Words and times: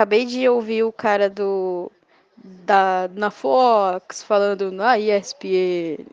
Acabei 0.00 0.24
de 0.24 0.48
ouvir 0.48 0.82
o 0.82 0.90
cara 0.90 1.28
do 1.28 1.92
da 2.42 3.06
na 3.14 3.30
Fox 3.30 4.22
falando 4.22 4.72
na 4.72 4.98
ESPN. 4.98 6.06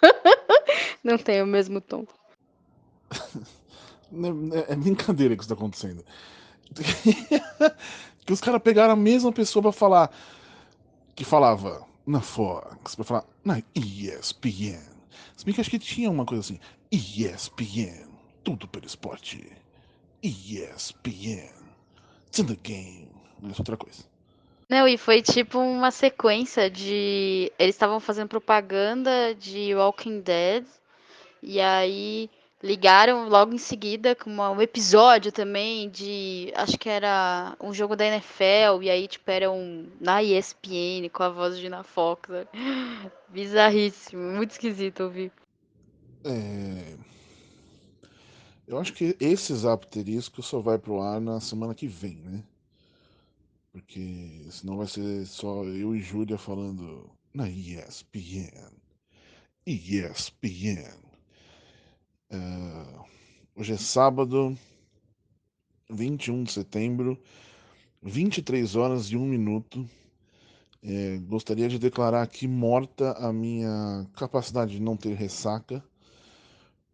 Não 1.02 1.18
tem 1.18 1.42
o 1.42 1.46
mesmo 1.46 1.80
tom. 1.80 2.06
É, 4.12 4.74
é 4.74 4.76
brincadeira 4.76 5.34
que 5.34 5.42
isso 5.42 5.48
tá 5.48 5.54
acontecendo. 5.54 6.04
que 8.26 8.32
os 8.32 8.42
caras 8.42 8.60
pegaram 8.62 8.92
a 8.92 8.96
mesma 8.96 9.32
pessoa 9.32 9.62
para 9.62 9.72
falar 9.72 10.10
que 11.16 11.24
falava 11.24 11.82
na 12.06 12.20
Fox, 12.20 12.94
pra 12.94 13.04
falar 13.04 13.24
na 13.42 13.62
ESPN. 13.74 14.82
Se 15.34 15.46
bem 15.46 15.54
que 15.54 15.62
acho 15.62 15.70
que 15.70 15.78
tinha 15.78 16.10
uma 16.10 16.26
coisa 16.26 16.42
assim, 16.42 16.60
ESPN, 16.92 18.06
tudo 18.44 18.68
pelo 18.68 18.84
esporte. 18.84 19.50
ESPN, 20.22 21.50
it's 22.28 22.38
in 22.38 22.44
the 22.44 22.56
game. 22.62 23.11
Outra 23.58 23.76
coisa. 23.76 24.04
Não, 24.68 24.88
e 24.88 24.96
foi 24.96 25.20
tipo 25.20 25.58
uma 25.58 25.90
sequência 25.90 26.70
de. 26.70 27.52
Eles 27.58 27.74
estavam 27.74 28.00
fazendo 28.00 28.28
propaganda 28.28 29.34
de 29.34 29.74
Walking 29.74 30.20
Dead. 30.20 30.64
E 31.42 31.60
aí 31.60 32.30
ligaram 32.62 33.28
logo 33.28 33.52
em 33.52 33.58
seguida 33.58 34.14
com 34.14 34.30
uma, 34.30 34.50
um 34.50 34.62
episódio 34.62 35.32
também 35.32 35.90
de. 35.90 36.52
Acho 36.54 36.78
que 36.78 36.88
era 36.88 37.56
um 37.60 37.74
jogo 37.74 37.96
da 37.96 38.06
NFL. 38.06 38.82
E 38.82 38.88
aí, 38.88 39.08
tipo, 39.08 39.30
era 39.30 39.50
um. 39.50 39.88
Na 40.00 40.22
ESPN, 40.22 41.10
com 41.12 41.22
a 41.22 41.28
voz 41.28 41.58
de 41.58 41.68
Na 41.68 41.82
Fox. 41.82 42.30
Né? 42.30 42.46
Bizarríssimo. 43.28 44.22
Muito 44.22 44.52
esquisito 44.52 45.02
ouvir. 45.02 45.32
É... 46.24 46.96
Eu 48.66 48.78
acho 48.78 48.94
que 48.94 49.16
esse 49.20 49.52
Zapterisco 49.54 50.40
só 50.42 50.60
vai 50.60 50.78
pro 50.78 51.02
ar 51.02 51.20
na 51.20 51.40
semana 51.40 51.74
que 51.74 51.86
vem, 51.86 52.16
né? 52.16 52.42
Porque 53.72 54.46
senão 54.50 54.76
vai 54.76 54.86
ser 54.86 55.26
só 55.26 55.64
eu 55.64 55.96
e 55.96 56.00
Júlia 56.00 56.36
falando 56.36 57.10
na 57.32 57.48
ESPN. 57.48 58.70
ESPN. 59.66 60.94
Uh, 62.30 63.04
hoje 63.56 63.72
é 63.72 63.76
sábado, 63.78 64.56
21 65.88 66.44
de 66.44 66.52
setembro, 66.52 67.18
23 68.02 68.76
horas 68.76 69.06
e 69.06 69.16
1 69.16 69.24
minuto. 69.24 69.88
É, 70.82 71.16
gostaria 71.18 71.68
de 71.68 71.78
declarar 71.78 72.22
aqui 72.22 72.48
morta 72.48 73.12
a 73.12 73.32
minha 73.32 74.04
capacidade 74.16 74.72
de 74.72 74.82
não 74.82 74.96
ter 74.96 75.14
ressaca, 75.14 75.82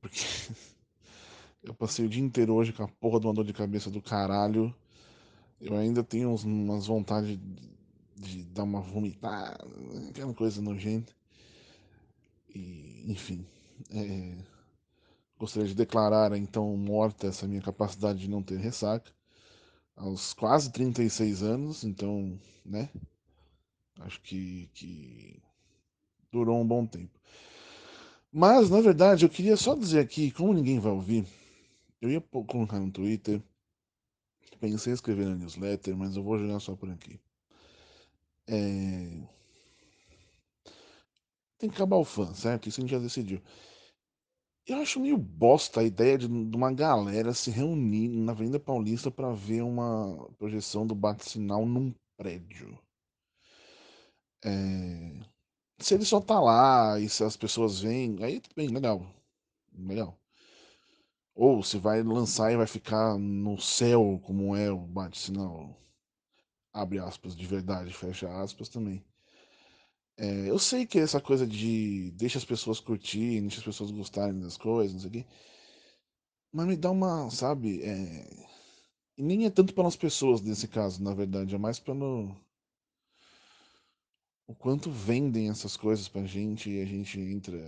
porque 0.00 0.20
eu 1.64 1.72
passei 1.74 2.04
o 2.04 2.08
dia 2.08 2.22
inteiro 2.22 2.52
hoje 2.54 2.72
com 2.72 2.82
a 2.82 2.88
porra 2.88 3.18
de 3.18 3.26
uma 3.26 3.34
dor 3.34 3.44
de 3.44 3.52
cabeça 3.54 3.90
do 3.90 4.02
caralho. 4.02 4.74
Eu 5.60 5.76
ainda 5.76 6.04
tenho 6.04 6.30
uns, 6.30 6.44
umas 6.44 6.86
vontades 6.86 7.38
de, 8.16 8.44
dar 8.44 8.64
uma 8.64 8.80
vomitada, 8.80 9.58
aquela 10.08 10.32
coisa 10.34 10.62
nojenta. 10.62 11.12
E, 12.54 13.04
enfim, 13.10 13.44
é, 13.90 14.36
gostaria 15.38 15.68
de 15.68 15.74
declarar 15.74 16.36
então 16.36 16.76
morta 16.76 17.26
essa 17.26 17.46
minha 17.46 17.62
capacidade 17.62 18.20
de 18.20 18.30
não 18.30 18.42
ter 18.42 18.58
ressaca 18.58 19.12
aos 19.96 20.32
quase 20.32 20.70
36 20.70 21.42
anos, 21.42 21.84
então, 21.84 22.38
né? 22.64 22.88
Acho 24.00 24.20
que, 24.20 24.70
que 24.72 25.42
durou 26.30 26.60
um 26.60 26.66
bom 26.66 26.86
tempo. 26.86 27.18
Mas, 28.32 28.70
na 28.70 28.80
verdade, 28.80 29.24
eu 29.24 29.28
queria 29.28 29.56
só 29.56 29.74
dizer 29.74 29.98
aqui, 29.98 30.30
como 30.30 30.52
ninguém 30.52 30.78
vai 30.78 30.92
ouvir, 30.92 31.26
eu 32.00 32.10
ia 32.10 32.20
colocar 32.20 32.78
no 32.78 32.92
Twitter 32.92 33.42
Pensei 34.60 34.92
em 34.92 34.94
escrever 34.94 35.26
na 35.26 35.36
newsletter, 35.36 35.96
mas 35.96 36.16
eu 36.16 36.22
vou 36.22 36.38
jogar 36.38 36.60
só 36.60 36.74
por 36.74 36.90
aqui. 36.90 37.20
É... 38.46 39.22
Tem 41.58 41.68
que 41.68 41.76
acabar 41.76 41.96
o 41.96 42.04
fã, 42.04 42.32
certo? 42.34 42.68
Isso 42.68 42.80
a 42.80 42.82
gente 42.82 42.90
já 42.90 42.98
decidiu. 42.98 43.40
Eu 44.66 44.78
acho 44.78 45.00
meio 45.00 45.16
bosta 45.16 45.80
a 45.80 45.84
ideia 45.84 46.18
de, 46.18 46.28
de 46.28 46.56
uma 46.56 46.72
galera 46.72 47.32
se 47.34 47.50
reunir 47.50 48.08
na 48.08 48.32
Avenida 48.32 48.60
Paulista 48.60 49.10
para 49.10 49.32
ver 49.32 49.62
uma 49.62 50.28
projeção 50.38 50.86
do 50.86 50.94
bate-sinal 50.94 51.64
num 51.66 51.94
prédio. 52.16 52.78
É... 54.44 55.20
Se 55.78 55.94
ele 55.94 56.04
só 56.04 56.20
tá 56.20 56.40
lá 56.40 56.98
e 57.00 57.08
se 57.08 57.24
as 57.24 57.36
pessoas 57.36 57.80
vêm, 57.80 58.22
aí 58.22 58.40
tudo 58.40 58.54
bem, 58.56 58.68
legal. 58.68 59.06
Legal. 59.72 60.18
Ou 61.38 61.62
se 61.62 61.78
vai 61.78 62.02
lançar 62.02 62.52
e 62.52 62.56
vai 62.56 62.66
ficar 62.66 63.16
no 63.16 63.60
céu, 63.60 64.20
como 64.24 64.56
é 64.56 64.72
o 64.72 64.78
bate-sinal. 64.78 65.80
Abre 66.72 66.98
aspas 66.98 67.36
de 67.36 67.46
verdade, 67.46 67.94
fecha 67.94 68.28
aspas 68.42 68.68
também. 68.68 69.04
É, 70.16 70.50
eu 70.50 70.58
sei 70.58 70.84
que 70.84 70.98
essa 70.98 71.20
coisa 71.20 71.46
de 71.46 72.10
deixa 72.16 72.38
as 72.38 72.44
pessoas 72.44 72.80
curtirem, 72.80 73.42
deixa 73.42 73.58
as 73.58 73.64
pessoas 73.64 73.92
gostarem 73.92 74.40
das 74.40 74.56
coisas, 74.56 74.94
não 74.94 75.00
sei 75.00 75.10
o 75.10 75.12
quê. 75.12 75.26
Mas 76.52 76.66
me 76.66 76.76
dá 76.76 76.90
uma, 76.90 77.30
sabe? 77.30 77.82
É... 77.84 78.48
E 79.16 79.22
nem 79.22 79.46
é 79.46 79.50
tanto 79.50 79.72
pelas 79.74 79.94
pessoas 79.94 80.40
nesse 80.40 80.66
caso, 80.66 81.00
na 81.04 81.14
verdade, 81.14 81.54
é 81.54 81.58
mais 81.58 81.78
pelo. 81.78 82.34
O 84.44 84.56
quanto 84.56 84.90
vendem 84.90 85.50
essas 85.50 85.76
coisas 85.76 86.08
pra 86.08 86.24
gente 86.24 86.68
e 86.68 86.80
a 86.80 86.84
gente 86.84 87.20
entra 87.20 87.58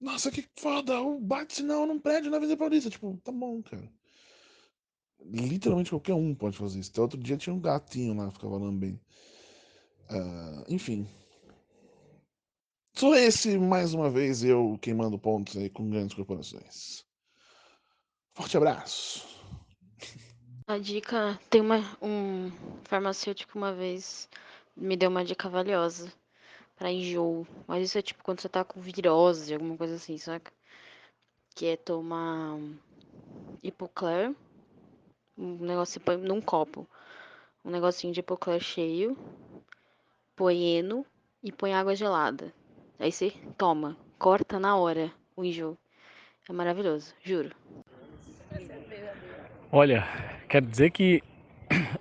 nossa, 0.00 0.30
que 0.30 0.48
foda! 0.56 0.98
O 1.00 1.20
bate 1.20 1.56
sinal 1.56 1.86
num 1.86 2.00
prédio 2.00 2.30
na 2.30 2.38
Avenida 2.38 2.56
Paulista. 2.56 2.88
Tipo, 2.88 3.18
tá 3.22 3.30
bom, 3.30 3.62
cara. 3.62 3.92
Literalmente 5.22 5.90
qualquer 5.90 6.14
um 6.14 6.34
pode 6.34 6.56
fazer 6.56 6.80
isso. 6.80 6.90
Até 6.90 7.00
outro 7.02 7.20
dia 7.20 7.36
tinha 7.36 7.54
um 7.54 7.60
gatinho 7.60 8.14
lá, 8.14 8.30
ficava 8.30 8.56
lambendo. 8.56 8.98
Uh, 10.10 10.64
enfim. 10.68 11.06
Sou 12.94 13.14
esse, 13.14 13.58
mais 13.58 13.92
uma 13.92 14.10
vez, 14.10 14.42
eu 14.42 14.78
queimando 14.80 15.18
pontos 15.18 15.56
aí 15.56 15.68
com 15.68 15.88
grandes 15.88 16.16
corporações. 16.16 17.04
Forte 18.34 18.56
abraço. 18.56 19.28
A 20.66 20.78
dica, 20.78 21.38
tem 21.50 21.60
uma, 21.60 21.78
um 22.00 22.50
farmacêutico 22.84 23.58
uma 23.58 23.74
vez 23.74 24.28
me 24.76 24.96
deu 24.96 25.10
uma 25.10 25.24
dica 25.24 25.48
valiosa 25.48 26.12
para 26.80 26.90
enjoo. 26.90 27.46
Mas 27.68 27.84
isso 27.84 27.98
é 27.98 28.02
tipo 28.02 28.24
quando 28.24 28.40
você 28.40 28.48
tá 28.48 28.64
com 28.64 28.80
virose, 28.80 29.52
alguma 29.52 29.76
coisa 29.76 29.96
assim, 29.96 30.16
saca? 30.16 30.50
Que 31.54 31.66
é 31.66 31.76
tomar 31.76 32.58
hipocler, 33.62 34.34
um 35.36 35.58
negócio 35.58 35.92
você 35.92 36.00
põe 36.00 36.16
num 36.16 36.40
copo, 36.40 36.88
um 37.62 37.70
negocinho 37.70 38.14
de 38.14 38.20
hipocler 38.20 38.60
cheio, 38.60 39.14
põe 40.34 40.78
eno 40.78 41.04
e 41.42 41.52
põe 41.52 41.74
água 41.74 41.94
gelada. 41.94 42.50
Aí 42.98 43.12
você 43.12 43.30
toma, 43.58 43.94
corta 44.18 44.58
na 44.58 44.74
hora 44.74 45.12
o 45.36 45.44
enjoo. 45.44 45.76
É 46.48 46.52
maravilhoso, 46.52 47.14
juro. 47.22 47.54
Olha, 49.70 50.02
quero 50.48 50.66
dizer 50.66 50.90
que 50.90 51.22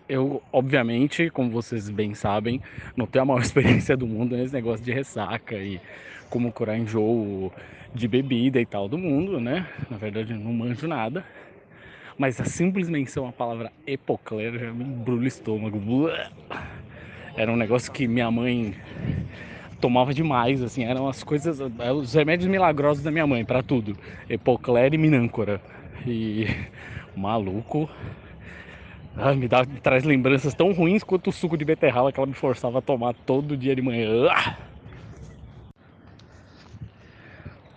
eu, 0.10 0.42
obviamente, 0.52 1.30
como 1.30 1.52
vocês 1.52 1.88
bem 1.88 2.16
sabem, 2.16 2.60
não 2.98 3.06
tenho 3.06 3.22
a 3.22 3.26
maior 3.26 3.42
experiência 3.46 3.96
do 3.96 4.08
mundo 4.08 4.36
nesse 4.36 4.54
negócio 4.54 4.84
de 4.84 4.92
ressaca 4.92 5.56
e 5.56 5.80
como 6.30 6.52
curar 6.52 6.78
enjoo 6.78 7.54
de 7.94 8.08
bebida 8.08 8.60
e 8.60 8.66
tal 8.66 8.90
do 8.90 8.98
mundo, 8.98 9.40
né? 9.40 9.68
Na 9.90 9.98
verdade, 9.98 10.34
não 10.34 10.52
manjo 10.52 10.88
nada. 10.88 11.24
Mas 12.18 12.42
a 12.42 12.46
simples 12.46 12.90
menção 12.90 13.28
à 13.28 13.32
palavra 13.32 13.72
epocler 13.88 14.60
já 14.60 14.74
me 14.74 14.84
embrulha 14.84 15.24
o 15.24 15.28
estômago. 15.28 15.80
Era 17.38 17.52
um 17.52 17.56
negócio 17.56 17.92
que 17.92 18.08
minha 18.08 18.30
mãe 18.30 18.76
tomava 19.80 20.14
demais, 20.14 20.62
assim, 20.62 20.84
eram 20.84 21.08
as 21.08 21.24
coisas, 21.24 21.60
os 21.96 22.14
remédios 22.14 22.50
milagrosos 22.50 23.04
da 23.04 23.12
minha 23.12 23.26
mãe 23.26 23.46
para 23.46 23.64
tudo. 23.64 23.96
Epocler 24.30 24.94
e 24.94 24.98
minâncora. 24.98 25.62
E 26.06 26.48
maluco, 27.16 27.90
ah, 29.22 29.34
me, 29.34 29.48
dá, 29.48 29.64
me 29.64 29.80
traz 29.80 30.04
lembranças 30.04 30.54
tão 30.54 30.72
ruins 30.72 31.04
quanto 31.04 31.30
o 31.30 31.34
suco 31.34 31.58
de 31.58 31.66
beterraba 31.66 32.12
que 32.12 32.20
ela 32.20 32.28
me 32.28 32.34
forçava 32.34 32.80
a 32.80 32.82
tomar 32.82 33.14
todo 33.14 33.58
dia 33.58 33.76
de 33.76 33.82
manhã. 33.82 34.28
Ah! 34.32 34.58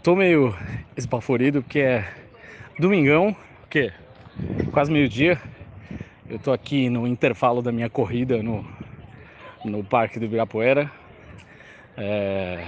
Tô 0.02 0.16
meio 0.16 0.54
esbaforido 0.96 1.62
porque 1.62 1.80
é 1.80 2.12
domingão, 2.78 3.36
que 3.70 3.92
quase 4.72 4.90
meio-dia. 4.90 5.40
Eu 6.28 6.38
tô 6.38 6.52
aqui 6.52 6.88
no 6.88 7.06
intervalo 7.06 7.60
da 7.60 7.70
minha 7.70 7.90
corrida 7.90 8.42
no, 8.42 8.66
no 9.64 9.84
Parque 9.84 10.18
do 10.18 10.24
Ibirapuera. 10.24 10.90
É... 11.96 12.66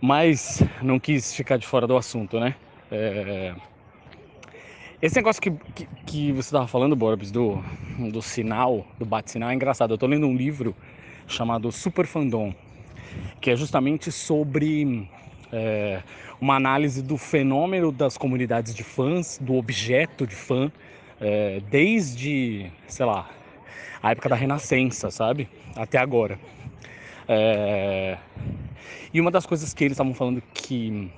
Mas 0.00 0.62
não 0.82 1.00
quis 1.00 1.34
ficar 1.34 1.56
de 1.56 1.66
fora 1.66 1.86
do 1.86 1.96
assunto, 1.96 2.38
né? 2.38 2.54
É... 2.90 3.54
Esse 5.04 5.16
negócio 5.16 5.42
que, 5.42 5.50
que, 5.50 5.86
que 6.06 6.32
você 6.32 6.48
estava 6.48 6.66
falando, 6.66 6.96
Borbs, 6.96 7.30
do, 7.30 7.62
do 8.10 8.22
sinal, 8.22 8.86
do 8.98 9.04
bate-sinal, 9.04 9.50
é 9.50 9.54
engraçado. 9.54 9.90
Eu 9.90 9.96
estou 9.96 10.08
lendo 10.08 10.26
um 10.26 10.34
livro 10.34 10.74
chamado 11.28 11.70
Super 11.70 12.06
Fandom, 12.06 12.54
que 13.38 13.50
é 13.50 13.54
justamente 13.54 14.10
sobre 14.10 15.06
é, 15.52 16.02
uma 16.40 16.56
análise 16.56 17.02
do 17.02 17.18
fenômeno 17.18 17.92
das 17.92 18.16
comunidades 18.16 18.74
de 18.74 18.82
fãs, 18.82 19.38
do 19.38 19.56
objeto 19.56 20.26
de 20.26 20.34
fã, 20.34 20.72
é, 21.20 21.60
desde, 21.70 22.72
sei 22.88 23.04
lá, 23.04 23.28
a 24.02 24.12
época 24.12 24.30
da 24.30 24.36
Renascença, 24.36 25.10
sabe? 25.10 25.50
Até 25.76 25.98
agora. 25.98 26.38
É... 27.28 28.16
E 29.12 29.20
uma 29.20 29.30
das 29.30 29.44
coisas 29.44 29.74
que 29.74 29.84
eles 29.84 29.96
estavam 29.96 30.14
falando 30.14 30.42
que 30.54 31.10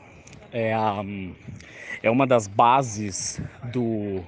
é, 0.53 0.75
a, 0.75 1.05
é 2.06 2.11
uma 2.11 2.26
das 2.26 2.47
bases 2.47 3.41
do 3.73 4.23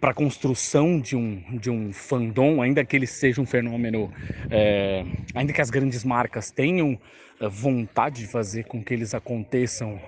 para 0.00 0.12
a 0.12 0.14
construção 0.14 0.98
de 0.98 1.14
um, 1.14 1.42
de 1.52 1.70
um 1.70 1.92
fandom, 1.92 2.62
ainda 2.62 2.82
que 2.84 2.96
ele 2.96 3.06
seja 3.06 3.38
um 3.40 3.44
fenômeno, 3.44 4.10
é, 4.50 5.04
ainda 5.34 5.52
que 5.52 5.60
as 5.60 5.68
grandes 5.68 6.04
marcas 6.04 6.50
tenham 6.50 6.98
é, 7.38 7.46
vontade 7.46 8.22
de 8.22 8.26
fazer 8.26 8.64
com 8.64 8.82
que 8.82 8.94
eles 8.94 9.14
aconteçam 9.14 10.00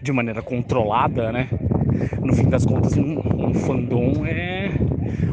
de 0.00 0.10
maneira 0.10 0.40
controlada, 0.40 1.30
né? 1.30 1.48
No 2.22 2.34
fim 2.34 2.48
das 2.48 2.64
contas, 2.64 2.96
um, 2.96 3.18
um 3.18 3.52
fandom 3.52 4.24
é 4.24 4.70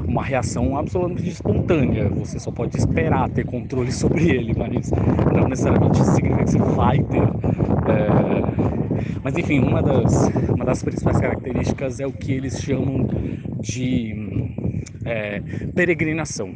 uma 0.05 0.23
reação 0.23 0.77
absolutamente 0.77 1.29
espontânea. 1.29 2.09
Você 2.09 2.39
só 2.39 2.51
pode 2.51 2.77
esperar 2.77 3.29
ter 3.29 3.45
controle 3.45 3.91
sobre 3.91 4.29
ele, 4.29 4.53
mas 4.55 4.91
não 5.33 5.47
necessariamente 5.47 6.03
significa 6.03 6.43
que 6.43 6.51
você 6.51 6.59
vai 6.59 6.99
ter. 6.99 7.23
É... 7.89 8.82
Mas 9.23 9.37
enfim, 9.37 9.59
uma 9.59 9.81
das, 9.81 10.27
uma 10.49 10.65
das 10.65 10.83
principais 10.83 11.19
características 11.19 11.99
é 11.99 12.07
o 12.07 12.11
que 12.11 12.31
eles 12.31 12.61
chamam 12.61 13.07
de 13.59 14.13
é, 15.05 15.39
peregrinação, 15.75 16.55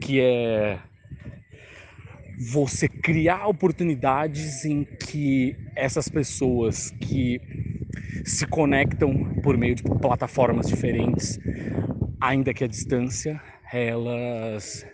que 0.00 0.20
é 0.20 0.78
você 2.52 2.88
criar 2.88 3.48
oportunidades 3.48 4.64
em 4.64 4.84
que 4.84 5.56
essas 5.74 6.08
pessoas 6.08 6.90
que 7.00 7.40
se 8.24 8.46
conectam 8.46 9.40
por 9.42 9.56
meio 9.56 9.74
de 9.74 9.82
plataformas 9.82 10.68
diferentes 10.68 11.38
ainda 12.20 12.52
que 12.52 12.64
a 12.64 12.66
distância, 12.66 13.40
elas 13.72 14.86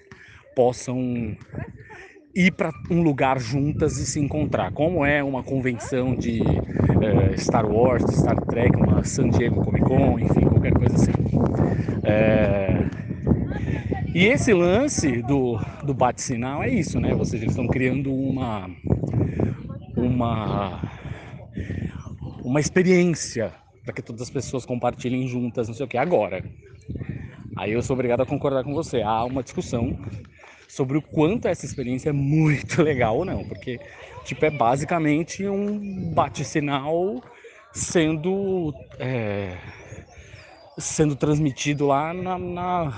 possam 0.54 1.36
ir 2.34 2.52
para 2.52 2.70
um 2.90 3.02
lugar 3.02 3.38
juntas 3.38 3.98
e 3.98 4.06
se 4.06 4.18
encontrar, 4.18 4.72
como 4.72 5.04
é 5.04 5.22
uma 5.22 5.42
convenção 5.42 6.14
de 6.14 6.40
uh, 6.40 7.38
Star 7.38 7.66
Wars, 7.66 8.04
Star 8.10 8.40
Trek, 8.46 8.76
uma 8.76 9.04
San 9.04 9.28
Diego 9.30 9.64
Comic 9.64 9.84
Con, 9.84 10.18
enfim, 10.18 10.40
qualquer 10.40 10.72
coisa 10.72 10.94
assim. 10.94 11.12
É... 12.02 12.88
E 14.14 14.26
esse 14.26 14.52
lance 14.52 15.22
do, 15.22 15.58
do 15.84 15.92
bate-sinal 15.92 16.62
é 16.62 16.68
isso, 16.68 17.00
né? 17.00 17.14
Ou 17.14 17.24
seja, 17.24 17.44
eles 17.44 17.56
estão 17.56 17.66
criando 17.66 18.14
uma, 18.14 18.70
uma, 19.96 20.80
uma 22.44 22.60
experiência 22.60 23.52
para 23.84 23.92
que 23.92 24.02
todas 24.02 24.22
as 24.22 24.30
pessoas 24.30 24.64
compartilhem 24.64 25.26
juntas, 25.26 25.66
não 25.66 25.74
sei 25.74 25.84
o 25.84 25.88
que. 25.88 25.98
Agora, 25.98 26.44
Aí 27.56 27.72
eu 27.72 27.82
sou 27.82 27.94
obrigado 27.94 28.20
a 28.20 28.26
concordar 28.26 28.64
com 28.64 28.74
você. 28.74 29.00
Há 29.00 29.24
uma 29.24 29.42
discussão 29.42 29.96
sobre 30.74 30.98
o 30.98 31.02
quanto 31.02 31.46
essa 31.46 31.64
experiência 31.64 32.08
é 32.08 32.12
muito 32.12 32.82
legal 32.82 33.18
ou 33.18 33.24
não, 33.24 33.44
porque 33.44 33.78
tipo 34.24 34.44
é 34.44 34.50
basicamente 34.50 35.46
um 35.46 36.12
bate-sinal 36.12 37.22
sendo 37.72 38.74
é, 38.98 39.56
sendo 40.76 41.14
transmitido 41.14 41.86
lá 41.86 42.12
na, 42.12 42.36
na, 42.36 42.92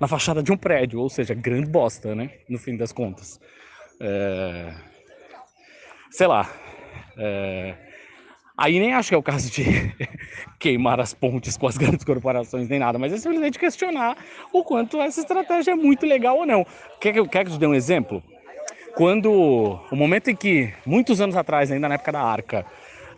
na, 0.00 0.06
fachada 0.06 0.44
de 0.44 0.52
um 0.52 0.56
prédio, 0.56 1.00
ou 1.00 1.10
seja, 1.10 1.34
grande 1.34 1.66
bosta, 1.68 2.14
né? 2.14 2.30
No 2.48 2.58
fim 2.58 2.76
das 2.76 2.92
contas, 2.92 3.40
é, 4.00 4.72
sei 6.10 6.28
lá. 6.28 6.48
É, 7.18 7.91
Aí 8.56 8.78
nem 8.78 8.92
acho 8.92 9.08
que 9.08 9.14
é 9.14 9.18
o 9.18 9.22
caso 9.22 9.50
de 9.50 9.64
queimar 10.58 11.00
as 11.00 11.14
pontes 11.14 11.56
com 11.56 11.66
as 11.66 11.76
grandes 11.78 12.04
corporações 12.04 12.68
nem 12.68 12.78
nada, 12.78 12.98
mas 12.98 13.12
é 13.12 13.16
simplesmente 13.16 13.58
questionar 13.58 14.16
o 14.52 14.62
quanto 14.62 15.00
essa 15.00 15.20
estratégia 15.20 15.72
é 15.72 15.74
muito 15.74 16.06
legal 16.06 16.38
ou 16.38 16.46
não. 16.46 16.66
Quer 17.00 17.12
que 17.12 17.20
eu, 17.20 17.28
quer 17.28 17.44
que 17.44 17.50
eu 17.50 17.54
te 17.54 17.60
dê 17.60 17.66
um 17.66 17.74
exemplo? 17.74 18.22
Quando 18.94 19.32
o 19.90 19.96
momento 19.96 20.28
em 20.28 20.36
que, 20.36 20.72
muitos 20.84 21.20
anos 21.20 21.34
atrás, 21.34 21.72
ainda 21.72 21.88
na 21.88 21.94
época 21.94 22.12
da 22.12 22.20
Arca, 22.20 22.66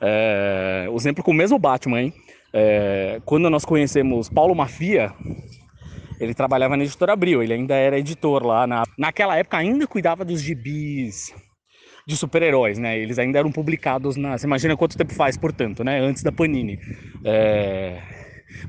é, 0.01 0.87
o 0.89 0.97
exemplo 0.97 1.25
com 1.25 1.33
o 1.33 1.35
mesmo 1.35 1.59
Batman, 1.59 2.03
hein? 2.03 2.15
É, 2.53 3.21
quando 3.25 3.51
nós 3.51 3.65
conhecemos 3.65 4.29
Paulo 4.29 4.55
Mafia, 4.55 5.13
ele 6.21 6.33
trabalhava 6.33 6.77
na 6.77 6.85
editora 6.85 7.13
Abril, 7.13 7.43
ele 7.43 7.55
ainda 7.55 7.75
era 7.75 7.99
editor 7.99 8.47
lá. 8.47 8.67
Na, 8.67 8.85
naquela 8.97 9.37
época 9.37 9.57
ainda 9.57 9.85
cuidava 9.87 10.25
dos 10.25 10.41
gibis 10.41 11.35
de 12.07 12.17
super-heróis, 12.17 12.79
né? 12.79 12.99
Eles 12.99 13.19
ainda 13.19 13.39
eram 13.39 13.51
publicados 13.51 14.17
na. 14.17 14.37
Você 14.37 14.47
imagina 14.47 14.77
quanto 14.77 14.97
tempo 14.97 15.15
faz, 15.15 15.37
portanto, 15.37 15.83
né? 15.83 16.01
Antes 16.01 16.23
da 16.23 16.33
Panini. 16.33 16.79
É... 17.25 18.01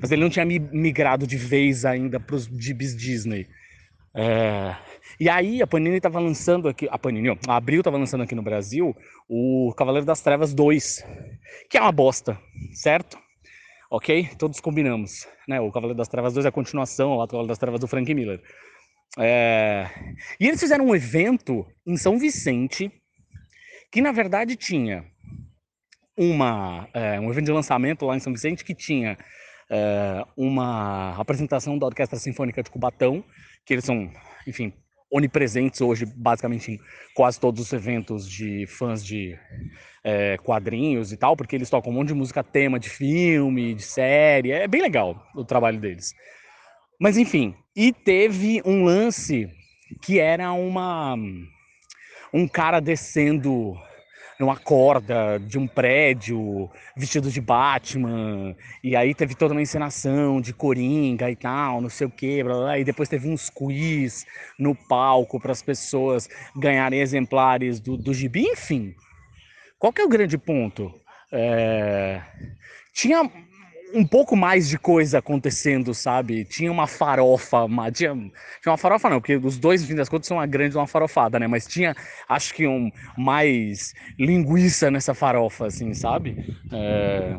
Mas 0.01 0.11
ele 0.11 0.21
não 0.21 0.29
tinha 0.29 0.45
migrado 0.45 1.27
de 1.27 1.37
vez 1.37 1.85
ainda 1.85 2.19
para 2.19 2.35
os 2.35 2.45
gibis 2.45 2.95
Disney. 2.95 3.47
É... 4.15 4.75
E 5.19 5.29
aí 5.29 5.61
a 5.61 5.67
Panini 5.67 5.97
estava 5.97 6.19
lançando 6.19 6.67
aqui, 6.67 6.87
a 6.89 6.97
Panini, 6.97 7.29
ó, 7.29 7.37
a 7.47 7.55
Abril 7.57 7.81
estava 7.81 7.97
lançando 7.97 8.23
aqui 8.23 8.35
no 8.35 8.41
Brasil 8.41 8.95
o 9.29 9.73
Cavaleiro 9.77 10.05
das 10.05 10.21
Trevas 10.21 10.53
2, 10.53 11.05
que 11.69 11.77
é 11.77 11.81
uma 11.81 11.91
bosta, 11.91 12.37
certo? 12.73 13.17
Ok? 13.91 14.29
Todos 14.37 14.59
combinamos, 14.59 15.27
né? 15.47 15.59
O 15.59 15.71
Cavaleiro 15.71 15.97
das 15.97 16.07
Trevas 16.07 16.33
2 16.33 16.45
é 16.45 16.49
a 16.49 16.51
continuação 16.51 17.15
lá 17.17 17.25
do 17.25 17.29
Cavaleiro 17.29 17.49
das 17.49 17.57
Trevas 17.57 17.79
do 17.79 17.87
Frank 17.87 18.13
Miller. 18.13 18.41
É... 19.17 19.87
E 20.39 20.47
eles 20.47 20.59
fizeram 20.59 20.85
um 20.85 20.95
evento 20.95 21.65
em 21.85 21.95
São 21.95 22.17
Vicente, 22.17 22.91
que 23.91 24.01
na 24.01 24.11
verdade 24.11 24.55
tinha 24.55 25.05
uma, 26.17 26.87
é, 26.93 27.19
um 27.19 27.29
evento 27.29 27.45
de 27.45 27.51
lançamento 27.51 28.05
lá 28.05 28.15
em 28.15 28.19
São 28.19 28.33
Vicente 28.33 28.63
que 28.63 28.73
tinha 28.73 29.17
é, 29.69 30.25
uma 30.37 31.15
apresentação 31.19 31.77
da 31.77 31.85
Orquestra 31.85 32.19
Sinfônica 32.19 32.63
de 32.63 32.69
Cubatão, 32.69 33.23
que 33.65 33.73
eles 33.73 33.85
são, 33.85 34.11
enfim, 34.47 34.73
onipresentes 35.11 35.81
hoje, 35.81 36.05
basicamente 36.05 36.73
em 36.73 36.79
quase 37.13 37.39
todos 37.39 37.61
os 37.61 37.73
eventos 37.73 38.29
de 38.29 38.65
fãs 38.67 39.05
de 39.05 39.37
é, 40.03 40.37
quadrinhos 40.37 41.11
e 41.11 41.17
tal, 41.17 41.35
porque 41.35 41.55
eles 41.55 41.69
tocam 41.69 41.91
um 41.91 41.95
monte 41.95 42.09
de 42.09 42.13
música 42.13 42.43
tema 42.43 42.79
de 42.79 42.89
filme, 42.89 43.73
de 43.73 43.83
série, 43.83 44.51
é 44.51 44.67
bem 44.67 44.81
legal 44.81 45.25
o 45.35 45.43
trabalho 45.43 45.79
deles. 45.79 46.13
Mas 46.99 47.17
enfim, 47.17 47.55
e 47.75 47.91
teve 47.91 48.61
um 48.65 48.83
lance 48.83 49.49
que 50.01 50.19
era 50.19 50.51
uma 50.53 51.15
um 52.35 52.49
cara 52.49 52.81
descendo 52.81 53.77
numa 54.37 54.57
corda 54.57 55.39
de 55.39 55.57
um 55.57 55.65
prédio, 55.65 56.69
vestido 56.97 57.31
de 57.31 57.39
Batman, 57.39 58.53
e 58.83 58.93
aí 58.93 59.15
teve 59.15 59.33
toda 59.33 59.53
uma 59.53 59.61
encenação 59.61 60.41
de 60.41 60.53
Coringa 60.53 61.31
e 61.31 61.35
tal, 61.37 61.79
não 61.79 61.87
sei 61.87 62.05
o 62.05 62.09
que, 62.09 62.43
blá, 62.43 62.53
blá, 62.53 62.77
e 62.77 62.83
depois 62.83 63.07
teve 63.07 63.29
uns 63.29 63.49
quiz 63.49 64.25
no 64.59 64.75
palco 64.75 65.39
para 65.39 65.53
as 65.53 65.61
pessoas 65.61 66.27
ganharem 66.57 66.99
exemplares 66.99 67.79
do, 67.79 67.95
do 67.95 68.13
gibi, 68.13 68.41
enfim. 68.41 68.93
Qual 69.79 69.93
que 69.93 70.01
é 70.01 70.05
o 70.05 70.09
grande 70.09 70.37
ponto? 70.37 70.93
É... 71.31 72.21
Tinha 72.93 73.31
um 73.95 74.05
pouco 74.05 74.35
mais 74.35 74.67
de 74.67 74.77
coisa 74.77 75.19
acontecendo, 75.19 75.93
sabe? 75.93 76.43
Tinha 76.43 76.69
uma 76.69 76.85
farofa, 76.85 77.63
uma, 77.63 77.89
tinha, 77.89 78.13
tinha 78.13 78.71
uma 78.71 78.77
farofa 78.77 79.09
não, 79.09 79.21
porque 79.21 79.37
os 79.37 79.57
dois, 79.57 79.81
no 79.81 79.87
fim 79.87 79.95
das 79.95 80.09
contas, 80.09 80.27
são 80.27 80.35
uma 80.35 80.45
grande 80.45 80.75
uma 80.75 80.85
farofada, 80.85 81.39
né? 81.39 81.47
Mas 81.47 81.65
tinha, 81.65 81.95
acho 82.27 82.53
que 82.53 82.67
um 82.67 82.91
mais 83.17 83.93
linguiça 84.19 84.91
nessa 84.91 85.13
farofa, 85.13 85.67
assim, 85.67 85.93
sabe? 85.93 86.35
É... 86.73 87.37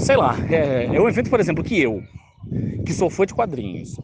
Sei 0.00 0.16
lá, 0.16 0.36
é, 0.50 0.86
é 0.86 1.00
um 1.00 1.08
evento, 1.08 1.30
por 1.30 1.38
exemplo, 1.38 1.62
que 1.62 1.80
eu, 1.80 2.02
que 2.84 2.92
sou 2.92 3.08
fã 3.08 3.24
de 3.24 3.32
quadrinhos, 3.34 3.96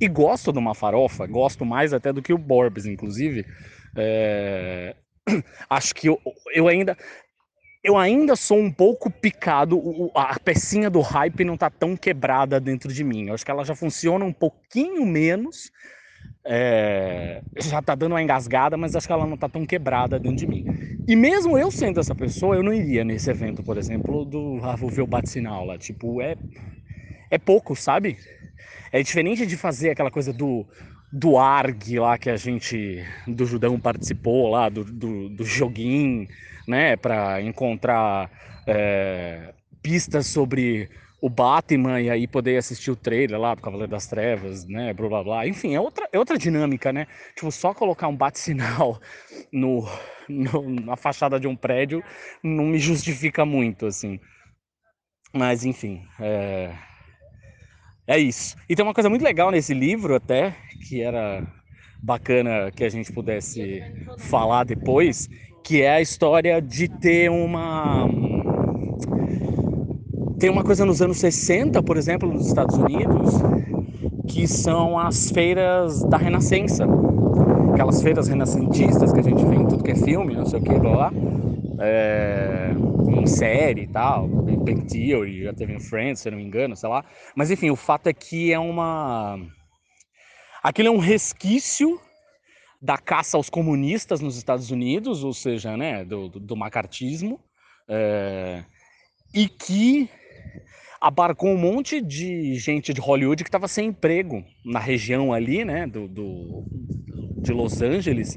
e 0.00 0.06
gosto 0.06 0.52
de 0.52 0.58
uma 0.60 0.76
farofa, 0.76 1.26
gosto 1.26 1.66
mais 1.66 1.92
até 1.92 2.12
do 2.12 2.22
que 2.22 2.32
o 2.32 2.38
Borbs, 2.38 2.86
inclusive, 2.86 3.44
é... 3.96 4.94
acho 5.68 5.92
que 5.92 6.08
eu, 6.08 6.20
eu 6.54 6.68
ainda 6.68 6.96
eu 7.82 7.96
ainda 7.96 8.34
sou 8.34 8.58
um 8.58 8.70
pouco 8.70 9.10
picado, 9.10 9.80
a 10.14 10.38
pecinha 10.40 10.90
do 10.90 11.00
hype 11.00 11.44
não 11.44 11.56
tá 11.56 11.70
tão 11.70 11.96
quebrada 11.96 12.58
dentro 12.58 12.92
de 12.92 13.04
mim. 13.04 13.28
Eu 13.28 13.34
acho 13.34 13.44
que 13.44 13.50
ela 13.50 13.64
já 13.64 13.74
funciona 13.74 14.24
um 14.24 14.32
pouquinho 14.32 15.06
menos, 15.06 15.70
é, 16.44 17.40
já 17.60 17.80
tá 17.80 17.94
dando 17.94 18.12
uma 18.12 18.22
engasgada, 18.22 18.76
mas 18.76 18.96
acho 18.96 19.06
que 19.06 19.12
ela 19.12 19.26
não 19.26 19.36
tá 19.36 19.48
tão 19.48 19.64
quebrada 19.64 20.18
dentro 20.18 20.38
de 20.38 20.46
mim. 20.46 20.64
E 21.06 21.14
mesmo 21.14 21.56
eu 21.56 21.70
sendo 21.70 22.00
essa 22.00 22.14
pessoa, 22.14 22.56
eu 22.56 22.62
não 22.62 22.72
iria 22.72 23.04
nesse 23.04 23.30
evento, 23.30 23.62
por 23.62 23.78
exemplo, 23.78 24.24
do 24.24 24.58
ah, 24.62 24.74
o 24.74 25.06
bate-sinal 25.06 25.64
lá. 25.64 25.78
Tipo, 25.78 26.20
é, 26.20 26.36
é 27.30 27.38
pouco, 27.38 27.76
sabe? 27.76 28.18
É 28.90 29.02
diferente 29.02 29.46
de 29.46 29.56
fazer 29.56 29.90
aquela 29.90 30.10
coisa 30.10 30.32
do, 30.32 30.66
do 31.12 31.38
ARG 31.38 31.98
lá 31.98 32.18
que 32.18 32.28
a 32.28 32.36
gente, 32.36 33.04
do 33.26 33.46
Judão 33.46 33.80
participou 33.80 34.48
lá, 34.48 34.68
do, 34.68 34.84
do, 34.84 35.28
do 35.30 35.44
joguinho 35.44 36.28
né, 36.66 36.96
para 36.96 37.40
encontrar 37.40 38.30
é, 38.66 39.54
pistas 39.82 40.26
sobre 40.26 40.90
o 41.20 41.28
Batman 41.28 42.00
e 42.00 42.10
aí 42.10 42.28
poder 42.28 42.58
assistir 42.58 42.90
o 42.90 42.96
trailer 42.96 43.40
lá 43.40 43.54
do 43.54 43.62
Cavaleiro 43.62 43.90
das 43.90 44.06
Trevas, 44.06 44.66
né, 44.66 44.92
blá 44.92 45.08
blá 45.08 45.24
blá. 45.24 45.48
Enfim, 45.48 45.74
é 45.74 45.80
outra, 45.80 46.08
é 46.12 46.18
outra 46.18 46.38
dinâmica, 46.38 46.92
né? 46.92 47.06
Tipo, 47.34 47.50
só 47.50 47.74
colocar 47.74 48.06
um 48.06 48.16
bate-sinal 48.16 49.00
no, 49.50 49.84
no, 50.28 50.68
na 50.84 50.96
fachada 50.96 51.40
de 51.40 51.48
um 51.48 51.56
prédio 51.56 52.04
não 52.42 52.64
me 52.66 52.78
justifica 52.78 53.44
muito, 53.44 53.86
assim. 53.86 54.20
Mas, 55.32 55.64
enfim, 55.64 56.02
é... 56.20 56.72
É 58.08 58.18
isso. 58.18 58.56
E 58.66 58.74
tem 58.74 58.82
uma 58.82 58.94
coisa 58.94 59.10
muito 59.10 59.22
legal 59.22 59.50
nesse 59.50 59.74
livro, 59.74 60.14
até, 60.14 60.56
que 60.88 61.02
era 61.02 61.46
bacana 62.02 62.70
que 62.74 62.82
a 62.82 62.88
gente 62.88 63.12
pudesse 63.12 63.82
falar 64.16 64.64
depois, 64.64 65.28
que 65.62 65.82
é 65.82 65.90
a 65.90 66.00
história 66.00 66.58
de 66.62 66.88
ter 66.88 67.30
uma. 67.30 68.08
Tem 70.38 70.48
uma 70.48 70.64
coisa 70.64 70.86
nos 70.86 71.02
anos 71.02 71.18
60, 71.18 71.82
por 71.82 71.98
exemplo, 71.98 72.32
nos 72.32 72.46
Estados 72.46 72.78
Unidos, 72.78 73.34
que 74.26 74.48
são 74.48 74.98
as 74.98 75.30
feiras 75.30 76.02
da 76.04 76.16
Renascença. 76.16 76.86
Aquelas 77.74 78.02
feiras 78.02 78.26
renascentistas 78.26 79.12
que 79.12 79.20
a 79.20 79.22
gente 79.22 79.44
vê 79.44 79.56
em 79.56 79.66
tudo 79.66 79.84
que 79.84 79.90
é 79.90 79.94
filme, 79.94 80.34
não 80.34 80.46
sei 80.46 80.58
o 80.58 80.62
que, 80.62 80.78
blá 80.78 81.10
blá. 81.10 81.12
É, 81.80 82.70
em 83.08 83.26
série 83.26 83.82
e 83.82 83.86
tal, 83.86 84.26
Big 84.26 84.86
Theory, 84.86 85.44
já 85.44 85.52
teve 85.52 85.72
em 85.72 85.80
Friends, 85.80 86.20
se 86.20 86.30
não 86.30 86.38
me 86.38 86.44
engano, 86.44 86.76
sei 86.76 86.88
lá. 86.88 87.04
Mas 87.36 87.50
enfim, 87.50 87.70
o 87.70 87.76
fato 87.76 88.08
é 88.08 88.12
que 88.12 88.52
é 88.52 88.58
uma. 88.58 89.38
Aquilo 90.62 90.88
é 90.88 90.90
um 90.90 90.98
resquício 90.98 92.00
da 92.80 92.96
caça 92.96 93.36
aos 93.36 93.50
comunistas 93.50 94.20
nos 94.20 94.36
Estados 94.36 94.70
Unidos, 94.70 95.24
ou 95.24 95.32
seja, 95.32 95.76
né, 95.76 96.04
do, 96.04 96.28
do, 96.28 96.40
do 96.40 96.56
macartismo, 96.56 97.40
é, 97.88 98.64
e 99.34 99.48
que 99.48 100.08
abarcou 101.00 101.50
um 101.50 101.56
monte 101.56 102.00
de 102.00 102.54
gente 102.54 102.92
de 102.92 103.00
Hollywood 103.00 103.42
que 103.42 103.48
estava 103.48 103.68
sem 103.68 103.88
emprego 103.88 104.44
na 104.64 104.78
região 104.78 105.32
ali, 105.32 105.64
né, 105.64 105.86
do, 105.86 106.08
do, 106.08 106.64
de 107.40 107.52
Los 107.52 107.80
Angeles, 107.82 108.36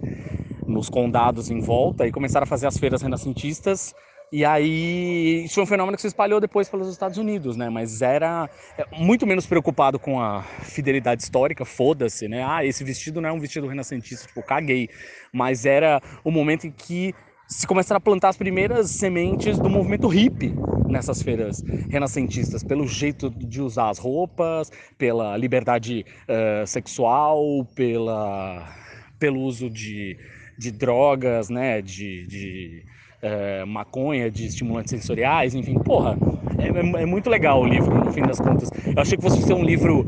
nos 0.71 0.89
condados 0.89 1.51
em 1.51 1.59
volta, 1.59 2.07
e 2.07 2.11
começaram 2.11 2.43
a 2.43 2.47
fazer 2.47 2.67
as 2.67 2.77
feiras 2.77 3.01
renascentistas. 3.01 3.93
E 4.31 4.45
aí, 4.45 5.43
isso 5.43 5.55
foi 5.55 5.63
um 5.63 5.67
fenômeno 5.67 5.97
que 5.97 6.01
se 6.01 6.07
espalhou 6.07 6.39
depois 6.39 6.69
pelos 6.69 6.87
Estados 6.87 7.17
Unidos, 7.17 7.57
né? 7.57 7.69
Mas 7.69 8.01
era 8.01 8.49
é, 8.77 8.85
muito 8.97 9.27
menos 9.27 9.45
preocupado 9.45 9.99
com 9.99 10.21
a 10.21 10.41
fidelidade 10.41 11.21
histórica, 11.21 11.65
foda-se, 11.65 12.29
né? 12.29 12.41
Ah, 12.41 12.65
esse 12.65 12.81
vestido 12.81 13.19
não 13.19 13.27
é 13.27 13.33
um 13.33 13.39
vestido 13.39 13.67
renascentista, 13.67 14.27
tipo, 14.27 14.41
caguei. 14.41 14.87
Mas 15.33 15.65
era 15.65 16.01
o 16.23 16.31
momento 16.31 16.65
em 16.65 16.71
que 16.71 17.13
se 17.45 17.67
começaram 17.67 17.97
a 17.97 18.01
plantar 18.01 18.29
as 18.29 18.37
primeiras 18.37 18.89
sementes 18.91 19.59
do 19.59 19.69
movimento 19.69 20.07
hippie 20.07 20.55
nessas 20.87 21.21
feiras 21.21 21.61
renascentistas, 21.89 22.63
pelo 22.63 22.87
jeito 22.87 23.29
de 23.29 23.61
usar 23.61 23.89
as 23.89 23.97
roupas, 23.97 24.71
pela 24.97 25.35
liberdade 25.35 26.05
uh, 26.29 26.65
sexual, 26.65 27.65
pela, 27.75 28.65
pelo 29.19 29.41
uso 29.41 29.69
de, 29.69 30.17
de 30.61 30.71
drogas, 30.71 31.49
né, 31.49 31.81
de, 31.81 32.27
de 32.27 32.85
uh, 33.23 33.65
maconha, 33.65 34.29
de 34.29 34.45
estimulantes 34.45 34.91
sensoriais, 34.91 35.55
enfim, 35.55 35.73
porra, 35.79 36.15
é, 36.59 36.67
é, 36.67 37.01
é 37.01 37.05
muito 37.07 37.31
legal 37.31 37.63
o 37.63 37.65
livro, 37.65 37.95
no 37.95 38.13
fim 38.13 38.21
das 38.21 38.39
contas. 38.39 38.69
Eu 38.85 39.01
achei 39.01 39.17
que 39.17 39.23
fosse 39.23 39.41
ser 39.41 39.55
um 39.55 39.63
livro 39.63 40.05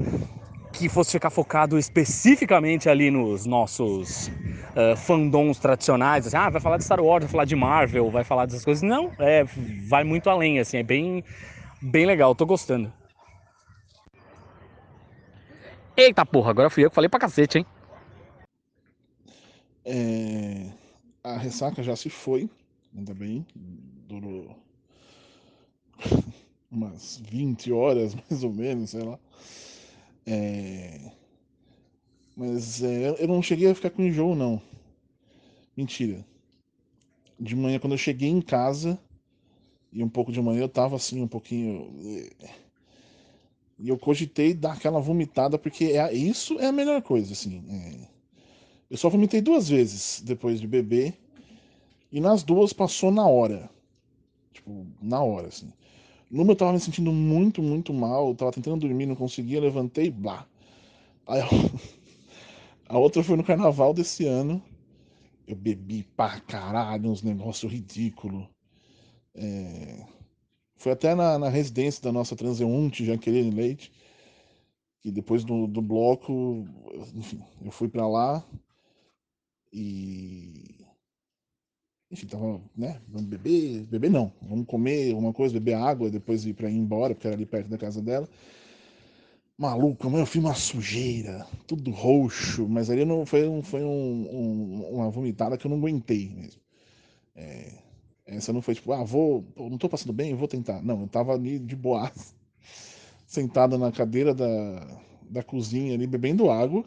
que 0.71 0.87
fosse 0.87 1.11
ficar 1.11 1.31
focado 1.31 1.79
especificamente 1.79 2.87
ali 2.87 3.09
nos 3.09 3.47
nossos 3.47 4.27
uh, 4.27 4.95
fandoms 4.95 5.57
tradicionais, 5.57 6.27
assim, 6.27 6.37
ah, 6.37 6.51
vai 6.51 6.61
falar 6.61 6.77
de 6.77 6.83
Star 6.83 7.01
Wars, 7.01 7.23
vai 7.23 7.31
falar 7.31 7.45
de 7.45 7.55
Marvel, 7.55 8.11
vai 8.11 8.23
falar 8.23 8.45
dessas 8.45 8.63
coisas. 8.63 8.83
Não, 8.83 9.11
é, 9.17 9.43
vai 9.87 10.03
muito 10.03 10.29
além, 10.29 10.59
assim, 10.59 10.77
é 10.77 10.83
bem, 10.83 11.23
bem 11.81 12.05
legal, 12.05 12.35
tô 12.35 12.45
gostando. 12.45 12.93
Eita 15.97 16.23
porra, 16.23 16.51
agora 16.51 16.69
fui 16.69 16.85
eu 16.85 16.89
que 16.89 16.95
falei 16.95 17.09
pra 17.09 17.19
cacete, 17.19 17.57
hein? 17.57 17.65
É... 19.85 20.71
A 21.23 21.37
ressaca 21.37 21.81
já 21.81 21.95
se 21.95 22.09
foi, 22.09 22.49
ainda 22.95 23.13
bem, 23.13 23.45
durou 24.07 24.55
umas 26.69 27.21
20 27.29 27.71
horas, 27.71 28.15
mais 28.29 28.43
ou 28.43 28.51
menos, 28.51 28.89
sei 28.89 29.03
lá. 29.03 29.19
É... 30.25 31.11
Mas 32.35 32.81
é, 32.81 33.15
eu 33.19 33.27
não 33.27 33.41
cheguei 33.41 33.69
a 33.69 33.75
ficar 33.75 33.91
com 33.91 34.01
enjoo, 34.01 34.35
não. 34.35 34.61
Mentira. 35.77 36.25
De 37.39 37.55
manhã, 37.55 37.79
quando 37.79 37.93
eu 37.93 37.97
cheguei 37.97 38.29
em 38.29 38.41
casa, 38.41 38.99
e 39.91 40.03
um 40.03 40.09
pouco 40.09 40.31
de 40.31 40.41
manhã, 40.41 40.61
eu 40.61 40.69
tava 40.69 40.95
assim, 40.95 41.21
um 41.21 41.27
pouquinho. 41.27 41.93
E 43.77 43.89
eu 43.89 43.97
cogitei 43.97 44.53
dar 44.53 44.73
aquela 44.73 44.99
vomitada, 44.99 45.57
porque 45.57 45.85
é, 45.85 46.13
isso 46.13 46.59
é 46.59 46.67
a 46.67 46.71
melhor 46.71 47.01
coisa, 47.01 47.33
assim. 47.33 47.63
É... 47.69 48.12
Eu 48.93 48.97
só 48.99 49.09
vomitei 49.09 49.41
duas 49.41 49.67
vezes 49.69 50.21
depois 50.23 50.61
de 50.61 50.67
beber, 50.67 51.17
e 52.11 52.21
nas 52.21 52.43
duas 52.43 52.71
passou 52.73 53.09
na 53.09 53.25
hora. 53.27 53.67
Tipo, 54.53 54.85
na 55.01 55.19
hora, 55.19 55.47
assim. 55.47 55.73
Numa 56.29 56.51
eu 56.51 56.55
tava 56.55 56.73
me 56.73 56.79
sentindo 56.79 57.11
muito, 57.11 57.59
muito 57.59 57.91
mal, 57.91 58.35
tava 58.35 58.51
tentando 58.51 58.81
dormir, 58.81 59.07
não 59.07 59.15
conseguia, 59.15 59.59
levantei, 59.59 60.11
blá. 60.11 60.47
Aí 61.25 61.41
a 62.87 62.99
outra 62.99 63.23
foi 63.23 63.35
no 63.35 63.43
carnaval 63.43 63.95
desse 63.95 64.27
ano. 64.27 64.61
Eu 65.47 65.55
bebi 65.55 66.03
pra 66.15 66.39
caralho, 66.41 67.09
uns 67.09 67.23
negócios 67.23 67.71
ridículos. 67.71 68.47
É... 69.33 70.05
Foi 70.75 70.91
até 70.91 71.15
na, 71.15 71.39
na, 71.39 71.49
residência 71.49 72.03
da 72.03 72.11
nossa 72.11 72.35
transeunte, 72.35 73.05
Jaqueline 73.05 73.49
Leite, 73.49 73.91
que 75.01 75.09
depois 75.11 75.43
do, 75.43 75.65
do 75.65 75.81
bloco, 75.81 76.63
enfim, 77.15 77.41
eu 77.65 77.71
fui 77.71 77.89
para 77.89 78.07
lá 78.07 78.45
e 79.73 80.85
enfim, 82.11 82.27
tava, 82.27 82.61
né, 82.77 83.01
vamos 83.07 83.27
beber, 83.27 83.85
beber 83.87 84.11
não, 84.11 84.31
vamos 84.41 84.67
comer 84.67 85.11
alguma 85.11 85.33
coisa, 85.33 85.53
beber 85.55 85.73
água, 85.75 86.11
depois 86.11 86.45
ir 86.45 86.53
para 86.53 86.69
ir 86.69 86.75
embora, 86.75 87.15
porque 87.15 87.27
era 87.27 87.35
ali 87.35 87.45
perto 87.45 87.69
da 87.69 87.77
casa 87.77 88.01
dela. 88.01 88.29
Maluco, 89.57 90.09
mas 90.09 90.19
eu 90.19 90.25
fiz 90.25 90.43
uma 90.43 90.55
sujeira, 90.55 91.45
tudo 91.67 91.91
roxo, 91.91 92.67
mas 92.67 92.89
ali 92.89 93.05
não 93.05 93.25
foi, 93.25 93.47
um, 93.47 93.61
foi 93.61 93.83
um, 93.83 94.27
um, 94.31 94.87
uma 94.95 95.09
vomitada 95.11 95.57
que 95.57 95.65
eu 95.65 95.69
não 95.69 95.77
aguentei 95.77 96.29
mesmo. 96.29 96.59
É, 97.35 97.73
essa 98.25 98.53
não 98.53 98.61
foi 98.61 98.75
tipo, 98.75 98.93
ah, 98.93 99.03
vou, 99.03 99.45
não 99.57 99.77
tô 99.77 99.89
passando 99.89 100.13
bem, 100.13 100.35
vou 100.35 100.47
tentar. 100.47 100.81
Não, 100.83 101.01
eu 101.01 101.07
tava 101.07 101.33
ali 101.33 101.59
de 101.59 101.75
boa, 101.75 102.11
sentado 103.27 103.77
na 103.77 103.91
cadeira 103.91 104.33
da, 104.33 105.01
da 105.29 105.43
cozinha 105.43 105.93
ali, 105.95 106.07
bebendo 106.07 106.49
água, 106.51 106.85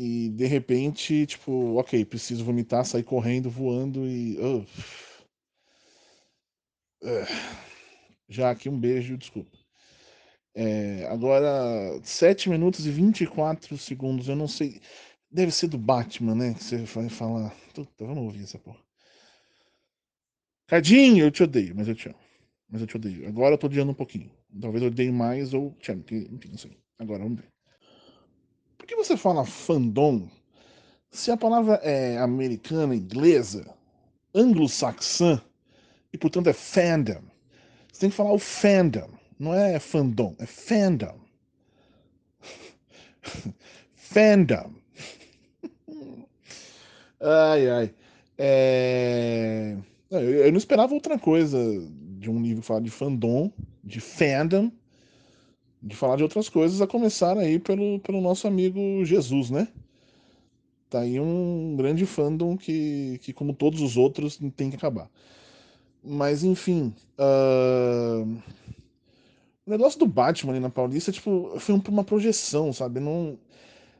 e 0.00 0.28
de 0.28 0.46
repente, 0.46 1.26
tipo, 1.26 1.74
ok, 1.76 2.04
preciso 2.04 2.44
vomitar, 2.44 2.84
sair 2.84 3.02
correndo, 3.02 3.50
voando 3.50 4.06
e. 4.06 4.38
Uh, 4.38 4.64
já 8.28 8.50
aqui 8.50 8.68
um 8.68 8.78
beijo, 8.78 9.18
desculpa. 9.18 9.58
É, 10.54 11.04
agora, 11.08 12.00
7 12.04 12.48
minutos 12.48 12.86
e 12.86 12.90
24 12.92 13.76
segundos, 13.76 14.28
eu 14.28 14.36
não 14.36 14.46
sei. 14.46 14.80
Deve 15.30 15.50
ser 15.50 15.66
do 15.66 15.78
Batman, 15.78 16.36
né? 16.36 16.54
Que 16.54 16.62
você 16.62 16.76
vai 16.78 17.08
falar. 17.08 17.50
Puta, 17.74 18.06
vamos 18.06 18.22
ouvir 18.22 18.44
essa 18.44 18.58
porra. 18.58 18.78
Cadinho, 20.68 21.24
eu 21.24 21.30
te 21.32 21.42
odeio, 21.42 21.74
mas 21.74 21.88
eu 21.88 21.94
te 21.96 22.08
amo. 22.08 22.18
Mas 22.68 22.80
eu 22.82 22.86
te 22.86 22.96
odeio. 22.96 23.26
Agora 23.26 23.54
eu 23.54 23.58
tô 23.58 23.66
odiando 23.66 23.90
um 23.90 23.94
pouquinho. 23.94 24.30
Talvez 24.60 24.82
eu 24.82 24.90
odeie 24.90 25.10
mais 25.10 25.52
ou. 25.54 25.76
Enfim, 25.80 26.50
não 26.50 26.58
sei. 26.58 26.78
Agora, 26.98 27.24
vamos 27.24 27.40
ver 27.40 27.57
que 28.88 28.96
você 28.96 29.16
fala 29.18 29.44
fandom 29.44 30.26
se 31.10 31.30
a 31.30 31.36
palavra 31.36 31.74
é 31.82 32.16
americana, 32.18 32.96
inglesa, 32.96 33.68
anglo-saxã 34.34 35.40
e 36.10 36.16
portanto 36.16 36.48
é 36.48 36.54
fandom? 36.54 37.20
Você 37.92 38.00
tem 38.00 38.10
que 38.10 38.16
falar 38.16 38.32
o 38.32 38.38
fandom, 38.38 39.10
não 39.38 39.52
é 39.52 39.78
fandom, 39.78 40.34
é 40.38 40.46
fandom. 40.46 41.20
fandom. 43.94 44.72
ai, 47.20 47.68
ai. 47.68 47.94
É... 48.38 49.76
Eu 50.10 50.50
não 50.50 50.58
esperava 50.58 50.94
outra 50.94 51.18
coisa 51.18 51.58
de 52.18 52.30
um 52.30 52.40
livro 52.40 52.62
falar 52.62 52.80
de 52.80 52.90
fandom, 52.90 53.52
de 53.84 54.00
fandom, 54.00 54.72
de 55.82 55.94
falar 55.94 56.16
de 56.16 56.22
outras 56.22 56.48
coisas, 56.48 56.80
a 56.80 56.86
começar 56.86 57.36
aí 57.38 57.58
pelo, 57.58 58.00
pelo 58.00 58.20
nosso 58.20 58.46
amigo 58.46 59.04
Jesus, 59.04 59.50
né? 59.50 59.68
Tá 60.90 61.00
aí 61.00 61.20
um 61.20 61.76
grande 61.76 62.06
fandom 62.06 62.56
que, 62.56 63.18
que 63.22 63.32
como 63.32 63.52
todos 63.52 63.80
os 63.80 63.96
outros, 63.96 64.38
tem 64.56 64.70
que 64.70 64.76
acabar. 64.76 65.10
Mas, 66.02 66.42
enfim. 66.42 66.94
Uh... 67.18 68.40
O 69.66 69.70
negócio 69.70 69.98
do 69.98 70.06
Batman 70.06 70.52
ali 70.52 70.60
na 70.60 70.70
Paulista, 70.70 71.12
tipo, 71.12 71.52
foi 71.60 71.74
uma 71.88 72.04
projeção, 72.04 72.72
sabe? 72.72 73.00
Não... 73.00 73.38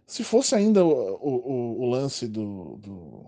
Se 0.06 0.24
fosse 0.24 0.54
ainda 0.54 0.82
o, 0.82 0.88
o, 0.88 1.82
o 1.82 1.90
lance 1.90 2.26
do, 2.26 2.78
do, 2.78 3.26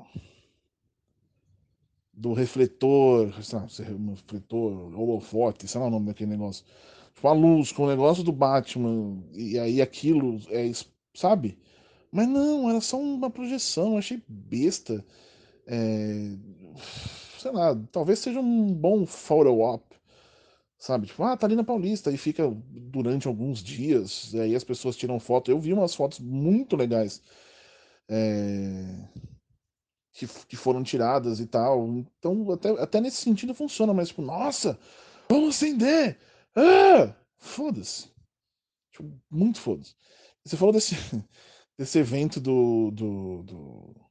do 2.15 2.33
refletor, 2.33 3.31
sabe? 3.45 3.67
refletor, 4.09 4.99
holofote, 4.99 5.69
sei 5.69 5.79
lá 5.79 5.89
o 5.89 5.91
nome 5.91 6.07
daquele 6.07 6.31
negócio 6.31 6.65
com 7.21 7.29
a 7.29 7.33
luz, 7.33 7.73
com 7.73 7.85
o 7.85 7.89
negócio 7.89 8.23
do 8.23 8.33
Batman, 8.33 9.23
e 9.33 9.59
aí 9.59 9.81
aquilo, 9.83 10.41
é, 10.51 10.71
sabe? 11.15 11.59
Mas 12.13 12.29
não, 12.29 12.69
era 12.69 12.81
só 12.81 12.99
uma 12.99 13.31
projeção, 13.31 13.97
achei 13.97 14.23
besta. 14.29 15.05
É, 15.67 16.37
sei 17.39 17.53
lá, 17.53 17.77
talvez 17.93 18.19
seja 18.19 18.41
um 18.41 18.73
bom 18.73 19.07
follow-up, 19.07 19.91
Sabe? 20.81 21.07
Tipo, 21.09 21.25
ah, 21.25 21.37
tá 21.37 21.47
ali 21.47 21.55
na 21.55 21.63
Paulista 21.63 22.11
e 22.11 22.17
fica 22.17 22.51
durante 22.71 23.29
alguns 23.29 23.63
dias, 23.63 24.33
e 24.33 24.41
aí 24.41 24.57
as 24.57 24.65
pessoas 24.65 24.97
tiram 24.97 25.21
foto. 25.21 25.51
Eu 25.51 25.61
vi 25.61 25.75
umas 25.75 25.95
fotos 25.95 26.19
muito 26.21 26.75
legais 26.75 27.21
é, 28.09 28.97
que, 30.15 30.27
que 30.49 30.57
foram 30.57 30.83
tiradas 30.83 31.39
e 31.39 31.47
tal. 31.47 31.87
Então, 32.19 32.51
até, 32.51 32.71
até 32.71 32.99
nesse 32.99 33.19
sentido 33.19 33.55
funciona, 33.55 33.93
mas 33.93 34.09
tipo, 34.09 34.23
nossa, 34.23 34.79
vamos 35.29 35.57
acender! 35.57 36.19
Ah! 36.57 37.15
Foda-se. 37.39 38.09
Tipo, 38.93 39.11
muito 39.31 39.61
foda-se. 39.61 39.95
Você 40.45 40.57
falou 40.57 40.73
desse, 40.73 40.95
desse 41.79 41.99
evento 41.99 42.41
do, 42.41 42.91
do, 42.91 43.43
do 43.45 44.11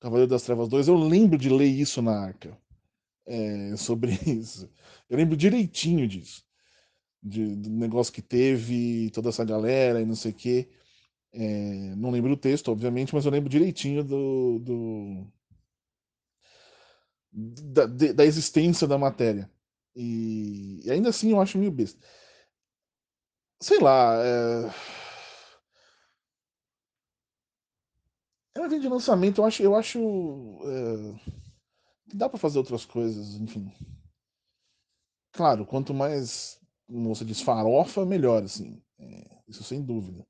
Cavaleiro 0.00 0.30
das 0.30 0.42
Trevas 0.42 0.68
2, 0.68 0.88
eu 0.88 0.96
lembro 0.96 1.38
de 1.38 1.48
ler 1.48 1.66
isso 1.66 2.02
na 2.02 2.18
arca. 2.18 2.56
É, 3.26 3.76
sobre 3.76 4.12
isso. 4.26 4.70
Eu 5.08 5.16
lembro 5.16 5.36
direitinho 5.36 6.06
disso. 6.06 6.44
De, 7.22 7.56
do 7.56 7.70
negócio 7.70 8.12
que 8.12 8.22
teve, 8.22 9.10
toda 9.10 9.30
essa 9.30 9.44
galera 9.44 10.00
e 10.00 10.06
não 10.06 10.14
sei 10.14 10.32
o 10.32 10.34
quê. 10.34 10.68
É, 11.32 11.94
não 11.96 12.10
lembro 12.10 12.30
do 12.30 12.36
texto, 12.36 12.70
obviamente, 12.70 13.14
mas 13.14 13.24
eu 13.24 13.32
lembro 13.32 13.48
direitinho 13.48 14.04
do, 14.04 14.58
do 14.60 15.26
da, 17.32 17.86
de, 17.86 18.12
da, 18.12 18.24
existência 18.24 18.86
da 18.86 18.96
matéria. 18.96 19.50
E, 19.96 20.82
e, 20.84 20.90
ainda 20.90 21.10
assim 21.10 21.30
eu 21.32 21.40
acho 21.40 21.58
meio 21.58 21.70
besta. 21.72 22.00
Sei 23.60 23.78
lá. 23.80 24.14
É... 24.22 24.70
É 28.56 28.60
um 28.60 28.68
de 28.68 28.88
lançamento, 28.88 29.40
eu 29.40 29.44
acho, 29.44 29.62
eu 29.62 29.74
acho 29.74 29.98
é, 30.64 31.34
dá 32.14 32.28
para 32.28 32.38
fazer 32.38 32.58
outras 32.58 32.84
coisas, 32.84 33.34
enfim. 33.34 33.72
Claro, 35.32 35.66
quanto 35.66 35.92
mais, 35.92 36.60
você 36.88 37.24
diz, 37.24 37.40
farofa, 37.40 38.06
melhor, 38.06 38.44
assim. 38.44 38.80
É, 38.98 39.42
isso 39.48 39.64
sem 39.64 39.82
dúvida. 39.82 40.24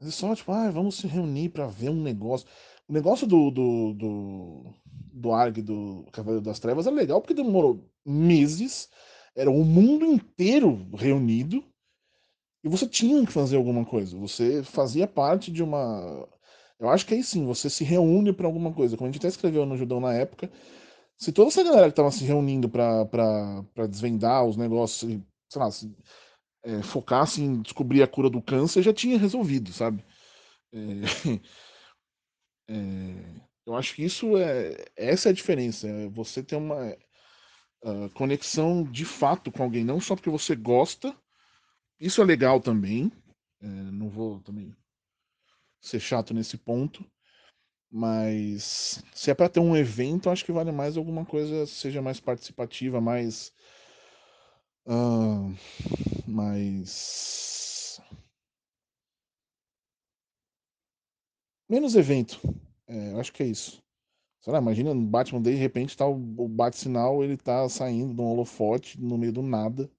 Mas 0.00 0.08
é 0.08 0.12
só, 0.12 0.34
tipo, 0.34 0.50
ah, 0.50 0.70
vamos 0.70 0.96
se 0.96 1.06
reunir 1.06 1.50
para 1.50 1.68
ver 1.68 1.90
um 1.90 2.02
negócio. 2.02 2.48
O 2.88 2.92
negócio 2.92 3.26
do, 3.26 3.50
do, 3.50 3.94
do, 3.94 4.74
do 5.12 5.32
ARG, 5.32 5.62
do 5.62 6.04
Cavaleiro 6.12 6.44
das 6.44 6.58
Trevas, 6.58 6.86
é 6.86 6.90
legal 6.90 7.20
porque 7.20 7.34
demorou 7.34 7.88
meses, 8.04 8.88
era 9.34 9.50
o 9.50 9.64
mundo 9.64 10.04
inteiro 10.04 10.88
reunido, 10.94 11.64
e 12.64 12.68
você 12.68 12.86
tinha 12.86 13.24
que 13.26 13.32
fazer 13.32 13.56
alguma 13.56 13.84
coisa. 13.84 14.16
Você 14.18 14.62
fazia 14.62 15.06
parte 15.06 15.50
de 15.50 15.62
uma 15.62 16.28
eu 16.82 16.88
acho 16.88 17.06
que 17.06 17.14
aí 17.14 17.22
sim, 17.22 17.46
você 17.46 17.70
se 17.70 17.84
reúne 17.84 18.32
para 18.32 18.44
alguma 18.44 18.72
coisa. 18.72 18.96
Como 18.96 19.08
a 19.08 19.12
gente 19.12 19.20
até 19.20 19.28
escreveu 19.28 19.64
no 19.64 19.76
Judão 19.76 20.00
na 20.00 20.14
época, 20.14 20.50
se 21.16 21.30
toda 21.32 21.48
essa 21.48 21.62
galera 21.62 21.88
que 21.88 21.94
tava 21.94 22.10
se 22.10 22.24
reunindo 22.24 22.68
para 22.68 23.86
desvendar 23.88 24.44
os 24.44 24.56
negócios, 24.56 25.20
sei 25.48 25.62
lá, 25.62 25.70
se, 25.70 25.96
é, 26.64 26.82
focasse 26.82 27.40
em 27.40 27.62
descobrir 27.62 28.02
a 28.02 28.08
cura 28.08 28.28
do 28.28 28.42
câncer, 28.42 28.82
já 28.82 28.92
tinha 28.92 29.16
resolvido, 29.16 29.72
sabe? 29.72 30.04
É, 30.72 30.78
é, 32.68 33.40
eu 33.64 33.76
acho 33.76 33.94
que 33.94 34.04
isso 34.04 34.36
é. 34.36 34.84
Essa 34.96 35.28
é 35.28 35.30
a 35.30 35.34
diferença. 35.34 35.86
É 35.88 36.08
você 36.08 36.42
ter 36.42 36.56
uma 36.56 36.96
uh, 37.82 38.10
conexão 38.14 38.84
de 38.84 39.04
fato 39.04 39.50
com 39.50 39.62
alguém, 39.62 39.84
não 39.84 40.00
só 40.00 40.14
porque 40.14 40.30
você 40.30 40.54
gosta. 40.56 41.16
Isso 42.00 42.20
é 42.20 42.24
legal 42.24 42.60
também. 42.60 43.12
É, 43.60 43.66
não 43.66 44.08
vou 44.08 44.40
também 44.40 44.74
ser 45.80 46.00
chato 46.00 46.34
nesse 46.34 46.56
ponto. 46.56 47.04
Mas 47.90 49.02
se 49.12 49.30
é 49.30 49.34
para 49.34 49.50
ter 49.50 49.60
um 49.60 49.76
evento, 49.76 50.30
acho 50.30 50.44
que 50.44 50.52
vale 50.52 50.72
mais 50.72 50.96
alguma 50.96 51.26
coisa 51.26 51.66
seja 51.66 52.00
mais 52.00 52.18
participativa, 52.18 53.00
mais. 53.00 53.52
Uh, 54.86 55.54
mais. 56.26 58.00
Menos 61.68 61.94
evento. 61.94 62.40
É, 62.86 63.12
acho 63.20 63.32
que 63.32 63.42
é 63.42 63.46
isso. 63.46 63.82
Sei 64.42 64.52
lá, 64.52 64.58
imagina 64.58 64.92
no 64.92 65.06
Batman 65.06 65.40
de 65.40 65.54
repente 65.54 65.96
tá 65.96 66.06
o, 66.06 66.14
o 66.36 66.48
bate-sinal, 66.48 67.24
ele 67.24 67.36
tá 67.36 67.68
saindo 67.68 68.14
de 68.14 68.20
um 68.20 68.26
holofote 68.26 69.00
no 69.00 69.16
meio 69.16 69.32
do 69.32 69.42
nada 69.42 69.90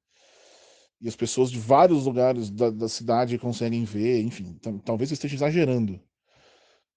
e 1.01 1.07
as 1.07 1.15
pessoas 1.15 1.51
de 1.51 1.59
vários 1.59 2.05
lugares 2.05 2.49
da, 2.49 2.69
da 2.69 2.87
cidade 2.87 3.37
conseguem 3.37 3.83
ver, 3.83 4.21
enfim, 4.21 4.57
talvez 4.85 5.11
eu 5.11 5.15
esteja 5.15 5.35
exagerando. 5.35 5.99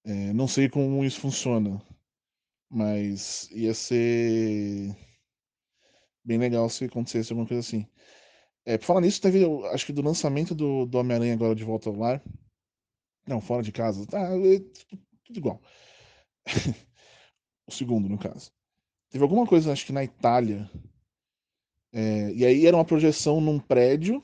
É, 0.05 0.33
não 0.33 0.47
sei 0.47 0.69
como 0.69 1.05
isso 1.05 1.21
funciona, 1.21 1.83
mas 2.71 3.51
ia 3.53 3.75
ser 3.75 4.97
bem 6.25 6.39
legal 6.39 6.69
se 6.69 6.85
acontecesse 6.85 7.33
alguma 7.33 7.49
coisa 7.49 7.61
assim. 7.61 7.87
É, 8.65 8.79
por 8.79 8.87
falar 8.87 9.01
nisso, 9.03 9.21
teve, 9.23 9.45
acho 9.73 9.87
que 9.87 9.93
do 9.93 10.03
lançamento 10.03 10.55
do, 10.55 10.87
do 10.87 10.99
Homem-Aranha 10.99 11.35
agora 11.35 11.55
de 11.55 11.65
volta 11.65 11.89
ao 11.89 11.97
lar. 11.97 12.23
Não, 13.27 13.41
fora 13.41 13.63
de 13.63 13.73
casa. 13.73 14.07
Tá, 14.07 14.21
é, 14.21 14.59
tudo 15.25 15.39
igual. 15.39 15.63
o 17.67 17.73
segundo, 17.73 18.09
no 18.09 18.19
caso. 18.19 18.51
Teve 19.11 19.23
alguma 19.23 19.47
coisa, 19.47 19.73
acho 19.73 19.87
que 19.87 19.93
na 19.93 20.05
Itália, 20.05 20.71
é, 21.93 22.31
e 22.35 22.45
aí 22.45 22.67
era 22.67 22.77
uma 22.77 22.85
projeção 22.85 23.41
num 23.41 23.59
prédio. 23.59 24.23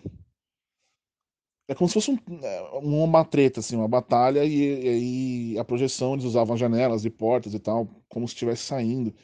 É 1.66 1.74
como 1.74 1.88
se 1.88 1.94
fosse 1.94 2.10
um, 2.10 2.18
é, 2.44 2.60
uma 2.78 3.24
treta, 3.24 3.60
assim, 3.60 3.76
uma 3.76 3.88
batalha, 3.88 4.44
e, 4.44 4.88
aí 4.88 5.58
a 5.58 5.64
projeção 5.64 6.12
eles 6.12 6.26
usavam 6.26 6.56
janelas 6.56 7.04
e 7.06 7.10
portas 7.10 7.54
e 7.54 7.58
tal, 7.58 7.88
como 8.10 8.28
se 8.28 8.34
estivesse 8.34 8.64
saindo. 8.64 9.14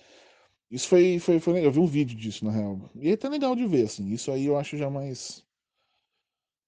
Isso 0.71 0.89
foi, 0.89 1.19
foi, 1.19 1.41
foi. 1.41 1.65
Eu 1.65 1.73
vi 1.73 1.79
um 1.81 1.87
vídeo 1.87 2.17
disso, 2.17 2.45
na 2.45 2.51
real. 2.51 2.91
E 2.97 3.11
é 3.11 3.13
até 3.15 3.29
legal 3.29 3.55
de 3.55 3.67
ver, 3.67 3.85
assim. 3.85 4.09
Isso 4.11 4.31
aí 4.33 4.47
eu 4.47 4.57
acho 4.57 4.77
já 4.79 4.89
mais. 4.89 5.45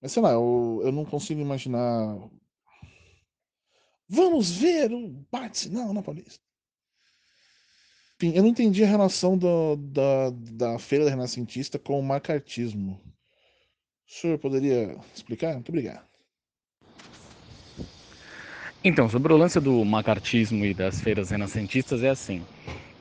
Mas 0.03 0.13
sei 0.13 0.23
lá, 0.23 0.33
eu, 0.33 0.81
eu 0.85 0.93
não 0.93 1.05
consigo 1.05 1.41
imaginar. 1.41 2.19
Vamos 4.09 4.51
ver 4.51 4.93
o 4.93 5.09
bate-sinal 5.31 5.93
na 5.95 6.03
Paulista. 6.03 6.45
Eu 8.23 8.43
não 8.43 8.51
entendi 8.51 8.85
a 8.85 8.87
relação 8.87 9.37
do, 9.37 9.77
da, 9.77 10.31
da 10.31 10.79
Feira 10.79 11.09
Renascentista 11.09 11.79
com 11.79 11.99
o 11.99 12.03
macartismo. 12.03 13.01
O 14.07 14.13
senhor 14.13 14.39
poderia 14.39 14.97
explicar? 15.15 15.55
Muito 15.55 15.71
obrigado. 15.71 16.05
Então, 18.85 19.09
sobre 19.09 19.33
o 19.33 19.37
lance 19.37 19.59
do 19.61 19.85
macartismo 19.85 20.65
e 20.65 20.75
das 20.75 21.01
feiras 21.01 21.31
renascentistas, 21.31 22.03
é 22.03 22.11
assim. 22.11 22.43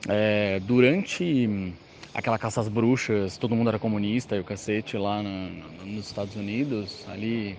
É, 0.08 0.60
durante 0.60 1.74
aquela 2.14 2.38
caça 2.38 2.60
às 2.60 2.68
bruxas, 2.68 3.36
todo 3.36 3.54
mundo 3.54 3.68
era 3.68 3.78
comunista 3.78 4.36
e 4.36 4.40
o 4.40 4.44
cacete 4.44 4.96
lá 4.96 5.22
na, 5.22 5.50
nos 5.84 6.06
Estados 6.06 6.36
Unidos, 6.36 7.06
ali 7.08 7.58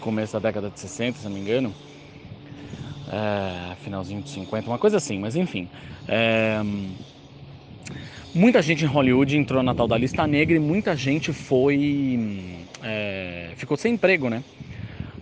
começo 0.00 0.34
da 0.34 0.38
década 0.38 0.70
de 0.70 0.78
60, 0.78 1.18
se 1.18 1.24
não 1.24 1.32
me 1.32 1.40
engano, 1.40 1.74
é, 3.08 3.74
finalzinho 3.76 4.22
de 4.22 4.30
50, 4.30 4.70
uma 4.70 4.78
coisa 4.78 4.96
assim, 4.96 5.18
mas 5.18 5.36
enfim. 5.36 5.68
É, 6.08 6.60
muita 8.34 8.60
gente 8.62 8.84
em 8.84 8.88
Hollywood 8.88 9.36
entrou 9.36 9.62
na 9.62 9.74
tal 9.74 9.86
da 9.86 9.96
lista 9.96 10.26
negra 10.26 10.56
e 10.56 10.60
muita 10.60 10.96
gente 10.96 11.32
foi. 11.32 12.66
É, 12.82 13.52
ficou 13.56 13.76
sem 13.76 13.94
emprego, 13.94 14.28
né? 14.28 14.42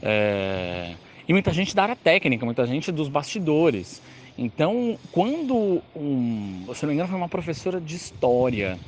É, 0.03 0.95
e 1.27 1.33
muita 1.33 1.53
gente 1.53 1.75
da 1.75 1.83
área 1.83 1.97
técnica, 1.97 2.45
muita 2.45 2.67
gente 2.67 2.93
dos 2.93 3.09
bastidores. 3.09 4.03
Então, 4.37 4.99
quando 5.13 5.83
um, 5.95 6.67
se 6.75 6.83
não 6.83 6.89
me 6.89 6.95
engano, 6.95 7.09
foi 7.09 7.17
uma 7.17 7.29
professora 7.29 7.81
de 7.81 7.95
história, 7.95 8.79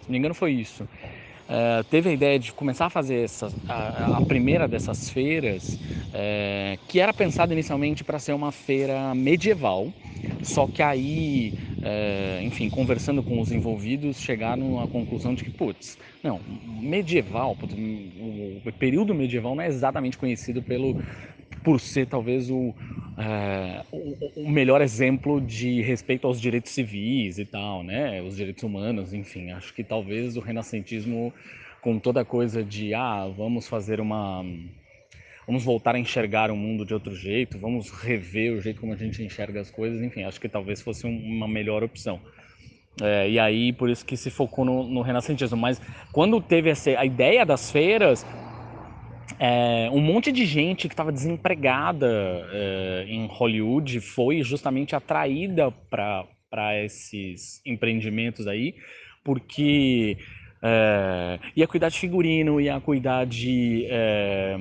se 0.00 0.08
não 0.08 0.12
me 0.12 0.18
engano, 0.18 0.34
foi 0.34 0.52
isso. 0.52 0.88
Uh, 1.48 1.84
teve 1.84 2.10
a 2.10 2.12
ideia 2.12 2.38
de 2.40 2.52
começar 2.52 2.86
a 2.86 2.90
fazer 2.90 3.22
essa, 3.24 3.54
a, 3.68 4.16
a 4.18 4.22
primeira 4.22 4.66
dessas 4.66 5.08
feiras, 5.08 5.78
uh, 6.12 6.78
que 6.88 6.98
era 6.98 7.14
pensada 7.14 7.52
inicialmente 7.52 8.02
para 8.02 8.18
ser 8.18 8.32
uma 8.32 8.50
feira 8.50 9.14
medieval, 9.14 9.94
só 10.42 10.66
que 10.66 10.82
aí, 10.82 11.54
uh, 11.82 12.42
enfim, 12.42 12.68
conversando 12.68 13.22
com 13.22 13.40
os 13.40 13.52
envolvidos, 13.52 14.20
chegaram 14.20 14.80
à 14.80 14.88
conclusão 14.88 15.34
de 15.34 15.44
que, 15.44 15.50
putz, 15.50 15.96
não, 16.22 16.40
medieval, 16.44 17.56
putz, 17.56 17.74
o 17.74 18.72
período 18.72 19.14
medieval 19.14 19.54
não 19.54 19.62
é 19.62 19.68
exatamente 19.68 20.18
conhecido 20.18 20.62
pelo, 20.64 20.96
por 21.66 21.80
ser 21.80 22.06
talvez 22.06 22.48
o, 22.48 22.72
é, 23.18 23.82
o, 23.90 24.42
o, 24.42 24.48
melhor 24.48 24.80
exemplo 24.80 25.40
de 25.40 25.82
respeito 25.82 26.24
aos 26.24 26.40
direitos 26.40 26.70
civis 26.70 27.40
e 27.40 27.44
tal, 27.44 27.82
né? 27.82 28.22
Os 28.22 28.36
direitos 28.36 28.62
humanos, 28.62 29.12
enfim. 29.12 29.50
Acho 29.50 29.74
que 29.74 29.82
talvez 29.82 30.36
o 30.36 30.40
renascentismo, 30.40 31.34
com 31.82 31.98
toda 31.98 32.20
a 32.20 32.24
coisa 32.24 32.62
de, 32.62 32.94
ah, 32.94 33.26
vamos 33.36 33.66
fazer 33.66 34.00
uma. 34.00 34.44
Vamos 35.44 35.64
voltar 35.64 35.96
a 35.96 35.98
enxergar 35.98 36.52
o 36.52 36.56
mundo 36.56 36.86
de 36.86 36.94
outro 36.94 37.16
jeito, 37.16 37.58
vamos 37.58 37.90
rever 37.90 38.52
o 38.52 38.60
jeito 38.60 38.80
como 38.80 38.92
a 38.92 38.96
gente 38.96 39.20
enxerga 39.24 39.60
as 39.60 39.68
coisas, 39.68 40.00
enfim, 40.00 40.22
acho 40.22 40.40
que 40.40 40.48
talvez 40.48 40.80
fosse 40.80 41.04
uma 41.04 41.48
melhor 41.48 41.82
opção. 41.82 42.20
É, 43.02 43.28
e 43.28 43.40
aí, 43.40 43.72
por 43.72 43.90
isso 43.90 44.06
que 44.06 44.16
se 44.16 44.30
focou 44.30 44.64
no, 44.64 44.84
no 44.84 45.02
renascentismo. 45.02 45.56
Mas 45.56 45.82
quando 46.12 46.40
teve 46.40 46.70
essa, 46.70 46.90
a 46.90 47.04
ideia 47.04 47.44
das 47.44 47.72
feiras, 47.72 48.24
é, 49.38 49.88
um 49.92 50.00
monte 50.00 50.32
de 50.32 50.44
gente 50.46 50.88
que 50.88 50.94
estava 50.94 51.12
desempregada 51.12 52.08
é, 52.52 53.04
em 53.08 53.26
Hollywood 53.26 54.00
foi 54.00 54.42
justamente 54.42 54.96
atraída 54.96 55.70
para 55.90 56.84
esses 56.84 57.60
empreendimentos 57.64 58.46
aí, 58.46 58.74
porque 59.24 60.16
É, 60.62 61.38
ia 61.54 61.68
cuidar 61.68 61.90
de 61.90 61.98
figurino, 61.98 62.58
ia 62.60 62.80
cuidar 62.80 63.26
de, 63.26 63.86
é, 63.90 64.56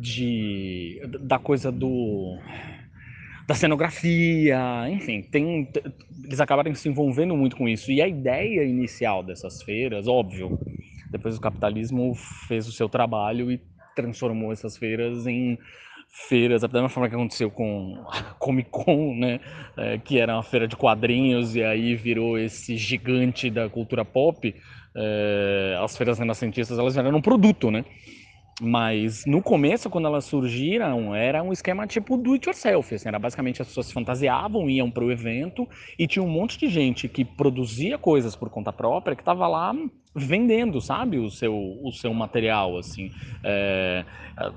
de 0.00 1.00
da 1.20 1.38
coisa 1.38 1.70
do 1.72 2.38
da 3.46 3.54
cenografia, 3.54 4.58
enfim, 4.88 5.22
tem, 5.22 5.68
eles 6.24 6.40
acabaram 6.40 6.74
se 6.74 6.88
envolvendo 6.88 7.36
muito 7.36 7.56
com 7.56 7.68
isso. 7.68 7.92
E 7.92 8.00
a 8.00 8.08
ideia 8.08 8.64
inicial 8.64 9.22
dessas 9.22 9.62
feiras, 9.62 10.08
óbvio, 10.08 10.58
depois 11.10 11.36
o 11.36 11.40
capitalismo 11.40 12.14
fez 12.48 12.66
o 12.68 12.72
seu 12.72 12.88
trabalho 12.88 13.50
e 13.50 13.60
transformou 13.94 14.52
essas 14.52 14.76
feiras 14.76 15.26
em 15.26 15.58
feiras, 16.28 16.62
da 16.62 16.68
mesma 16.68 16.88
forma 16.88 17.08
que 17.08 17.14
aconteceu 17.14 17.50
com 17.50 18.04
a 18.10 18.22
Comic 18.38 18.70
Con, 18.70 19.14
né, 19.16 19.40
é, 19.76 19.98
que 19.98 20.18
era 20.18 20.34
uma 20.34 20.42
feira 20.42 20.66
de 20.66 20.76
quadrinhos 20.76 21.54
e 21.54 21.62
aí 21.62 21.94
virou 21.94 22.38
esse 22.38 22.76
gigante 22.76 23.50
da 23.50 23.68
cultura 23.68 24.04
pop, 24.04 24.54
é, 24.94 25.78
as 25.82 25.96
feiras 25.96 26.18
renascentistas 26.18 26.78
elas 26.78 26.94
viraram 26.94 27.18
um 27.18 27.22
produto, 27.22 27.70
né? 27.70 27.84
Mas 28.60 29.24
no 29.26 29.42
começo, 29.42 29.90
quando 29.90 30.06
elas 30.06 30.24
surgiram, 30.24 31.14
era 31.14 31.42
um 31.42 31.52
esquema 31.52 31.86
tipo 31.86 32.16
do 32.16 32.32
it 32.32 32.48
yourself. 32.48 32.94
Assim, 32.94 33.08
era 33.08 33.18
basicamente 33.18 33.60
as 33.60 33.68
pessoas 33.68 33.92
fantasiavam, 33.92 34.70
iam 34.70 34.90
para 34.90 35.04
o 35.04 35.12
evento 35.12 35.68
e 35.98 36.06
tinha 36.06 36.22
um 36.22 36.28
monte 36.28 36.58
de 36.58 36.68
gente 36.68 37.06
que 37.06 37.22
produzia 37.22 37.98
coisas 37.98 38.34
por 38.34 38.48
conta 38.48 38.72
própria 38.72 39.14
que 39.14 39.20
estava 39.20 39.46
lá 39.46 39.74
vendendo, 40.14 40.80
sabe, 40.80 41.18
o 41.18 41.30
seu, 41.30 41.54
o 41.54 41.92
seu 41.92 42.14
material, 42.14 42.78
assim. 42.78 43.10
É, 43.44 44.02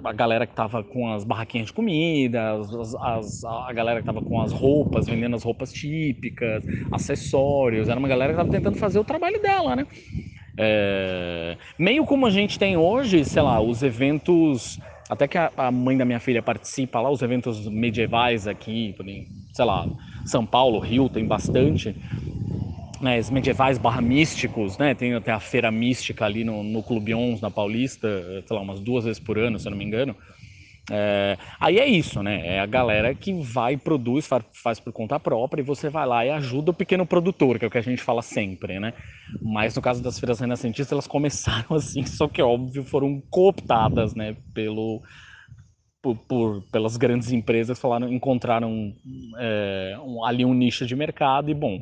a 0.06 0.14
galera 0.14 0.48
que 0.48 0.54
estava 0.54 0.82
com 0.82 1.12
as 1.12 1.26
barraquinhas 1.26 1.68
de 1.68 1.74
comida, 1.74 2.54
as, 2.54 2.96
as, 2.96 3.44
a 3.44 3.74
galera 3.74 4.00
que 4.00 4.04
estava 4.04 4.22
com 4.22 4.40
as 4.42 4.54
roupas, 4.54 5.08
vendendo 5.08 5.36
as 5.36 5.44
roupas 5.44 5.74
típicas, 5.74 6.64
acessórios. 6.90 7.90
Era 7.90 8.00
uma 8.00 8.08
galera 8.08 8.32
que 8.32 8.36
estava 8.36 8.50
tentando 8.50 8.78
fazer 8.78 9.00
o 9.00 9.04
trabalho 9.04 9.42
dela, 9.42 9.76
né? 9.76 9.86
É, 10.62 11.58
meio 11.78 12.06
como 12.06 12.26
a 12.26 12.30
gente 12.30 12.60
tem 12.60 12.76
hoje, 12.76 13.24
sei 13.24 13.42
lá, 13.42 13.62
os 13.62 13.82
eventos, 13.82 14.78
até 15.10 15.26
que 15.26 15.38
a, 15.38 15.72
mãe 15.72 15.98
da 15.98 16.04
minha 16.04 16.20
filha 16.20 16.44
participa 16.44 17.00
lá, 17.00 17.10
os 17.10 17.22
eventos 17.22 17.66
medievais 17.70 18.46
aqui, 18.46 18.94
sei 19.54 19.64
lá, 19.66 19.90
São 20.26 20.46
Paulo, 20.46 20.80
Rio, 20.80 21.10
tem 21.10 21.26
bastante. 21.26 21.96
Né, 23.00 23.18
os 23.18 23.30
medievais 23.30 23.78
barra 23.78 24.02
místicos, 24.02 24.78
né? 24.78 24.94
Tem 24.94 25.14
até 25.14 25.32
a 25.32 25.40
feira 25.40 25.72
mística 25.72 26.26
ali 26.26 26.44
no, 26.44 26.62
no 26.64 26.84
Clube 26.84 27.14
11, 27.16 27.42
na 27.42 27.50
Paulista, 27.50 28.10
sei 28.46 28.56
lá, 28.58 28.62
umas 28.62 28.82
duas 28.82 29.06
vezes 29.06 29.20
por 29.22 29.40
ano, 29.40 29.58
se 29.58 29.66
eu 29.66 29.72
não 29.72 29.78
me 29.78 29.86
engano. 29.86 30.14
É, 30.92 31.38
aí 31.60 31.78
é 31.78 31.88
isso, 31.88 32.24
né? 32.24 32.56
É 32.56 32.60
a 32.60 32.66
galera 32.66 33.14
que 33.14 33.34
vai, 33.34 33.78
produz, 33.78 34.26
faz, 34.26 34.44
faz, 34.54 34.80
por 34.80 34.92
conta 34.92 35.20
própria 35.20 35.62
e 35.62 35.66
você 35.66 35.90
vai 35.90 36.06
lá 36.08 36.26
e 36.26 36.30
ajuda 36.30 36.72
o 36.72 36.74
pequeno 36.74 37.06
produtor, 37.06 37.60
que 37.60 37.66
é 37.66 37.68
o 37.68 37.72
que 37.72 37.78
a 37.78 37.82
gente 37.82 38.02
fala 38.02 38.22
sempre, 38.22 38.80
né? 38.80 38.94
Mas 39.42 39.76
no 39.76 39.82
caso 39.82 40.02
das 40.02 40.20
feiras 40.20 40.40
renascentistas, 40.40 40.92
elas 40.92 41.08
começaram 41.08 41.74
assim, 41.78 42.06
só 42.06 42.28
que 42.28 42.42
óbvio 42.42 42.84
foram 42.84 43.22
cooptadas, 43.30 44.16
né? 44.16 44.36
Pelo, 44.54 45.02
por, 46.02 46.16
por 46.28 46.64
pelas 46.72 46.98
grandes 46.98 47.32
empresas, 47.32 47.80
falaram, 47.80 48.12
encontraram 48.12 48.94
é, 49.38 49.98
um, 50.04 50.26
ali 50.26 50.46
um 50.46 50.54
nicho 50.54 50.86
de 50.86 50.96
mercado 50.96 51.52
e 51.52 51.54
bom 51.54 51.80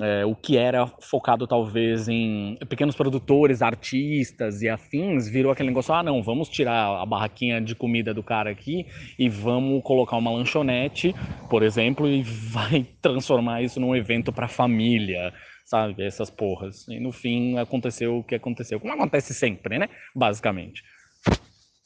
é, 0.00 0.24
o 0.24 0.34
que 0.34 0.56
era 0.56 0.86
focado 1.00 1.46
talvez 1.46 2.08
em 2.08 2.56
pequenos 2.68 2.96
produtores, 2.96 3.62
artistas 3.62 4.60
e 4.60 4.68
afins, 4.68 5.28
virou 5.28 5.52
aquele 5.52 5.68
negócio: 5.68 5.94
ah, 5.94 6.02
não, 6.02 6.22
vamos 6.22 6.48
tirar 6.48 7.00
a 7.00 7.06
barraquinha 7.06 7.60
de 7.60 7.76
comida 7.76 8.12
do 8.12 8.22
cara 8.22 8.50
aqui 8.50 8.86
e 9.16 9.28
vamos 9.28 9.82
colocar 9.84 10.16
uma 10.16 10.32
lanchonete, 10.32 11.14
por 11.48 11.62
exemplo, 11.62 12.08
e 12.08 12.22
vai 12.26 12.84
transformar 13.00 13.62
isso 13.62 13.78
num 13.78 13.94
evento 13.94 14.32
para 14.32 14.48
família, 14.48 15.32
sabe? 15.64 16.04
Essas 16.04 16.28
porras. 16.28 16.88
E 16.88 16.98
no 16.98 17.12
fim 17.12 17.56
aconteceu 17.58 18.18
o 18.18 18.24
que 18.24 18.34
aconteceu, 18.34 18.80
como 18.80 18.92
acontece 18.92 19.32
sempre, 19.32 19.78
né? 19.78 19.88
Basicamente. 20.14 20.82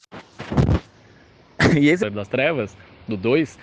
E 1.79 1.89
esse 1.89 2.09
das 2.09 2.27
trevas, 2.27 2.75
do 3.07 3.15
2, 3.15 3.53
uh, 3.53 3.57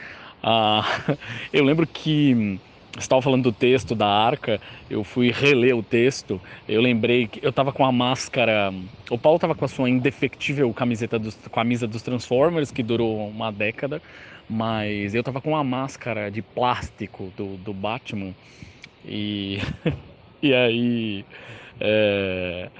ah, 0.44 0.84
eu 1.52 1.64
lembro 1.64 1.84
que 1.88 2.60
estava 2.98 3.22
falando 3.22 3.44
do 3.44 3.52
texto 3.52 3.94
da 3.94 4.06
arca, 4.06 4.60
eu 4.88 5.04
fui 5.04 5.30
reler 5.30 5.76
o 5.76 5.82
texto, 5.82 6.40
eu 6.68 6.80
lembrei 6.80 7.26
que 7.26 7.44
eu 7.44 7.50
estava 7.50 7.72
com 7.72 7.84
a 7.84 7.92
máscara, 7.92 8.72
o 9.10 9.18
Paulo 9.18 9.36
estava 9.36 9.54
com 9.54 9.64
a 9.64 9.68
sua 9.68 9.88
indefectível 9.88 10.72
camiseta 10.72 11.18
dos, 11.18 11.36
camisa 11.52 11.86
dos 11.86 12.02
Transformers, 12.02 12.70
que 12.70 12.82
durou 12.82 13.28
uma 13.28 13.50
década, 13.52 14.02
mas 14.48 15.14
eu 15.14 15.20
estava 15.20 15.40
com 15.40 15.56
a 15.56 15.64
máscara 15.64 16.30
de 16.30 16.42
plástico 16.42 17.32
do, 17.36 17.56
do 17.56 17.72
Batman, 17.74 18.34
e, 19.04 19.58
e 20.42 20.54
aí... 20.54 21.24
É, 21.78 22.70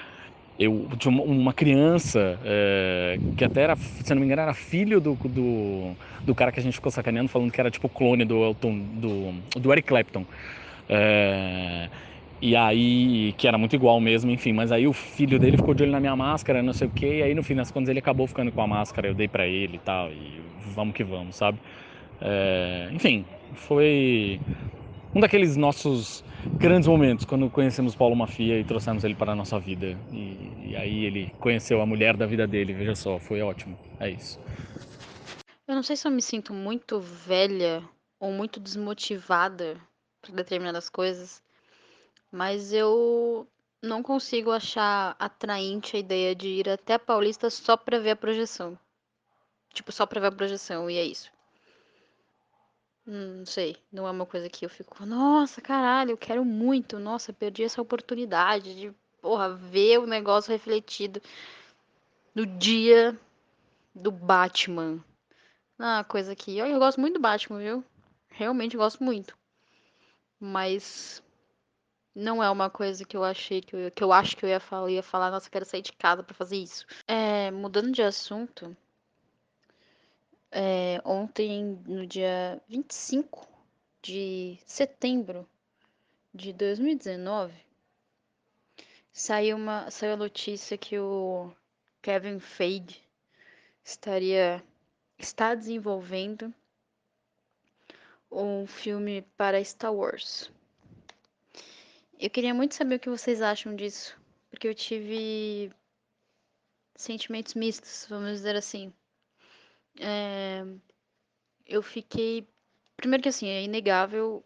eu 0.59 0.88
tinha 0.99 1.23
uma 1.23 1.53
criança 1.53 2.38
é, 2.45 3.19
que 3.37 3.45
até 3.45 3.62
era, 3.62 3.77
se 3.77 4.14
não 4.14 4.21
me 4.21 4.27
engano, 4.27 4.42
era 4.42 4.55
filho 4.55 5.01
do, 5.01 5.14
do, 5.14 5.92
do, 6.25 6.35
cara 6.35 6.51
que 6.51 6.59
a 6.59 6.62
gente 6.62 6.75
ficou 6.75 6.90
sacaneando, 6.90 7.29
falando 7.29 7.53
que 7.53 7.61
era 7.61 7.71
tipo 7.71 7.88
clone 7.88 8.25
do 8.25 8.42
Elton, 8.42 8.79
do, 8.95 9.61
do 9.61 9.73
Eric 9.73 9.87
Clapton. 9.87 10.25
É, 10.88 11.88
e 12.40 12.57
aí, 12.57 13.35
que 13.37 13.47
era 13.49 13.59
muito 13.59 13.75
igual 13.75 14.01
mesmo, 14.01 14.31
enfim, 14.31 14.53
mas 14.53 14.73
aí 14.73 14.87
o 14.87 14.92
filho 14.92 15.38
dele 15.38 15.57
ficou 15.57 15.75
de 15.75 15.83
olho 15.83 15.92
na 15.92 16.01
minha 16.01 16.16
máscara, 16.16 16.62
não 16.62 16.73
sei 16.73 16.87
o 16.87 16.90
que, 16.90 17.07
e 17.07 17.23
aí 17.23 17.35
no 17.35 17.42
fim 17.42 17.55
das 17.55 17.71
contas 17.71 17.88
ele 17.88 17.99
acabou 17.99 18.27
ficando 18.27 18.53
com 18.53 18.61
a 18.61 18.66
máscara, 18.66 19.09
eu 19.09 19.14
dei 19.14 19.29
para 19.29 19.47
ele 19.47 19.77
e 19.77 19.81
tal, 19.81 20.11
e 20.11 20.40
vamos 20.75 20.95
que 20.95 21.05
vamos, 21.05 21.37
sabe? 21.37 21.59
É, 22.21 22.88
enfim, 22.92 23.25
foi 23.55 24.40
um 25.16 25.20
daqueles 25.20 25.57
nossos 25.57 26.22
grandes 26.59 26.87
momentos 26.87 27.24
quando 27.24 27.48
conhecemos 27.48 27.94
Paulo 27.94 28.14
Mafia 28.14 28.61
e 28.61 28.64
trouxemos 28.64 29.02
ele 29.02 29.14
para 29.14 29.33
a 29.33 29.35
nossa 29.35 29.59
vida. 29.59 29.98
E, 30.12 30.68
e, 30.68 30.76
aí 30.76 31.07
ele 31.07 31.33
conheceu 31.40 31.81
a 31.81 31.87
mulher 31.87 32.14
da 32.18 32.26
vida 32.26 32.46
dele, 32.46 32.74
veja 32.74 32.94
só, 32.94 33.18
foi 33.18 33.40
ótimo. 33.40 33.79
É 33.98 34.11
isso. 34.11 34.38
Eu 35.66 35.74
não 35.74 35.83
sei 35.83 35.96
se 35.96 36.07
eu 36.07 36.12
me 36.12 36.20
sinto 36.20 36.52
muito 36.52 37.00
velha 37.00 37.83
ou 38.20 38.31
muito 38.31 38.61
desmotivada 38.61 39.81
para 40.20 40.35
determinadas 40.35 40.90
coisas, 40.90 41.42
mas 42.31 42.74
eu 42.74 43.48
não 43.83 44.02
consigo 44.02 44.50
achar 44.50 45.16
atraente 45.18 45.96
a 45.96 46.00
ideia 46.00 46.35
de 46.35 46.48
ir 46.48 46.68
até 46.68 46.92
a 46.92 46.98
Paulista 46.98 47.48
só 47.48 47.74
para 47.74 47.98
ver 47.98 48.11
a 48.11 48.16
projeção. 48.16 48.79
Tipo, 49.72 49.90
só 49.92 50.05
para 50.05 50.20
ver 50.20 50.26
a 50.26 50.33
projeção 50.33 50.90
e 50.90 50.98
é 50.98 51.05
isso. 51.05 51.35
Hum, 53.07 53.38
não 53.38 53.47
sei, 53.47 53.77
não 53.92 54.07
é 54.07 54.11
uma 54.11 54.27
coisa 54.27 54.49
que 54.49 54.64
eu 54.64 54.69
fico, 54.69 55.07
nossa, 55.07 55.61
caralho, 55.61 56.11
eu 56.11 56.19
quero 56.19 56.45
muito, 56.45 56.99
nossa, 56.99 57.33
perdi 57.33 57.62
essa 57.62 57.81
oportunidade 57.81 58.75
de, 58.75 58.92
porra, 59.23 59.55
ver 59.55 60.01
o 60.01 60.07
negócio 60.07 60.51
refletido 60.51 61.23
no 62.35 62.45
dia 62.45 63.16
do 63.95 64.11
Batman. 64.11 65.05
Ah, 65.79 66.05
coisa 66.05 66.35
que 66.35 66.59
eu, 66.59 66.79
gosto 66.81 67.01
muito 67.01 67.14
do 67.14 67.21
Batman, 67.21 67.59
viu? 67.61 67.85
Realmente 68.29 68.77
gosto 68.77 69.05
muito. 69.05 69.38
Mas 70.40 71.23
não 72.14 72.42
é 72.42 72.51
uma 72.51 72.69
coisa 72.69 73.05
que 73.05 73.16
eu 73.16 73.23
achei 73.23 73.61
que 73.61 73.77
eu, 73.77 73.90
que 73.90 74.03
eu 74.03 74.12
acho 74.12 74.37
que 74.37 74.45
eu 74.45 74.49
ia 74.49 74.59
falar, 74.59 74.87
eu 74.87 74.90
ia 74.90 75.03
falar, 75.03 75.31
nossa, 75.31 75.49
quero 75.49 75.64
sair 75.64 75.83
de 75.83 75.92
casa 75.92 76.23
para 76.25 76.35
fazer 76.35 76.57
isso. 76.57 76.85
É, 77.07 77.51
mudando 77.53 77.92
de 77.92 78.03
assunto, 78.03 78.77
é, 80.59 81.03
ontem, 81.05 81.79
no 81.87 82.07
dia 82.07 82.59
25 82.66 83.47
de 84.01 84.59
setembro 84.64 85.47
de 86.33 86.51
2019, 86.55 87.53
saiu, 89.12 89.59
uma, 89.59 89.90
saiu 89.90 90.14
a 90.14 90.16
notícia 90.16 90.79
que 90.79 90.99
o 90.99 91.53
Kevin 92.01 92.40
Feige 92.40 93.03
estaria 93.85 94.64
está 95.19 95.55
desenvolvendo 95.55 96.55
um 98.33 98.66
filme 98.66 99.21
para 99.37 99.62
Star 99.62 99.92
Wars. 99.92 100.51
Eu 102.19 102.31
queria 102.31 102.55
muito 102.55 102.75
saber 102.75 102.95
o 102.95 103.01
que 103.01 103.11
vocês 103.11 103.42
acham 103.42 103.77
disso, 103.77 104.19
porque 104.49 104.66
eu 104.66 104.75
tive 104.75 105.71
sentimentos 106.95 107.53
mistos, 107.53 108.07
vamos 108.09 108.31
dizer 108.31 108.57
assim. 108.57 108.90
É, 110.00 110.64
eu 111.66 111.82
fiquei. 111.82 112.48
Primeiro 112.96 113.22
que 113.22 113.28
assim, 113.28 113.48
é 113.48 113.62
inegável 113.62 114.44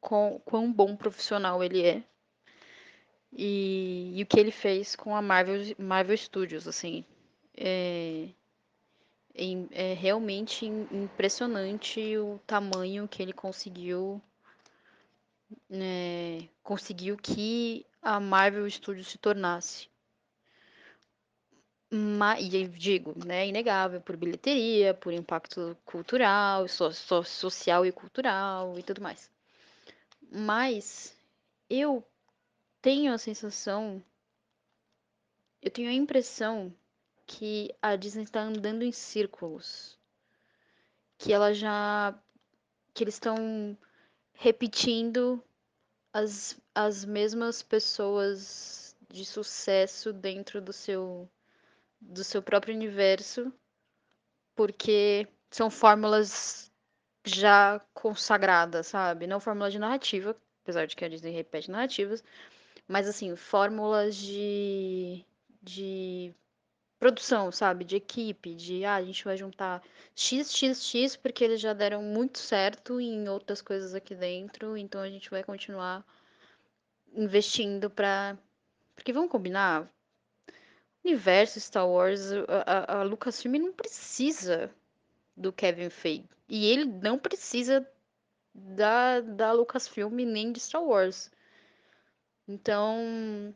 com, 0.00 0.40
quão 0.44 0.72
bom 0.72 0.96
profissional 0.96 1.62
ele 1.62 1.82
é. 1.84 2.04
E, 3.32 4.12
e, 4.14 4.22
o 4.22 4.26
que 4.26 4.38
ele 4.38 4.50
fez 4.50 4.94
com 4.94 5.16
a 5.16 5.22
Marvel, 5.22 5.74
Marvel 5.78 6.16
Studios, 6.16 6.68
assim. 6.68 7.04
É, 7.56 8.28
é, 9.70 9.94
realmente 9.94 10.66
impressionante 10.66 12.16
o 12.18 12.38
tamanho 12.46 13.08
que 13.08 13.22
ele 13.22 13.32
conseguiu. 13.32 14.20
É, 15.70 16.48
conseguiu 16.62 17.16
que 17.16 17.86
a 18.02 18.18
Marvel 18.20 18.68
Studios 18.70 19.08
se 19.08 19.18
tornasse 19.18 19.91
e 22.40 22.68
digo, 22.68 23.14
né, 23.24 23.46
inegável 23.46 24.00
por 24.00 24.16
bilheteria, 24.16 24.94
por 24.94 25.12
impacto 25.12 25.76
cultural, 25.84 26.66
so, 26.68 26.90
so, 26.92 27.22
social 27.22 27.84
e 27.84 27.92
cultural 27.92 28.78
e 28.78 28.82
tudo 28.82 29.02
mais. 29.02 29.30
Mas 30.30 31.14
eu 31.68 32.02
tenho 32.80 33.12
a 33.12 33.18
sensação 33.18 34.02
eu 35.62 35.70
tenho 35.70 35.88
a 35.88 35.92
impressão 35.92 36.74
que 37.24 37.72
a 37.80 37.94
Disney 37.94 38.24
está 38.24 38.42
andando 38.42 38.82
em 38.82 38.90
círculos. 38.90 39.96
Que 41.16 41.32
ela 41.32 41.54
já. 41.54 42.18
que 42.92 43.04
eles 43.04 43.14
estão 43.14 43.78
repetindo 44.34 45.42
as, 46.12 46.60
as 46.74 47.04
mesmas 47.04 47.62
pessoas 47.62 48.96
de 49.08 49.24
sucesso 49.24 50.12
dentro 50.12 50.60
do 50.60 50.72
seu 50.72 51.30
do 52.02 52.24
seu 52.24 52.42
próprio 52.42 52.74
universo, 52.74 53.52
porque 54.54 55.26
são 55.50 55.70
fórmulas 55.70 56.70
já 57.24 57.80
consagradas, 57.94 58.88
sabe? 58.88 59.26
Não 59.26 59.40
fórmulas 59.40 59.72
de 59.72 59.78
narrativa, 59.78 60.36
apesar 60.62 60.86
de 60.86 60.96
que 60.96 61.04
a 61.04 61.08
Disney 61.08 61.32
repete 61.32 61.70
narrativas, 61.70 62.22
mas 62.88 63.08
assim, 63.08 63.34
fórmulas 63.36 64.16
de 64.16 65.24
de 65.62 66.34
produção, 66.98 67.50
sabe? 67.52 67.84
De 67.84 67.96
equipe, 67.96 68.54
de 68.54 68.84
ah, 68.84 68.96
a 68.96 69.04
gente 69.04 69.24
vai 69.24 69.36
juntar 69.36 69.82
X, 70.14 70.52
X, 70.52 70.84
X, 70.84 71.16
porque 71.16 71.44
eles 71.44 71.60
já 71.60 71.72
deram 71.72 72.02
muito 72.02 72.38
certo 72.38 73.00
em 73.00 73.28
outras 73.28 73.60
coisas 73.62 73.94
aqui 73.94 74.14
dentro, 74.14 74.76
então 74.76 75.00
a 75.00 75.10
gente 75.10 75.30
vai 75.30 75.42
continuar 75.42 76.04
investindo 77.14 77.90
pra. 77.90 78.36
Porque 78.94 79.12
vamos 79.12 79.30
combinar, 79.30 79.90
universo 81.04 81.60
Star 81.60 81.88
Wars, 81.88 82.30
a, 82.66 83.00
a 83.00 83.02
Lucasfilm 83.02 83.58
não 83.58 83.72
precisa 83.72 84.70
do 85.36 85.52
Kevin 85.52 85.90
Feige. 85.90 86.28
E 86.48 86.66
ele 86.66 86.84
não 86.84 87.18
precisa 87.18 87.86
da, 88.54 89.20
da 89.20 89.52
Lucasfilm 89.52 90.14
nem 90.14 90.52
de 90.52 90.60
Star 90.60 90.82
Wars. 90.82 91.30
Então, 92.46 93.54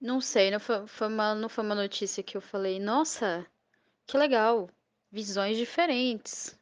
não 0.00 0.20
sei, 0.20 0.50
não 0.50 0.60
foi, 0.60 0.86
foi 0.86 1.08
uma, 1.08 1.34
não 1.34 1.48
foi 1.48 1.64
uma 1.64 1.74
notícia 1.74 2.22
que 2.22 2.36
eu 2.36 2.40
falei, 2.40 2.78
nossa, 2.78 3.46
que 4.06 4.16
legal, 4.16 4.68
visões 5.10 5.56
diferentes, 5.56 6.58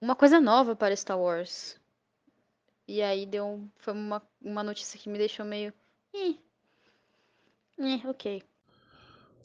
uma 0.00 0.16
coisa 0.16 0.40
nova 0.40 0.74
para 0.74 0.96
Star 0.96 1.18
Wars. 1.18 1.78
E 2.88 3.02
aí 3.02 3.26
deu, 3.26 3.68
foi 3.76 3.92
uma, 3.92 4.22
uma 4.40 4.62
notícia 4.62 4.98
que 4.98 5.08
me 5.08 5.18
deixou 5.18 5.44
meio, 5.44 5.72
eh, 6.14 6.36
eh, 7.78 8.00
ok. 8.06 8.42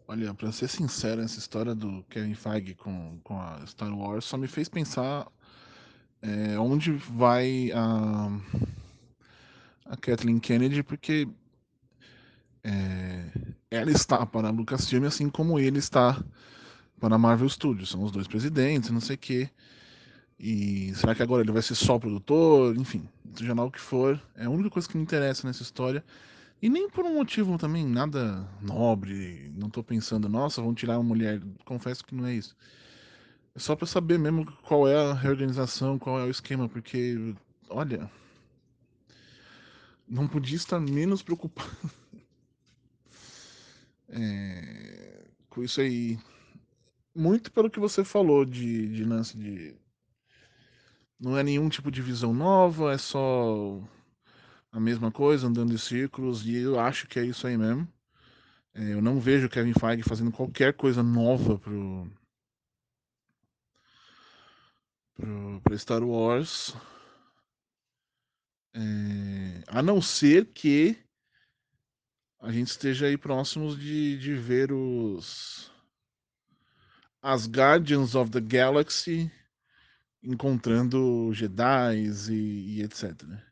Olha, 0.07 0.33
pra 0.33 0.51
ser 0.51 0.67
sincero, 0.67 1.21
essa 1.21 1.39
história 1.39 1.73
do 1.73 2.03
Kevin 2.09 2.33
Feige 2.33 2.75
com, 2.75 3.19
com 3.23 3.39
a 3.39 3.65
Star 3.65 3.97
Wars 3.97 4.25
só 4.25 4.37
me 4.37 4.47
fez 4.47 4.67
pensar 4.67 5.27
é, 6.21 6.59
onde 6.59 6.91
vai 6.91 7.71
a, 7.73 8.29
a 9.85 9.97
Kathleen 9.97 10.39
Kennedy, 10.39 10.83
porque 10.83 11.27
é, 12.63 13.25
ela 13.71 13.89
está 13.91 14.25
para 14.25 14.49
a 14.49 14.51
Lucasfilm, 14.51 15.05
assim 15.05 15.29
como 15.29 15.57
ele 15.57 15.79
está 15.79 16.23
para 16.99 17.15
a 17.15 17.17
Marvel 17.17 17.49
Studios. 17.49 17.89
São 17.89 18.03
os 18.03 18.11
dois 18.11 18.27
presidentes, 18.27 18.89
não 18.91 19.01
sei 19.01 19.15
o 19.15 19.19
quê. 19.19 19.49
E 20.39 20.93
será 20.95 21.13
que 21.15 21.23
agora 21.23 21.43
ele 21.43 21.51
vai 21.51 21.61
ser 21.61 21.75
só 21.75 21.97
produtor? 21.99 22.75
Enfim, 22.75 23.07
seja 23.35 23.53
lá 23.53 23.63
o 23.63 23.71
que 23.71 23.79
for, 23.79 24.19
é 24.35 24.45
a 24.45 24.49
única 24.49 24.69
coisa 24.69 24.87
que 24.87 24.97
me 24.97 25.03
interessa 25.03 25.47
nessa 25.47 25.63
história. 25.63 26.03
E 26.61 26.69
nem 26.69 26.89
por 26.89 27.05
um 27.05 27.15
motivo 27.15 27.57
também 27.57 27.85
nada 27.85 28.47
nobre. 28.61 29.51
Não 29.55 29.69
tô 29.69 29.83
pensando, 29.83 30.29
nossa, 30.29 30.61
vão 30.61 30.75
tirar 30.75 30.99
uma 30.99 31.03
mulher. 31.03 31.41
Confesso 31.65 32.05
que 32.05 32.13
não 32.13 32.27
é 32.27 32.35
isso. 32.35 32.55
É 33.55 33.59
só 33.59 33.75
para 33.75 33.87
saber 33.87 34.19
mesmo 34.19 34.45
qual 34.63 34.87
é 34.87 34.95
a 34.95 35.13
reorganização, 35.13 35.97
qual 35.97 36.19
é 36.19 36.23
o 36.23 36.29
esquema, 36.29 36.69
porque, 36.69 37.35
olha, 37.69 38.09
não 40.07 40.27
podia 40.27 40.55
estar 40.55 40.79
menos 40.79 41.23
preocupado 41.23 41.69
é, 44.07 45.25
com 45.49 45.63
isso 45.63 45.81
aí. 45.81 46.19
Muito 47.15 47.51
pelo 47.51 47.69
que 47.69 47.79
você 47.79 48.03
falou 48.05 48.45
de, 48.45 48.87
de 48.87 49.03
lance 49.03 49.37
de. 49.37 49.75
Não 51.19 51.37
é 51.37 51.43
nenhum 51.43 51.69
tipo 51.69 51.91
de 51.91 52.01
visão 52.01 52.33
nova, 52.33 52.93
é 52.93 52.97
só 52.97 53.81
a 54.71 54.79
mesma 54.79 55.11
coisa, 55.11 55.47
andando 55.47 55.73
em 55.73 55.77
círculos, 55.77 56.45
e 56.45 56.55
eu 56.55 56.79
acho 56.79 57.07
que 57.07 57.19
é 57.19 57.25
isso 57.25 57.45
aí 57.45 57.57
mesmo. 57.57 57.87
É, 58.73 58.93
eu 58.93 59.01
não 59.01 59.19
vejo 59.19 59.47
o 59.47 59.49
Kevin 59.49 59.73
Feige 59.73 60.03
fazendo 60.03 60.31
qualquer 60.31 60.73
coisa 60.73 61.03
nova 61.03 61.59
pro, 61.59 62.09
pro, 65.13 65.61
pro 65.61 65.79
Star 65.79 66.03
Wars. 66.03 66.73
É, 68.73 69.63
a 69.67 69.81
não 69.81 70.01
ser 70.01 70.45
que 70.53 70.97
a 72.39 72.51
gente 72.51 72.69
esteja 72.69 73.07
aí 73.07 73.17
próximos 73.17 73.77
de, 73.77 74.17
de 74.17 74.33
ver 74.33 74.71
os 74.71 75.69
as 77.21 77.47
Guardians 77.47 78.15
of 78.15 78.31
the 78.31 78.41
Galaxy 78.41 79.31
encontrando 80.23 81.31
Jedi 81.33 82.07
e, 82.29 82.77
e 82.77 82.81
etc. 82.81 83.23
Né? 83.23 83.50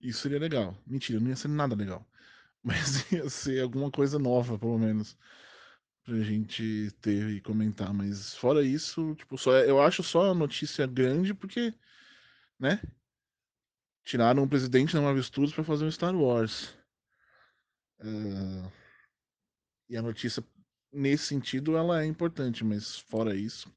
Isso 0.00 0.20
seria 0.20 0.38
legal. 0.38 0.76
Mentira, 0.86 1.20
não 1.20 1.28
ia 1.28 1.36
ser 1.36 1.48
nada 1.48 1.74
legal. 1.74 2.06
Mas 2.62 3.10
ia 3.12 3.28
ser 3.30 3.62
alguma 3.62 3.90
coisa 3.90 4.18
nova, 4.18 4.58
pelo 4.58 4.78
menos, 4.78 5.16
pra 6.04 6.18
gente 6.20 6.90
ter 7.00 7.30
e 7.30 7.40
comentar. 7.40 7.92
Mas 7.92 8.34
fora 8.34 8.64
isso, 8.64 9.14
tipo, 9.14 9.38
só, 9.38 9.56
eu 9.58 9.80
acho 9.80 10.02
só 10.02 10.30
a 10.30 10.34
notícia 10.34 10.86
grande 10.86 11.32
porque, 11.32 11.72
né? 12.58 12.80
Tiraram 14.04 14.42
o 14.42 14.48
presidente 14.48 14.94
da 14.94 15.00
Marvel 15.00 15.22
Studios 15.22 15.54
pra 15.54 15.64
fazer 15.64 15.84
um 15.84 15.90
Star 15.90 16.14
Wars. 16.14 16.74
Uh, 18.00 18.70
e 19.88 19.96
a 19.96 20.02
notícia, 20.02 20.44
nesse 20.92 21.26
sentido, 21.26 21.76
ela 21.76 22.02
é 22.02 22.06
importante, 22.06 22.64
mas 22.64 22.98
fora 22.98 23.34
isso. 23.34 23.72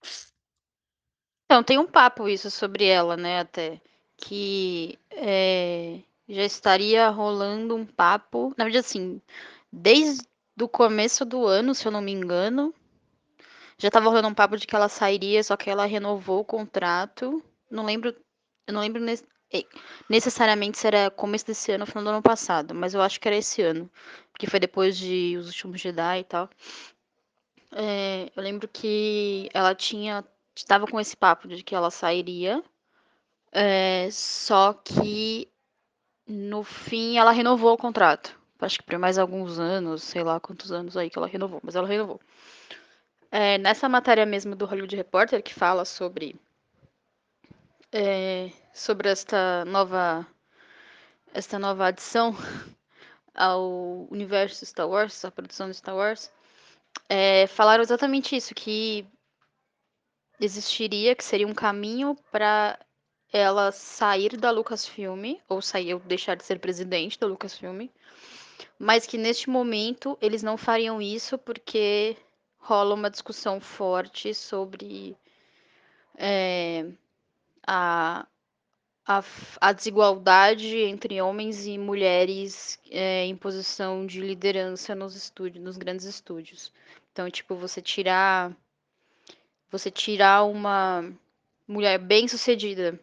Então, 1.45 1.63
tem 1.63 1.79
um 1.79 1.87
papo 1.87 2.27
isso 2.27 2.51
sobre 2.51 2.85
ela, 2.85 3.17
né, 3.17 3.39
até. 3.39 3.81
Que 4.17 4.99
é, 5.11 6.03
já 6.29 6.43
estaria 6.43 7.09
rolando 7.09 7.75
um 7.75 7.85
papo. 7.85 8.53
Na 8.55 8.63
verdade, 8.65 8.85
assim, 8.85 9.21
desde 9.71 10.25
o 10.61 10.67
começo 10.67 11.25
do 11.25 11.45
ano, 11.45 11.73
se 11.73 11.87
eu 11.87 11.91
não 11.91 12.01
me 12.01 12.11
engano, 12.11 12.73
já 13.77 13.87
estava 13.87 14.09
rolando 14.09 14.27
um 14.27 14.33
papo 14.33 14.57
de 14.57 14.67
que 14.67 14.75
ela 14.75 14.87
sairia, 14.87 15.43
só 15.43 15.57
que 15.57 15.69
ela 15.69 15.85
renovou 15.85 16.41
o 16.41 16.45
contrato. 16.45 17.43
Não 17.69 17.85
lembro. 17.85 18.15
Eu 18.67 18.73
não 18.73 18.81
lembro 18.81 19.01
necessariamente 20.07 20.77
se 20.77 20.85
era 20.85 21.09
começo 21.09 21.47
desse 21.47 21.71
ano 21.71 21.83
ou 21.83 21.87
final 21.87 22.03
do 22.03 22.09
ano 22.11 22.21
passado, 22.21 22.75
mas 22.75 22.93
eu 22.93 23.01
acho 23.01 23.19
que 23.19 23.27
era 23.27 23.37
esse 23.37 23.63
ano, 23.63 23.89
porque 24.31 24.45
foi 24.45 24.59
depois 24.59 24.95
de 24.95 25.35
Os 25.37 25.47
Últimos 25.47 25.81
Jedi 25.81 26.19
e 26.19 26.23
tal. 26.23 26.47
É, 27.71 28.31
eu 28.35 28.43
lembro 28.43 28.67
que 28.67 29.49
ela 29.53 29.73
tinha, 29.73 30.23
estava 30.55 30.85
com 30.85 30.99
esse 30.99 31.17
papo 31.17 31.47
de 31.47 31.63
que 31.63 31.73
ela 31.73 31.89
sairia, 31.89 32.63
é, 33.51 34.07
só 34.11 34.73
que 34.73 35.48
no 36.29 36.63
fim 36.63 37.17
ela 37.17 37.31
renovou 37.31 37.73
o 37.73 37.77
contrato. 37.77 38.39
Acho 38.59 38.77
que 38.77 38.83
por 38.83 38.99
mais 38.99 39.17
alguns 39.17 39.57
anos, 39.57 40.03
sei 40.03 40.23
lá 40.23 40.39
quantos 40.39 40.71
anos 40.71 40.95
aí 40.95 41.09
que 41.09 41.17
ela 41.17 41.27
renovou, 41.27 41.59
mas 41.63 41.75
ela 41.75 41.87
renovou. 41.87 42.19
É, 43.31 43.57
nessa 43.57 43.89
matéria 43.89 44.25
mesmo 44.25 44.55
do 44.55 44.65
Hollywood 44.65 44.95
Reporter, 44.95 45.41
que 45.41 45.53
fala 45.53 45.85
sobre 45.85 46.35
é, 47.91 48.51
sobre 48.73 49.09
esta 49.09 49.65
nova 49.65 50.25
esta 51.33 51.57
nova 51.57 51.87
adição 51.87 52.35
ao 53.33 54.07
universo 54.11 54.65
Star 54.65 54.87
Wars, 54.87 55.23
a 55.25 55.31
produção 55.31 55.69
de 55.69 55.75
Star 55.75 55.95
Wars, 55.95 56.31
é, 57.07 57.47
falaram 57.47 57.83
exatamente 57.83 58.35
isso, 58.35 58.53
que 58.53 59.07
existiria, 60.39 61.15
que 61.15 61.23
seria 61.23 61.47
um 61.47 61.53
caminho 61.53 62.15
para 62.31 62.79
ela 63.31 63.71
sair 63.71 64.35
da 64.37 64.51
Lucasfilm, 64.51 65.35
ou 65.47 65.61
sair, 65.61 65.93
ou 65.93 65.99
deixar 65.99 66.35
de 66.35 66.43
ser 66.43 66.59
presidente 66.59 67.19
da 67.19 67.27
Lucasfilm, 67.27 67.87
mas 68.77 69.05
que 69.05 69.17
neste 69.17 69.49
momento 69.49 70.17
eles 70.21 70.41
não 70.41 70.57
fariam 70.57 71.01
isso 71.01 71.37
porque 71.37 72.17
rola 72.57 72.95
uma 72.95 73.09
discussão 73.09 73.59
forte 73.59 74.33
sobre 74.33 75.15
é, 76.17 76.85
a, 77.65 78.25
a, 79.05 79.23
a 79.61 79.73
desigualdade 79.73 80.77
entre 80.77 81.21
homens 81.21 81.65
e 81.65 81.77
mulheres 81.77 82.79
é, 82.89 83.25
em 83.25 83.35
posição 83.35 84.05
de 84.05 84.21
liderança 84.21 84.95
nos 84.95 85.15
estúdios, 85.15 85.63
nos 85.63 85.77
grandes 85.77 86.05
estúdios. 86.05 86.73
Então, 87.11 87.29
tipo, 87.29 87.55
você 87.55 87.81
tirar 87.81 88.55
você 89.71 89.91
tirar 89.91 90.45
uma 90.45 91.13
mulher 91.67 91.99
bem 91.99 92.27
sucedida 92.27 92.99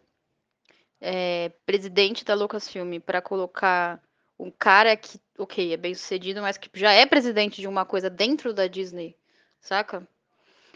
é, 1.01 1.49
presidente 1.65 2.25
da 2.25 2.33
Lucasfilm 2.33 2.99
para 2.99 3.21
colocar 3.21 4.01
um 4.39 4.51
cara 4.51 4.95
que, 4.95 5.19
ok, 5.37 5.73
é 5.73 5.77
bem 5.77 5.93
sucedido, 5.95 6.41
mas 6.41 6.57
que 6.57 6.69
já 6.73 6.91
é 6.91 7.05
presidente 7.05 7.61
de 7.61 7.67
uma 7.67 7.85
coisa 7.85 8.09
dentro 8.09 8.53
da 8.53 8.67
Disney, 8.67 9.15
saca? 9.59 10.07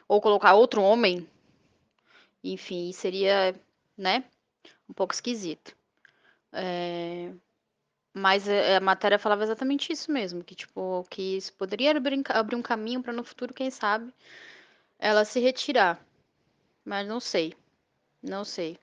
Ou 0.08 0.20
colocar 0.20 0.54
outro 0.54 0.82
homem, 0.82 1.28
enfim, 2.44 2.92
seria, 2.92 3.56
né? 3.98 4.24
um 4.92 4.94
pouco 4.94 5.14
esquisito. 5.14 5.76
É... 6.52 7.32
Mas 8.14 8.48
a, 8.48 8.78
a 8.78 8.80
matéria 8.82 9.18
falava 9.18 9.44
exatamente 9.44 9.92
isso 9.92 10.12
mesmo, 10.12 10.44
que 10.44 10.54
tipo, 10.54 11.06
que 11.10 11.38
isso 11.38 11.54
poderia 11.54 11.92
abrir 11.92 12.56
um 12.56 12.62
caminho 12.62 13.02
para 13.02 13.14
no 13.14 13.24
futuro, 13.24 13.54
quem 13.54 13.72
sabe, 13.72 14.14
ela 15.00 15.24
se 15.24 15.40
retirar. 15.40 16.00
Mas 16.84 17.08
não 17.08 17.20
sei. 17.20 17.56
Não 18.22 18.44
sei. 18.44 18.78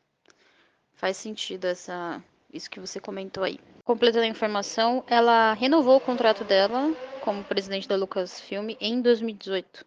Faz 0.99 1.17
sentido 1.17 1.67
essa 1.67 2.21
isso 2.53 2.69
que 2.69 2.81
você 2.81 2.99
comentou 2.99 3.45
aí. 3.45 3.61
Completando 3.85 4.25
a 4.25 4.29
informação, 4.29 5.05
ela 5.07 5.53
renovou 5.53 5.97
o 5.97 6.01
contrato 6.01 6.43
dela 6.43 6.93
como 7.21 7.45
presidente 7.45 7.87
da 7.87 7.95
Lucasfilm 7.95 8.71
em 8.81 9.01
2018, 9.01 9.87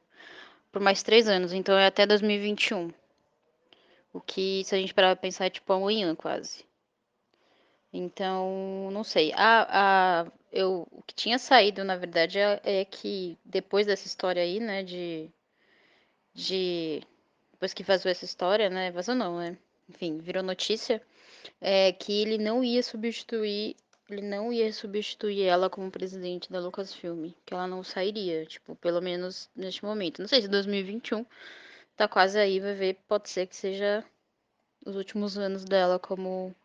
por 0.71 0.81
mais 0.81 1.03
três 1.03 1.27
anos, 1.27 1.51
então 1.51 1.77
é 1.77 1.85
até 1.85 2.05
2021. 2.05 2.93
O 4.13 4.21
que, 4.21 4.63
se 4.63 4.73
a 4.73 4.77
gente 4.77 4.93
parar 4.93 5.15
pra 5.15 5.21
pensar, 5.21 5.45
é 5.47 5.49
tipo 5.49 5.73
amanhã 5.73 6.15
quase. 6.15 6.65
Então, 7.91 8.89
não 8.91 9.03
sei. 9.03 9.33
A, 9.35 10.21
a, 10.23 10.31
eu, 10.49 10.87
o 10.91 11.03
que 11.03 11.13
tinha 11.13 11.37
saído, 11.37 11.83
na 11.83 11.97
verdade, 11.97 12.39
é, 12.39 12.61
é 12.63 12.85
que 12.85 13.37
depois 13.43 13.85
dessa 13.85 14.07
história 14.07 14.41
aí, 14.41 14.61
né, 14.61 14.81
de, 14.81 15.29
de. 16.33 17.01
Depois 17.51 17.73
que 17.73 17.83
vazou 17.83 18.09
essa 18.09 18.23
história, 18.23 18.69
né? 18.69 18.91
Vazou 18.91 19.13
não, 19.13 19.37
né? 19.37 19.57
Enfim, 19.91 20.19
virou 20.19 20.41
notícia. 20.41 21.01
É 21.59 21.91
que 21.91 22.21
ele 22.21 22.37
não 22.37 22.63
ia 22.63 22.81
substituir. 22.81 23.75
Ele 24.09 24.21
não 24.21 24.51
ia 24.51 24.71
substituir 24.73 25.43
ela 25.43 25.69
como 25.69 25.91
presidente 25.91 26.51
da 26.51 26.59
Lucasfilm. 26.59 27.31
Que 27.45 27.53
ela 27.53 27.67
não 27.67 27.83
sairia, 27.83 28.45
tipo, 28.45 28.75
pelo 28.77 29.01
menos 29.01 29.49
neste 29.55 29.83
momento. 29.83 30.19
Não 30.19 30.27
sei 30.27 30.41
se 30.41 30.47
2021 30.47 31.25
tá 31.95 32.07
quase 32.07 32.39
aí, 32.39 32.59
vai 32.59 32.73
ver. 32.73 32.97
Pode 33.07 33.29
ser 33.29 33.47
que 33.47 33.55
seja 33.55 34.03
os 34.85 34.95
últimos 34.95 35.37
anos 35.37 35.65
dela 35.65 35.99
como, 35.99 36.55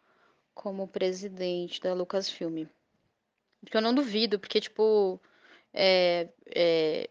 como 0.54 0.88
presidente 0.88 1.80
da 1.80 1.94
Lucasfilm. 1.94 2.66
Porque 3.60 3.76
eu 3.76 3.82
não 3.82 3.94
duvido, 3.94 4.38
porque, 4.38 4.60
tipo, 4.60 5.20
é, 5.74 6.28
é, 6.46 7.10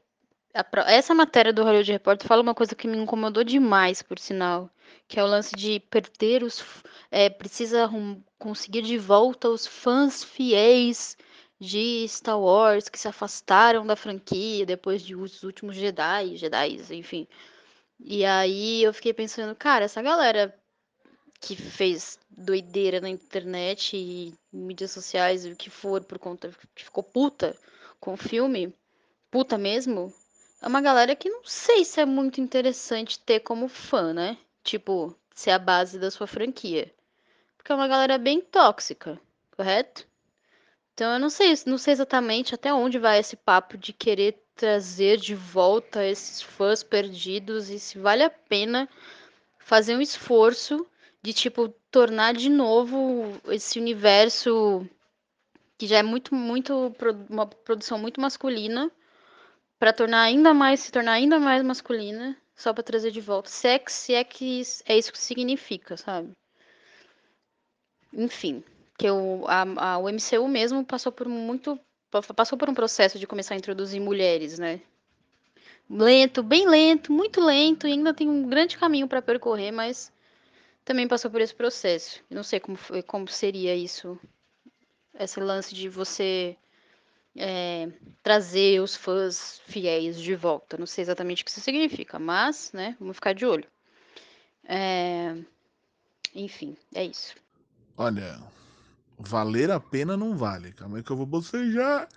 essa 0.87 1.13
matéria 1.13 1.51
do 1.51 1.63
Hollywood 1.63 1.91
Repórter 1.91 2.27
fala 2.27 2.41
uma 2.41 2.55
coisa 2.55 2.75
que 2.75 2.87
me 2.87 2.97
incomodou 2.97 3.43
demais, 3.43 4.01
por 4.01 4.17
sinal, 4.17 4.69
que 5.07 5.19
é 5.19 5.23
o 5.23 5.27
lance 5.27 5.53
de 5.55 5.79
perder 5.79 6.43
os. 6.43 6.63
É, 7.11 7.29
precisa 7.29 7.89
conseguir 8.39 8.81
de 8.81 8.97
volta 8.97 9.49
os 9.49 9.67
fãs 9.67 10.23
fiéis 10.23 11.17
de 11.59 12.05
Star 12.07 12.39
Wars 12.39 12.89
que 12.89 12.99
se 12.99 13.07
afastaram 13.07 13.85
da 13.85 13.95
franquia 13.95 14.65
depois 14.65 15.01
de 15.01 15.15
os 15.15 15.43
últimos 15.43 15.75
Jedi, 15.75 16.37
Jedi, 16.37 16.81
enfim. 16.91 17.27
E 17.99 18.25
aí 18.25 18.83
eu 18.83 18.93
fiquei 18.93 19.13
pensando, 19.13 19.55
cara, 19.55 19.85
essa 19.85 20.01
galera 20.01 20.53
que 21.39 21.55
fez 21.55 22.19
doideira 22.29 22.99
na 22.99 23.09
internet 23.09 23.95
e 23.95 24.33
mídias 24.51 24.91
sociais 24.91 25.45
e 25.45 25.51
o 25.51 25.55
que 25.55 25.69
for 25.69 26.03
por 26.03 26.17
conta 26.17 26.49
que 26.73 26.83
ficou 26.83 27.03
puta 27.03 27.55
com 27.99 28.13
o 28.13 28.17
filme, 28.17 28.73
puta 29.31 29.57
mesmo, 29.57 30.13
é 30.61 30.67
uma 30.67 30.81
galera 30.81 31.15
que 31.15 31.29
não 31.29 31.43
sei 31.43 31.83
se 31.85 32.01
é 32.01 32.05
muito 32.05 32.41
interessante 32.41 33.19
ter 33.19 33.41
como 33.41 33.67
fã, 33.67 34.13
né? 34.13 34.37
Tipo, 34.63 35.15
ser 35.33 35.51
a 35.51 35.59
base 35.59 35.99
da 35.99 36.09
sua 36.09 36.27
franquia. 36.27 36.93
Porque 37.57 37.71
é 37.71 37.75
uma 37.75 37.87
galera 37.87 38.17
bem 38.17 38.41
tóxica, 38.41 39.19
correto? 39.55 40.07
Então 40.93 41.13
eu 41.13 41.19
não 41.19 41.29
sei, 41.29 41.53
não 41.65 41.77
sei 41.77 41.93
exatamente 41.93 42.55
até 42.55 42.73
onde 42.73 42.97
vai 42.97 43.19
esse 43.19 43.35
papo 43.35 43.77
de 43.77 43.91
querer 43.91 44.41
trazer 44.55 45.17
de 45.17 45.35
volta 45.35 46.05
esses 46.05 46.41
fãs 46.41 46.81
perdidos 46.83 47.69
e 47.69 47.77
se 47.77 47.99
vale 47.99 48.23
a 48.23 48.29
pena 48.29 48.87
fazer 49.59 49.95
um 49.95 50.01
esforço 50.01 50.87
de 51.21 51.33
tipo 51.33 51.67
tornar 51.91 52.33
de 52.33 52.49
novo 52.49 53.33
esse 53.47 53.77
universo 53.77 54.87
que 55.77 55.85
já 55.87 55.97
é 55.97 56.03
muito 56.03 56.33
muito 56.33 56.93
uma 57.29 57.45
produção 57.45 57.97
muito 57.99 58.21
masculina 58.21 58.89
para 59.85 59.93
tornar 59.93 60.23
ainda 60.23 60.51
mais 60.51 60.79
se 60.79 60.91
tornar 60.91 61.11
ainda 61.11 61.37
mais 61.37 61.61
masculina 61.61 62.35
só 62.55 62.73
para 62.73 62.81
trazer 62.81 63.11
de 63.11 63.21
volta 63.21 63.51
se 63.51 63.67
é, 63.67 64.23
que, 64.23 64.63
é 64.83 64.97
isso 64.97 65.11
que 65.11 65.19
significa 65.19 65.95
sabe 65.95 66.31
enfim 68.11 68.63
que 68.97 69.07
o, 69.11 69.45
a, 69.47 69.91
a, 69.91 69.97
o 69.99 70.09
MCU 70.09 70.47
mesmo 70.47 70.83
passou 70.83 71.11
por 71.11 71.29
muito 71.29 71.79
passou 72.35 72.57
por 72.57 72.67
um 72.67 72.73
processo 72.73 73.19
de 73.19 73.27
começar 73.27 73.53
a 73.53 73.57
introduzir 73.57 74.01
mulheres, 74.01 74.57
né? 74.57 74.81
Lento, 75.87 76.41
bem 76.41 76.67
lento, 76.67 77.11
muito 77.11 77.39
lento, 77.39 77.87
e 77.87 77.91
ainda 77.91 78.13
tem 78.13 78.27
um 78.27 78.47
grande 78.47 78.77
caminho 78.77 79.07
para 79.07 79.21
percorrer, 79.21 79.71
mas 79.71 80.13
também 80.83 81.09
passou 81.09 81.29
por 81.29 81.41
esse 81.41 81.53
processo. 81.53 82.23
Não 82.29 82.41
sei 82.41 82.61
como, 82.61 82.77
foi, 82.77 83.03
como 83.03 83.27
seria 83.27 83.75
isso, 83.75 84.17
esse 85.19 85.41
lance 85.41 85.75
de 85.75 85.89
você 85.89 86.55
é, 87.35 87.89
trazer 88.23 88.81
os 88.81 88.95
fãs 88.95 89.61
fiéis 89.67 90.19
de 90.19 90.35
volta. 90.35 90.77
Não 90.77 90.85
sei 90.85 91.03
exatamente 91.03 91.41
o 91.41 91.45
que 91.45 91.51
isso 91.51 91.61
significa, 91.61 92.19
mas, 92.19 92.71
né, 92.73 92.95
vamos 92.99 93.17
ficar 93.17 93.33
de 93.33 93.45
olho. 93.45 93.67
É... 94.63 95.35
Enfim, 96.33 96.75
é 96.93 97.05
isso. 97.05 97.35
Olha, 97.97 98.41
Valer 99.17 99.71
a 99.71 99.79
pena 99.79 100.17
não 100.17 100.35
vale. 100.35 100.73
Calma 100.73 100.97
aí 100.97 101.03
que 101.03 101.11
eu 101.11 101.17
vou 101.17 101.25
bocejar. 101.25 102.07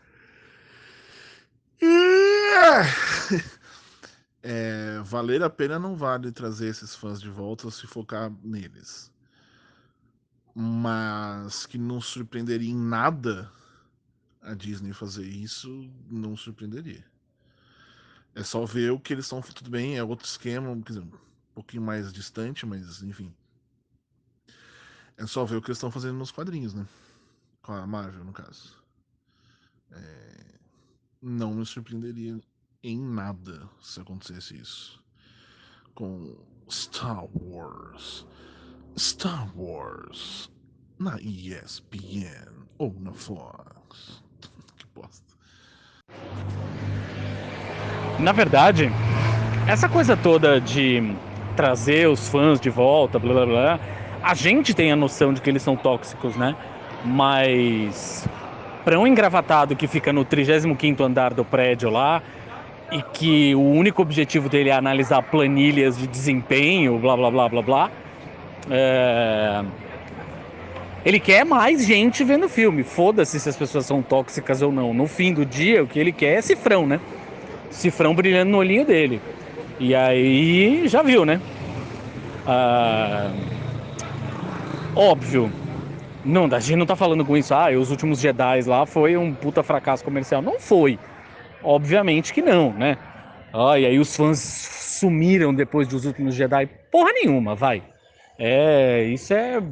É, 4.40 5.00
valer 5.02 5.42
a 5.42 5.50
pena 5.50 5.80
não 5.80 5.96
vale 5.96 6.30
trazer 6.30 6.68
esses 6.68 6.94
fãs 6.94 7.20
de 7.20 7.28
volta 7.28 7.68
se 7.72 7.88
focar 7.88 8.32
neles. 8.42 9.12
Mas 10.54 11.66
que 11.66 11.76
não 11.76 12.00
surpreenderia 12.00 12.70
em 12.70 12.76
nada 12.76 13.50
a 14.48 14.54
Disney 14.54 14.92
fazer 14.92 15.26
isso, 15.26 15.90
não 16.10 16.36
surpreenderia. 16.36 17.04
É 18.34 18.42
só 18.42 18.64
ver 18.64 18.92
o 18.92 18.98
que 18.98 19.12
eles 19.12 19.26
estão. 19.26 19.42
Tudo 19.42 19.70
bem, 19.70 19.98
é 19.98 20.02
outro 20.02 20.26
esquema, 20.26 20.74
dizer, 20.76 21.00
um 21.00 21.10
pouquinho 21.54 21.82
mais 21.82 22.12
distante, 22.12 22.64
mas 22.64 23.02
enfim. 23.02 23.34
É 25.16 25.26
só 25.26 25.44
ver 25.44 25.56
o 25.56 25.62
que 25.62 25.68
eles 25.68 25.76
estão 25.76 25.90
fazendo 25.90 26.16
nos 26.16 26.30
quadrinhos, 26.30 26.72
né? 26.72 26.86
Com 27.62 27.72
a 27.72 27.86
Marvel, 27.86 28.24
no 28.24 28.32
caso. 28.32 28.82
É... 29.90 30.58
Não 31.20 31.52
me 31.52 31.66
surpreenderia 31.66 32.40
em 32.82 32.98
nada 32.98 33.68
se 33.82 34.00
acontecesse 34.00 34.56
isso. 34.56 35.02
Com 35.94 36.38
Star 36.70 37.24
Wars. 37.36 38.24
Star 38.96 39.52
Wars. 39.58 40.50
Na 40.98 41.20
ESPN 41.20 42.66
ou 42.78 42.98
na 43.00 43.12
Fox. 43.12 44.22
Que 44.98 45.02
bosta. 45.02 45.28
Na 48.18 48.32
verdade, 48.32 48.90
essa 49.66 49.88
coisa 49.88 50.16
toda 50.16 50.60
de 50.60 51.14
trazer 51.56 52.08
os 52.08 52.28
fãs 52.28 52.60
de 52.60 52.70
volta, 52.70 53.18
blá 53.18 53.32
blá 53.32 53.46
blá 53.46 53.80
a 54.22 54.34
gente 54.34 54.74
tem 54.74 54.90
a 54.90 54.96
noção 54.96 55.32
de 55.32 55.40
que 55.40 55.48
eles 55.48 55.62
são 55.62 55.76
tóxicos, 55.76 56.36
né? 56.36 56.56
Mas 57.04 58.28
para 58.84 58.98
um 58.98 59.06
engravatado 59.06 59.76
que 59.76 59.86
fica 59.86 60.12
no 60.12 60.24
35º 60.24 61.00
andar 61.00 61.32
do 61.32 61.44
prédio 61.44 61.90
lá 61.90 62.22
e 62.90 63.02
que 63.02 63.54
o 63.54 63.60
único 63.60 64.02
objetivo 64.02 64.48
dele 64.48 64.70
é 64.70 64.72
analisar 64.72 65.22
planilhas 65.22 65.96
de 65.96 66.06
desempenho, 66.06 66.98
blá 66.98 67.16
blá 67.16 67.30
blá 67.30 67.48
blá 67.48 67.62
blá, 67.62 67.90
é... 68.70 69.64
ele 71.04 71.20
quer 71.20 71.44
mais 71.44 71.86
gente 71.86 72.24
vendo 72.24 72.48
filme. 72.48 72.82
Foda-se 72.82 73.38
se 73.38 73.48
as 73.48 73.56
pessoas 73.56 73.86
são 73.86 74.02
tóxicas 74.02 74.62
ou 74.62 74.72
não. 74.72 74.92
No 74.92 75.06
fim 75.06 75.32
do 75.32 75.44
dia, 75.44 75.82
o 75.82 75.86
que 75.86 75.98
ele 75.98 76.12
quer 76.12 76.38
é 76.38 76.42
cifrão, 76.42 76.86
né? 76.86 77.00
Cifrão 77.70 78.14
brilhando 78.14 78.50
no 78.50 78.58
olhinho 78.58 78.84
dele. 78.84 79.20
E 79.78 79.94
aí, 79.94 80.88
já 80.88 81.02
viu, 81.02 81.24
né? 81.24 81.40
Ah 82.46 83.30
Óbvio. 84.98 85.48
Não, 86.24 86.46
a 86.46 86.58
gente 86.58 86.76
não 86.76 86.84
tá 86.84 86.96
falando 86.96 87.24
com 87.24 87.36
isso, 87.36 87.54
ah, 87.54 87.70
os 87.70 87.92
últimos 87.92 88.18
Jedi 88.18 88.62
lá 88.62 88.84
foi 88.84 89.16
um 89.16 89.32
puta 89.32 89.62
fracasso 89.62 90.04
comercial. 90.04 90.42
Não 90.42 90.58
foi. 90.58 90.98
Obviamente 91.62 92.34
que 92.34 92.42
não, 92.42 92.72
né? 92.72 92.98
Ah, 93.52 93.78
e 93.78 93.86
aí 93.86 93.96
os 93.96 94.14
fãs 94.16 94.40
sumiram 94.40 95.54
depois 95.54 95.86
dos 95.86 96.04
últimos 96.04 96.34
Jedi. 96.34 96.66
Porra 96.90 97.12
nenhuma, 97.12 97.54
vai. 97.54 97.80
É, 98.36 99.04
isso 99.04 99.32
é 99.32 99.62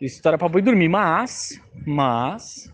história 0.00 0.38
pra 0.38 0.48
boi 0.48 0.62
dormir. 0.62 0.88
Mas, 0.88 1.60
mas, 1.86 2.72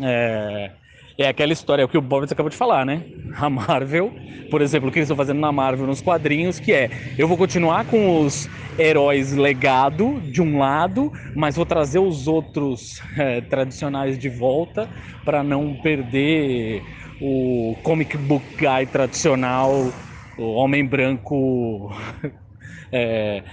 é, 0.00 0.70
é 1.18 1.28
aquela 1.28 1.52
história, 1.52 1.82
é 1.82 1.84
o 1.84 1.88
que 1.88 1.98
o 1.98 2.02
Bob 2.02 2.24
acabou 2.24 2.50
de 2.50 2.56
falar, 2.56 2.84
né? 2.84 3.04
A 3.36 3.48
Marvel, 3.48 4.12
por 4.50 4.60
exemplo, 4.60 4.88
o 4.88 4.92
que 4.92 4.98
eles 4.98 5.06
estão 5.06 5.16
fazendo 5.16 5.40
na 5.40 5.52
Marvel 5.52 5.86
nos 5.86 6.00
quadrinhos, 6.00 6.58
que 6.58 6.72
é 6.72 6.90
eu 7.18 7.28
vou 7.28 7.36
continuar 7.36 7.84
com 7.84 8.20
os 8.20 8.48
heróis 8.78 9.32
legado 9.32 10.20
de 10.30 10.42
um 10.42 10.58
lado, 10.58 11.12
mas 11.34 11.56
vou 11.56 11.66
trazer 11.66 11.98
os 11.98 12.26
outros 12.26 13.02
é, 13.16 13.40
tradicionais 13.40 14.18
de 14.18 14.28
volta 14.28 14.88
para 15.24 15.42
não 15.42 15.74
perder 15.74 16.82
o 17.20 17.76
comic 17.82 18.16
book 18.16 18.44
guy 18.56 18.86
tradicional, 18.86 19.92
o 20.36 20.54
homem 20.54 20.84
branco 20.84 21.94
é, 22.90 23.44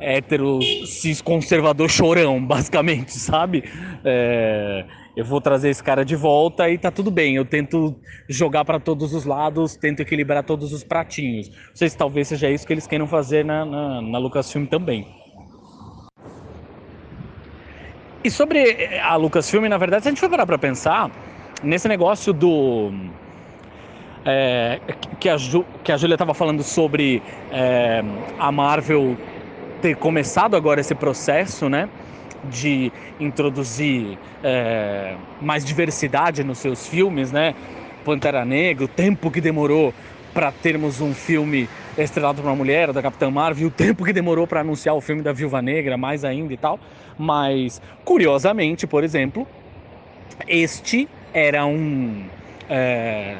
hétero 0.00 0.60
cis 0.86 1.20
conservador 1.20 1.88
chorão, 1.90 2.44
basicamente, 2.44 3.12
sabe? 3.18 3.64
É, 4.04 4.84
eu 5.16 5.24
vou 5.24 5.40
trazer 5.40 5.70
esse 5.70 5.82
cara 5.82 6.04
de 6.04 6.14
volta 6.14 6.68
e 6.68 6.76
tá 6.76 6.90
tudo 6.90 7.10
bem. 7.10 7.36
Eu 7.36 7.44
tento 7.44 7.96
jogar 8.28 8.64
para 8.64 8.78
todos 8.78 9.14
os 9.14 9.24
lados, 9.24 9.74
tento 9.74 10.00
equilibrar 10.00 10.44
todos 10.44 10.72
os 10.72 10.84
pratinhos. 10.84 11.48
Não 11.48 11.74
sei 11.74 11.88
se 11.88 11.96
talvez 11.96 12.28
seja 12.28 12.50
isso 12.50 12.66
que 12.66 12.72
eles 12.72 12.86
queiram 12.86 13.06
fazer 13.06 13.44
na, 13.44 13.64
na, 13.64 14.02
na 14.02 14.18
Lucasfilm 14.18 14.66
também. 14.66 15.06
E 18.22 18.30
sobre 18.30 18.98
a 18.98 19.14
Lucasfilm, 19.16 19.68
na 19.68 19.78
verdade, 19.78 20.02
se 20.02 20.08
a 20.08 20.10
gente 20.10 20.20
for 20.20 20.28
parar 20.28 20.44
para 20.44 20.58
pensar, 20.58 21.10
nesse 21.62 21.88
negócio 21.88 22.32
do. 22.32 22.92
É, 24.24 24.80
que, 25.20 25.28
a 25.28 25.36
Ju, 25.36 25.64
a 25.88 25.96
Júlia 25.96 26.16
estava 26.16 26.34
falando 26.34 26.62
sobre 26.64 27.22
é, 27.52 28.02
a 28.38 28.50
Marvel 28.50 29.16
ter 29.80 29.96
começado 29.96 30.56
agora 30.56 30.80
esse 30.80 30.94
processo, 30.94 31.68
né? 31.68 31.88
De 32.44 32.92
introduzir 33.18 34.18
é, 34.42 35.14
mais 35.40 35.64
diversidade 35.64 36.44
nos 36.44 36.58
seus 36.58 36.86
filmes, 36.86 37.32
né? 37.32 37.54
Pantera 38.04 38.44
Negra, 38.44 38.84
o 38.84 38.88
tempo 38.88 39.30
que 39.30 39.40
demorou 39.40 39.92
para 40.32 40.52
termos 40.52 41.00
um 41.00 41.14
filme 41.14 41.68
estrelado 41.96 42.42
por 42.42 42.48
uma 42.48 42.54
mulher, 42.54 42.92
da 42.92 43.00
Capitã 43.00 43.30
Marvel, 43.30 43.68
o 43.68 43.70
tempo 43.70 44.04
que 44.04 44.12
demorou 44.12 44.46
para 44.46 44.60
anunciar 44.60 44.94
o 44.94 45.00
filme 45.00 45.22
da 45.22 45.32
Viúva 45.32 45.62
Negra, 45.62 45.96
mais 45.96 46.24
ainda 46.24 46.52
e 46.52 46.56
tal. 46.56 46.78
Mas, 47.18 47.80
curiosamente, 48.04 48.86
por 48.86 49.02
exemplo, 49.02 49.46
este 50.46 51.08
era 51.32 51.64
um. 51.64 52.24
É, 52.68 53.36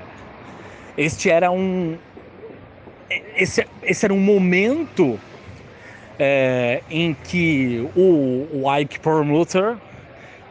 este 0.96 1.30
era 1.30 1.50
um. 1.50 1.96
Esse, 3.36 3.66
esse 3.82 4.06
era 4.06 4.14
um 4.14 4.20
momento 4.20 5.20
é, 6.18 6.82
em 6.90 7.14
que 7.14 7.88
o, 7.94 8.48
o 8.52 8.76
Ike 8.76 8.98
Perlmutter 9.00 9.76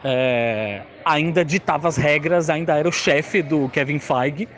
é, 0.04 0.82
ainda 1.04 1.44
ditava 1.44 1.88
as 1.88 1.96
regras, 1.96 2.48
ainda 2.50 2.76
era 2.76 2.88
o 2.88 2.92
chefe 2.92 3.42
do 3.42 3.68
Kevin 3.68 3.98
Feige. 3.98 4.48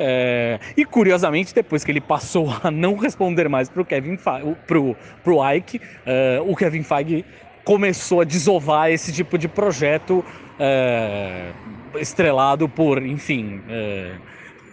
É, 0.00 0.60
e 0.76 0.84
curiosamente, 0.84 1.52
depois 1.54 1.84
que 1.84 1.90
ele 1.90 2.00
passou 2.00 2.54
a 2.62 2.70
não 2.70 2.96
responder 2.96 3.48
mais 3.48 3.68
para 3.68 3.82
o 3.82 3.84
Kevin 3.84 4.16
Feige, 4.16 4.56
pro, 4.66 4.96
pro 5.24 5.52
Ike, 5.52 5.80
é, 6.06 6.40
o 6.44 6.54
Kevin 6.54 6.82
Feige 6.82 7.24
começou 7.64 8.22
a 8.22 8.24
desovar 8.24 8.90
esse 8.90 9.12
tipo 9.12 9.36
de 9.36 9.48
projeto 9.48 10.24
é, 10.58 11.52
estrelado 11.96 12.68
por, 12.68 13.04
enfim, 13.04 13.60
é, 13.68 14.12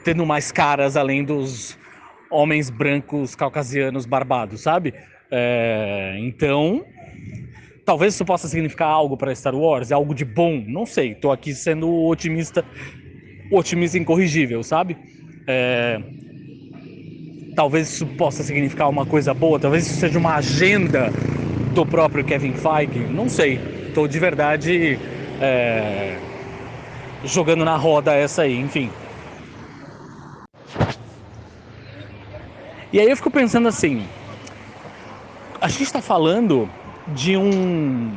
tendo 0.03 0.25
mais 0.25 0.51
caras 0.51 0.95
além 0.95 1.23
dos 1.23 1.77
homens 2.29 2.69
brancos 2.69 3.35
caucasianos 3.35 4.05
barbados, 4.05 4.61
sabe? 4.61 4.93
É, 5.31 6.15
então, 6.19 6.85
talvez 7.85 8.13
isso 8.13 8.25
possa 8.25 8.47
significar 8.47 8.87
algo 8.87 9.17
para 9.17 9.33
Star 9.35 9.55
Wars, 9.55 9.91
algo 9.91 10.13
de 10.13 10.25
bom, 10.25 10.63
não 10.67 10.85
sei. 10.85 11.11
Estou 11.11 11.31
aqui 11.31 11.53
sendo 11.53 11.91
otimista, 12.05 12.63
otimista 13.51 13.97
incorrigível, 13.97 14.63
sabe? 14.63 14.97
É, 15.47 16.01
talvez 17.55 17.89
isso 17.89 18.05
possa 18.05 18.43
significar 18.43 18.89
uma 18.89 19.05
coisa 19.05 19.33
boa, 19.33 19.59
talvez 19.59 19.87
isso 19.87 19.99
seja 19.99 20.19
uma 20.19 20.35
agenda 20.35 21.09
do 21.73 21.85
próprio 21.85 22.23
Kevin 22.23 22.53
Feige, 22.53 22.99
não 23.11 23.29
sei. 23.29 23.59
Estou 23.87 24.07
de 24.07 24.19
verdade 24.19 24.99
é, 25.41 26.17
jogando 27.23 27.63
na 27.63 27.77
roda 27.77 28.13
essa 28.13 28.43
aí, 28.43 28.57
enfim. 28.59 28.89
E 32.91 32.99
aí 32.99 33.09
eu 33.09 33.17
fico 33.17 33.31
pensando 33.31 33.67
assim, 33.67 34.05
a 35.65 35.67
gente 35.67 35.81
está 35.81 35.99
falando 35.99 36.69
de 37.07 37.35
um. 37.35 38.11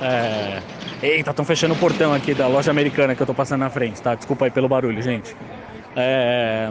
É... 0.00 0.62
Eita, 1.02 1.30
estão 1.30 1.44
fechando 1.44 1.74
o 1.74 1.76
portão 1.76 2.14
aqui 2.14 2.32
da 2.32 2.46
loja 2.46 2.70
americana 2.70 3.14
que 3.14 3.20
eu 3.20 3.24
estou 3.24 3.34
passando 3.34 3.60
na 3.60 3.68
frente, 3.68 4.00
tá? 4.00 4.14
Desculpa 4.14 4.46
aí 4.46 4.50
pelo 4.50 4.66
barulho, 4.66 5.00
gente. 5.02 5.36
É... 5.94 6.70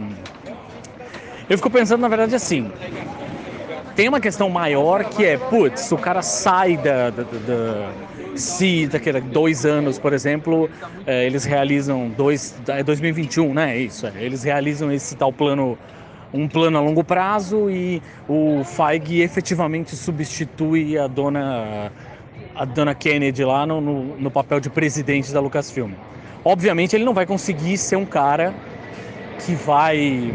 Eu 1.47 1.57
fico 1.57 1.69
pensando, 1.69 2.01
na 2.01 2.07
verdade, 2.07 2.33
assim. 2.33 2.71
Tem 3.95 4.07
uma 4.09 4.19
questão 4.19 4.49
maior 4.49 5.03
que 5.03 5.23
é, 5.23 5.37
putz, 5.37 5.91
o 5.91 5.97
cara 5.97 6.23
sai 6.23 6.75
da, 6.77 7.11
da, 7.11 7.23
da 7.23 7.91
se 8.35 8.87
daqui 8.87 9.11
a 9.11 9.19
dois 9.19 9.63
anos, 9.65 9.99
por 9.99 10.13
exemplo, 10.13 10.69
é, 11.05 11.25
eles 11.25 11.43
realizam 11.45 12.09
dois, 12.09 12.55
é 12.67 12.81
2021, 12.81 13.53
né? 13.53 13.77
Isso, 13.77 14.07
é, 14.07 14.13
eles 14.17 14.43
realizam 14.43 14.91
esse 14.91 15.15
tal 15.15 15.31
plano 15.31 15.77
um 16.33 16.47
plano 16.47 16.77
a 16.77 16.81
longo 16.81 17.03
prazo 17.03 17.69
e 17.69 18.01
o 18.27 18.63
Feige 18.63 19.21
efetivamente 19.21 19.95
substitui 19.95 20.97
a 20.97 21.07
dona 21.07 21.91
a 22.55 22.65
dona 22.65 22.93
Kennedy 22.93 23.43
lá 23.43 23.65
no, 23.65 23.79
no, 23.79 24.17
no, 24.17 24.31
papel 24.31 24.59
de 24.59 24.69
presidente 24.69 25.31
da 25.31 25.39
Lucasfilm. 25.39 25.91
Obviamente 26.43 26.95
ele 26.95 27.05
não 27.05 27.13
vai 27.13 27.25
conseguir 27.25 27.77
ser 27.77 27.95
um 27.95 28.05
cara 28.05 28.53
que 29.45 29.55
vai 29.55 30.33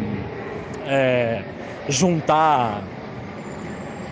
é, 0.87 1.43
juntar 1.89 2.83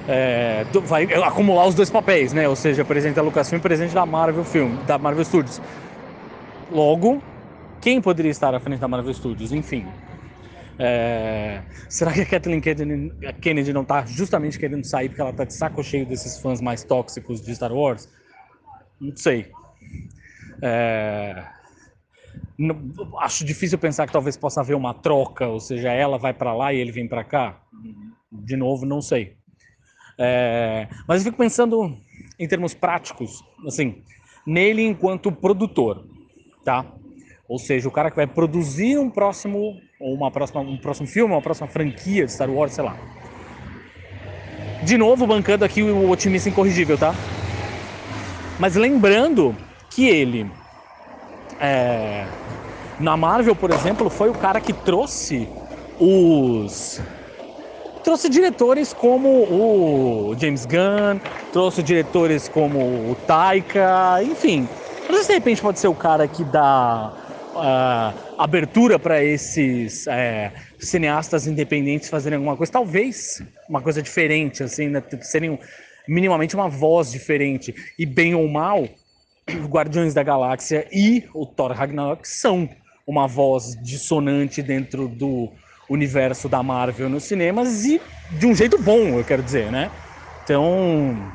é, 0.08 0.66
vai 0.84 1.04
acumular 1.22 1.66
os 1.66 1.74
dois 1.74 1.88
papéis, 1.88 2.32
né? 2.32 2.48
Ou 2.48 2.56
seja, 2.56 2.84
presidente 2.84 3.16
da 3.16 3.22
Lucasfilm 3.22 3.60
e 3.60 3.62
presidente 3.62 3.94
da 3.94 4.04
Marvel 4.04 4.44
Film, 4.44 4.76
da 4.86 4.98
Marvel 4.98 5.24
Studios. 5.24 5.60
Logo, 6.70 7.22
quem 7.80 8.00
poderia 8.00 8.30
estar 8.30 8.54
à 8.54 8.60
frente 8.60 8.80
da 8.80 8.88
Marvel 8.88 9.12
Studios? 9.14 9.52
Enfim, 9.52 9.86
é... 10.84 11.62
Será 11.88 12.12
que 12.12 12.22
a 12.22 12.26
Kathleen 12.26 12.60
Kennedy 12.60 13.72
não 13.72 13.82
está 13.82 14.04
justamente 14.04 14.58
querendo 14.58 14.84
sair 14.84 15.08
porque 15.08 15.20
ela 15.20 15.30
está 15.30 15.44
de 15.44 15.54
saco 15.54 15.80
cheio 15.84 16.04
desses 16.04 16.40
fãs 16.40 16.60
mais 16.60 16.82
tóxicos 16.82 17.40
de 17.40 17.54
Star 17.54 17.72
Wars? 17.72 18.08
Não 19.00 19.16
sei. 19.16 19.52
É... 20.60 21.44
Não... 22.58 22.76
Acho 23.20 23.44
difícil 23.44 23.78
pensar 23.78 24.08
que 24.08 24.12
talvez 24.12 24.36
possa 24.36 24.60
haver 24.60 24.74
uma 24.74 24.92
troca, 24.92 25.46
ou 25.46 25.60
seja, 25.60 25.92
ela 25.92 26.18
vai 26.18 26.34
para 26.34 26.52
lá 26.52 26.72
e 26.72 26.78
ele 26.78 26.90
vem 26.90 27.06
para 27.06 27.22
cá. 27.22 27.60
De 28.32 28.56
novo, 28.56 28.84
não 28.84 29.00
sei. 29.00 29.36
É... 30.18 30.88
Mas 31.06 31.20
eu 31.20 31.26
fico 31.26 31.38
pensando 31.38 31.96
em 32.40 32.48
termos 32.48 32.74
práticos, 32.74 33.44
assim, 33.68 34.02
nele 34.44 34.82
enquanto 34.82 35.30
produtor, 35.30 36.08
tá? 36.64 36.84
Ou 37.46 37.58
seja, 37.58 37.88
o 37.88 37.92
cara 37.92 38.10
que 38.10 38.16
vai 38.16 38.26
produzir 38.26 38.98
um 38.98 39.08
próximo 39.08 39.80
ou 40.02 40.14
uma 40.14 40.30
próxima, 40.30 40.60
um 40.60 40.76
próximo 40.76 41.06
filme, 41.06 41.32
uma 41.32 41.40
próxima 41.40 41.68
franquia 41.68 42.26
de 42.26 42.32
Star 42.32 42.50
Wars, 42.50 42.72
sei 42.72 42.84
lá. 42.84 42.96
De 44.82 44.98
novo, 44.98 45.26
bancando 45.28 45.64
aqui 45.64 45.80
o 45.80 46.10
otimista 46.10 46.48
incorrigível, 46.48 46.98
tá? 46.98 47.14
Mas 48.58 48.74
lembrando 48.74 49.54
que 49.88 50.08
ele, 50.08 50.50
é, 51.60 52.26
na 52.98 53.16
Marvel, 53.16 53.54
por 53.54 53.70
exemplo, 53.70 54.10
foi 54.10 54.28
o 54.28 54.34
cara 54.34 54.60
que 54.60 54.72
trouxe 54.72 55.48
os. 56.00 57.00
Trouxe 58.02 58.28
diretores 58.28 58.92
como 58.92 59.28
o 59.28 60.34
James 60.36 60.66
Gunn, 60.66 61.20
trouxe 61.52 61.80
diretores 61.84 62.48
como 62.48 63.08
o 63.08 63.14
Taika, 63.14 64.20
enfim. 64.24 64.68
Se 65.22 65.28
de 65.28 65.34
repente 65.34 65.62
pode 65.62 65.78
ser 65.78 65.86
o 65.86 65.94
cara 65.94 66.26
que 66.26 66.42
dá 66.42 67.12
uh, 67.54 68.38
abertura 68.38 68.98
para 68.98 69.22
esses 69.22 70.06
é, 70.06 70.52
cineastas 70.78 71.46
independentes 71.46 72.08
fazerem 72.08 72.36
alguma 72.36 72.56
coisa, 72.56 72.72
talvez 72.72 73.42
uma 73.68 73.80
coisa 73.80 74.02
diferente, 74.02 74.62
assim, 74.62 74.88
né? 74.88 75.02
serem 75.20 75.58
minimamente 76.06 76.54
uma 76.54 76.68
voz 76.68 77.10
diferente. 77.10 77.74
E 77.98 78.04
bem 78.04 78.34
ou 78.34 78.48
mal, 78.48 78.88
Guardiões 79.68 80.14
da 80.14 80.22
Galáxia 80.22 80.86
e 80.92 81.24
o 81.34 81.46
Thor 81.46 81.72
Ragnarok 81.72 82.26
são 82.26 82.68
uma 83.06 83.26
voz 83.26 83.76
dissonante 83.82 84.62
dentro 84.62 85.08
do 85.08 85.50
universo 85.88 86.48
da 86.48 86.62
Marvel 86.62 87.08
nos 87.08 87.24
cinemas 87.24 87.84
e 87.84 88.00
de 88.32 88.46
um 88.46 88.54
jeito 88.54 88.78
bom, 88.78 89.18
eu 89.18 89.24
quero 89.24 89.42
dizer, 89.42 89.70
né? 89.70 89.90
Então, 90.44 91.32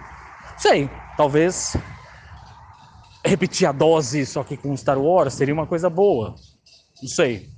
sei, 0.58 0.90
talvez 1.16 1.76
repetir 3.28 3.68
a 3.68 3.72
dose 3.72 4.26
só 4.26 4.44
que 4.44 4.58
com 4.58 4.76
Star 4.76 4.98
Wars 4.98 5.34
seria 5.34 5.54
uma 5.54 5.68
coisa 5.68 5.90
boa. 5.90 6.36
Não 7.02 7.10
sei. 7.10 7.50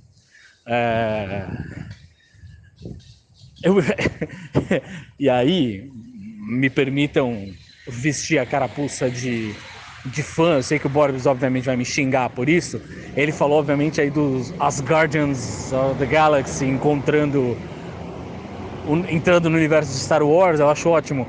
É... 0.66 1.46
Eu... 3.62 3.76
e 5.18 5.28
aí, 5.28 5.90
me 6.48 6.70
permitam 6.70 7.46
vestir 7.86 8.38
a 8.38 8.46
carapuça 8.46 9.10
de, 9.10 9.54
de 10.06 10.22
fã. 10.22 10.56
Eu 10.56 10.62
sei 10.62 10.78
que 10.78 10.86
o 10.86 10.90
Borbs 10.90 11.26
obviamente 11.26 11.64
vai 11.64 11.76
me 11.76 11.84
xingar 11.84 12.30
por 12.30 12.48
isso. 12.48 12.80
Ele 13.16 13.32
falou 13.32 13.58
obviamente 13.58 14.00
aí 14.00 14.10
dos 14.10 14.54
as 14.58 14.80
Guardians 14.80 15.72
of 15.72 15.98
the 15.98 16.06
Galaxy 16.06 16.64
encontrando 16.64 17.56
entrando 19.08 19.48
no 19.48 19.56
universo 19.56 19.92
de 19.92 19.98
Star 19.98 20.22
Wars. 20.22 20.58
Eu 20.58 20.68
acho 20.68 20.88
ótimo. 20.88 21.26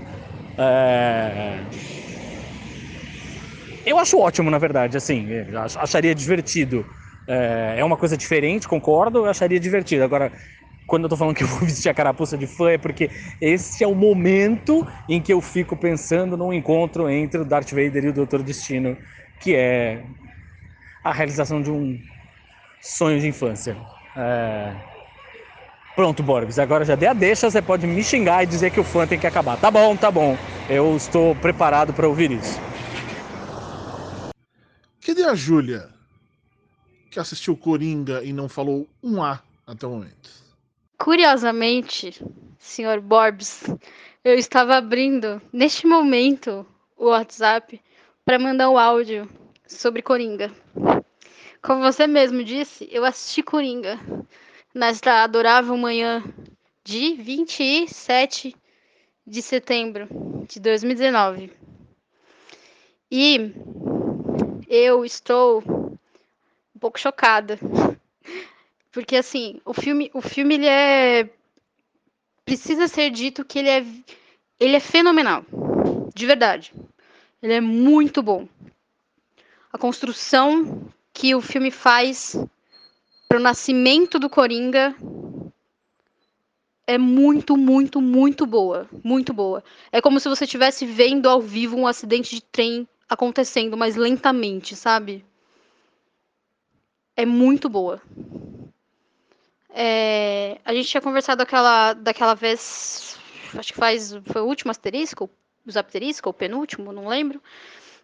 É 0.57 1.59
eu 3.85 3.97
acho 3.97 4.17
ótimo, 4.19 4.49
na 4.51 4.57
verdade, 4.57 4.97
assim, 4.97 5.27
acharia 5.79 6.13
divertido. 6.15 6.85
É, 7.27 7.75
é 7.79 7.83
uma 7.85 7.97
coisa 7.97 8.17
diferente, 8.17 8.67
concordo, 8.67 9.19
eu 9.19 9.25
acharia 9.29 9.59
divertido. 9.59 10.03
Agora, 10.03 10.31
quando 10.85 11.03
eu 11.03 11.09
tô 11.09 11.17
falando 11.17 11.35
que 11.35 11.43
eu 11.43 11.47
vou 11.47 11.59
vestir 11.67 11.89
a 11.89 11.93
carapuça 11.93 12.37
de 12.37 12.47
fã, 12.47 12.71
é 12.71 12.77
porque 12.77 13.09
esse 13.39 13.83
é 13.83 13.87
o 13.87 13.95
momento 13.95 14.85
em 15.07 15.21
que 15.21 15.31
eu 15.33 15.41
fico 15.41 15.75
pensando 15.77 16.35
num 16.35 16.53
encontro 16.53 17.09
entre 17.09 17.41
o 17.41 17.45
Darth 17.45 17.69
Vader 17.71 18.05
e 18.05 18.09
o 18.09 18.13
Doutor 18.13 18.43
Destino, 18.43 18.97
que 19.39 19.55
é 19.55 20.03
a 21.03 21.11
realização 21.13 21.61
de 21.61 21.71
um 21.71 21.99
sonho 22.79 23.19
de 23.19 23.27
infância. 23.27 23.77
É... 24.15 24.75
Pronto, 25.95 26.23
Borbs, 26.23 26.57
agora 26.57 26.85
já 26.85 26.95
dei 26.95 27.07
a 27.07 27.13
deixa, 27.13 27.49
você 27.49 27.61
pode 27.61 27.85
me 27.85 28.03
xingar 28.03 28.43
e 28.43 28.47
dizer 28.47 28.71
que 28.71 28.79
o 28.79 28.83
fã 28.83 29.05
tem 29.05 29.19
que 29.19 29.27
acabar. 29.27 29.57
Tá 29.57 29.69
bom, 29.69 29.95
tá 29.95 30.09
bom, 30.09 30.37
eu 30.69 30.95
estou 30.95 31.35
preparado 31.35 31.93
para 31.93 32.07
ouvir 32.07 32.31
isso. 32.31 32.59
Cadê 35.03 35.23
a 35.23 35.33
Júlia? 35.33 35.89
Que 37.09 37.19
assistiu 37.19 37.57
Coringa 37.57 38.23
e 38.23 38.31
não 38.31 38.47
falou 38.47 38.87
um 39.01 39.23
A 39.23 39.41
até 39.65 39.87
o 39.87 39.89
momento. 39.89 40.29
Curiosamente, 40.99 42.23
senhor 42.59 43.01
Borbs, 43.01 43.63
eu 44.23 44.35
estava 44.35 44.75
abrindo 44.75 45.41
neste 45.51 45.87
momento 45.87 46.63
o 46.95 47.07
WhatsApp 47.07 47.81
para 48.23 48.37
mandar 48.37 48.69
o 48.69 48.73
um 48.73 48.77
áudio 48.77 49.27
sobre 49.65 50.03
Coringa. 50.03 50.51
Como 51.63 51.81
você 51.81 52.05
mesmo 52.05 52.43
disse, 52.43 52.87
eu 52.91 53.03
assisti 53.03 53.41
Coringa 53.41 53.99
nesta 54.71 55.23
adorável 55.23 55.75
manhã 55.75 56.23
de 56.83 57.15
27 57.15 58.55
de 59.25 59.41
setembro 59.41 60.07
de 60.47 60.59
2019. 60.59 61.51
E 63.09 63.51
eu 64.71 65.03
estou 65.03 65.61
um 65.67 66.79
pouco 66.79 66.97
chocada. 66.97 67.59
Porque 68.89 69.17
assim, 69.17 69.59
o 69.65 69.73
filme, 69.73 70.09
o 70.13 70.21
filme 70.21 70.55
ele 70.55 70.67
é 70.67 71.29
precisa 72.45 72.87
ser 72.87 73.11
dito 73.11 73.43
que 73.43 73.59
ele 73.59 73.69
é 73.69 73.85
ele 74.57 74.77
é 74.77 74.79
fenomenal. 74.79 75.45
De 76.15 76.25
verdade. 76.25 76.73
Ele 77.43 77.53
é 77.53 77.61
muito 77.61 78.23
bom. 78.23 78.47
A 79.73 79.77
construção 79.77 80.87
que 81.13 81.35
o 81.35 81.41
filme 81.41 81.69
faz 81.69 82.37
para 83.27 83.39
o 83.39 83.41
nascimento 83.41 84.19
do 84.19 84.29
Coringa 84.29 84.95
é 86.87 86.97
muito, 86.97 87.57
muito, 87.57 88.01
muito 88.01 88.45
boa. 88.45 88.87
Muito 89.03 89.33
boa. 89.33 89.63
É 89.91 89.99
como 89.99 90.19
se 90.19 90.29
você 90.29 90.45
estivesse 90.45 90.85
vendo 90.85 91.27
ao 91.27 91.41
vivo 91.41 91.77
um 91.77 91.87
acidente 91.87 92.35
de 92.35 92.41
trem 92.41 92.87
acontecendo, 93.11 93.75
mas 93.75 93.97
lentamente, 93.97 94.73
sabe? 94.73 95.25
É 97.13 97.25
muito 97.25 97.67
boa. 97.67 98.01
É, 99.69 100.59
a 100.63 100.73
gente 100.73 100.87
tinha 100.87 101.01
conversado 101.01 101.39
daquela, 101.39 101.91
daquela 101.93 102.33
vez, 102.33 103.19
acho 103.53 103.73
que 103.73 103.77
faz, 103.77 104.13
foi 104.31 104.41
o 104.41 104.45
último 104.45 104.71
asterisco, 104.71 105.29
os 105.65 105.75
asterisco, 105.75 106.29
o 106.29 106.33
penúltimo, 106.33 106.93
não 106.93 107.05
lembro, 107.05 107.43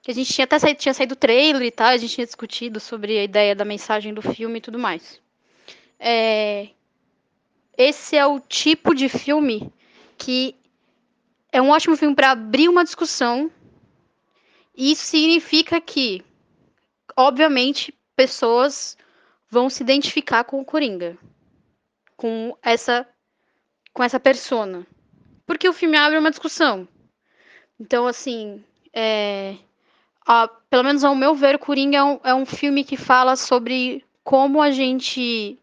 que 0.01 0.11
a 0.11 0.13
gente 0.13 0.33
tinha 0.33 0.43
até 0.43 0.59
saído, 0.59 0.79
tinha 0.79 0.93
saído 0.93 1.13
o 1.13 1.17
trailer 1.17 1.61
e 1.61 1.71
tal, 1.71 1.87
a 1.87 1.97
gente 1.97 2.13
tinha 2.13 2.25
discutido 2.25 2.77
sobre 2.81 3.17
a 3.17 3.23
ideia 3.23 3.55
da 3.55 3.63
mensagem 3.63 4.13
do 4.13 4.21
filme 4.21 4.57
e 4.57 4.61
tudo 4.61 4.77
mais. 4.77 5.21
É, 5.97 6.67
esse 7.77 8.17
é 8.17 8.25
o 8.25 8.41
tipo 8.41 8.93
de 8.93 9.07
filme 9.07 9.71
que 10.17 10.53
é 11.49 11.61
um 11.61 11.69
ótimo 11.69 11.95
filme 11.95 12.13
para 12.13 12.31
abrir 12.31 12.67
uma 12.67 12.83
discussão. 12.83 13.49
Isso 14.77 15.03
significa 15.03 15.81
que, 15.81 16.23
obviamente, 17.15 17.91
pessoas 18.15 18.95
vão 19.49 19.71
se 19.71 19.81
identificar 19.81 20.43
com 20.43 20.61
o 20.61 20.65
Coringa, 20.65 21.17
com 22.15 22.55
essa 22.61 23.07
com 23.91 24.03
essa 24.03 24.19
persona, 24.19 24.85
porque 25.47 25.67
o 25.67 25.73
filme 25.73 25.97
abre 25.97 26.19
uma 26.19 26.29
discussão. 26.29 26.87
Então, 27.79 28.05
assim, 28.05 28.63
é, 28.93 29.55
a, 30.23 30.47
pelo 30.69 30.83
menos 30.83 31.03
ao 31.03 31.15
meu 31.15 31.33
ver, 31.33 31.57
Coringa 31.57 31.97
é 31.97 32.03
um, 32.03 32.19
é 32.23 32.35
um 32.35 32.45
filme 32.45 32.83
que 32.83 32.95
fala 32.95 33.35
sobre 33.35 34.05
como 34.23 34.61
a 34.61 34.69
gente. 34.69 35.57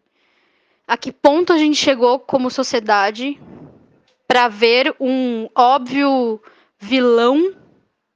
a 0.85 0.97
que 0.97 1.13
ponto 1.13 1.53
a 1.53 1.57
gente 1.57 1.77
chegou 1.77 2.19
como 2.19 2.51
sociedade 2.51 3.39
para 4.27 4.49
ver 4.49 4.93
um 4.99 5.47
óbvio 5.55 6.41
vilão, 6.77 7.55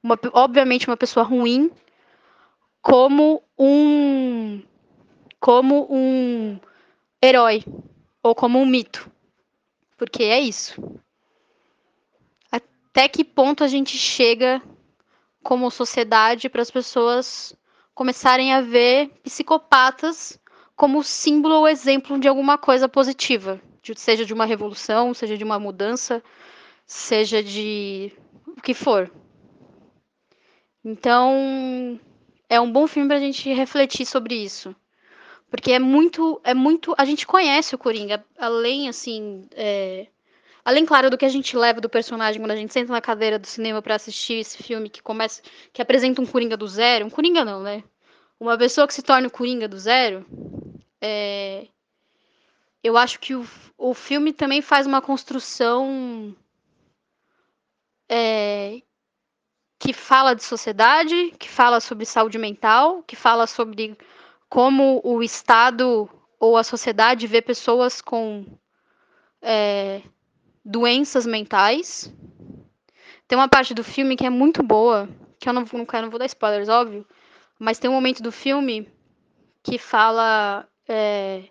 uma, 0.02 0.18
obviamente 0.32 0.86
uma 0.86 0.96
pessoa 0.96 1.24
ruim, 1.24 1.70
como 2.82 3.42
um. 3.58 4.62
como 5.38 5.86
um 5.90 6.58
herói. 7.22 7.64
Ou 8.22 8.34
como 8.34 8.58
um 8.58 8.66
mito. 8.66 9.10
Porque 9.96 10.24
é 10.24 10.40
isso. 10.40 10.74
Até 12.50 13.08
que 13.08 13.24
ponto 13.24 13.64
a 13.64 13.68
gente 13.68 13.96
chega 13.96 14.60
como 15.42 15.70
sociedade 15.70 16.48
para 16.48 16.62
as 16.62 16.70
pessoas 16.70 17.54
começarem 17.94 18.52
a 18.52 18.60
ver 18.60 19.10
psicopatas 19.22 20.38
como 20.76 21.02
símbolo 21.02 21.56
ou 21.56 21.68
exemplo 21.68 22.18
de 22.18 22.26
alguma 22.26 22.56
coisa 22.56 22.88
positiva, 22.88 23.60
seja 23.96 24.24
de 24.24 24.32
uma 24.32 24.46
revolução, 24.46 25.12
seja 25.12 25.36
de 25.36 25.44
uma 25.44 25.58
mudança, 25.58 26.22
seja 26.86 27.42
de 27.42 28.10
o 28.46 28.62
que 28.62 28.72
for. 28.72 29.10
Então, 30.84 32.00
é 32.48 32.60
um 32.60 32.70
bom 32.70 32.86
filme 32.86 33.08
para 33.08 33.18
a 33.18 33.20
gente 33.20 33.52
refletir 33.52 34.06
sobre 34.06 34.34
isso. 34.34 34.74
Porque 35.50 35.72
é 35.72 35.78
muito, 35.78 36.40
é 36.44 36.54
muito. 36.54 36.94
A 36.96 37.04
gente 37.04 37.26
conhece 37.26 37.74
o 37.74 37.78
Coringa, 37.78 38.24
além, 38.38 38.88
assim. 38.88 39.46
É, 39.52 40.06
Além, 40.64 40.84
claro, 40.84 41.10
do 41.10 41.16
que 41.16 41.24
a 41.24 41.28
gente 41.28 41.56
leva 41.56 41.80
do 41.80 41.88
personagem 41.88 42.40
quando 42.40 42.50
a 42.50 42.56
gente 42.56 42.72
senta 42.72 42.92
na 42.92 43.00
cadeira 43.00 43.38
do 43.38 43.46
cinema 43.46 43.80
para 43.80 43.94
assistir 43.94 44.34
esse 44.34 44.62
filme 44.62 44.90
que 44.90 45.02
começa, 45.02 45.42
que 45.72 45.80
apresenta 45.80 46.20
um 46.20 46.26
Coringa 46.26 46.56
do 46.56 46.68
zero, 46.68 47.06
um 47.06 47.10
Coringa 47.10 47.44
não, 47.44 47.62
né? 47.62 47.82
Uma 48.38 48.56
pessoa 48.58 48.86
que 48.86 48.94
se 48.94 49.02
torna 49.02 49.28
o 49.28 49.30
Coringa 49.30 49.66
do 49.66 49.78
zero, 49.78 50.24
é... 51.00 51.66
eu 52.84 52.96
acho 52.96 53.18
que 53.20 53.34
o, 53.34 53.46
o 53.76 53.94
filme 53.94 54.32
também 54.32 54.60
faz 54.60 54.86
uma 54.86 55.00
construção 55.00 56.36
é... 58.08 58.82
que 59.80 59.94
fala 59.94 60.34
de 60.34 60.44
sociedade, 60.44 61.32
que 61.38 61.48
fala 61.48 61.80
sobre 61.80 62.04
saúde 62.04 62.36
mental, 62.36 63.02
que 63.02 63.16
fala 63.16 63.46
sobre 63.46 63.96
como 64.46 65.00
o 65.02 65.22
Estado 65.22 66.08
ou 66.38 66.58
a 66.58 66.62
sociedade 66.62 67.26
vê 67.26 67.40
pessoas 67.40 68.02
com 68.02 68.44
é, 69.40 70.02
doenças 70.62 71.24
mentais. 71.24 72.12
Tem 73.26 73.38
uma 73.38 73.48
parte 73.48 73.72
do 73.72 73.82
filme 73.82 74.16
que 74.16 74.26
é 74.26 74.30
muito 74.30 74.62
boa, 74.62 75.08
que 75.38 75.48
eu 75.48 75.52
não, 75.54 75.64
não, 75.72 75.86
não 76.02 76.10
vou 76.10 76.18
dar 76.18 76.26
spoilers, 76.26 76.68
óbvio, 76.68 77.06
mas 77.58 77.78
tem 77.78 77.88
um 77.88 77.94
momento 77.94 78.22
do 78.22 78.30
filme 78.30 78.86
que 79.62 79.78
fala 79.78 80.68
é, 80.86 81.44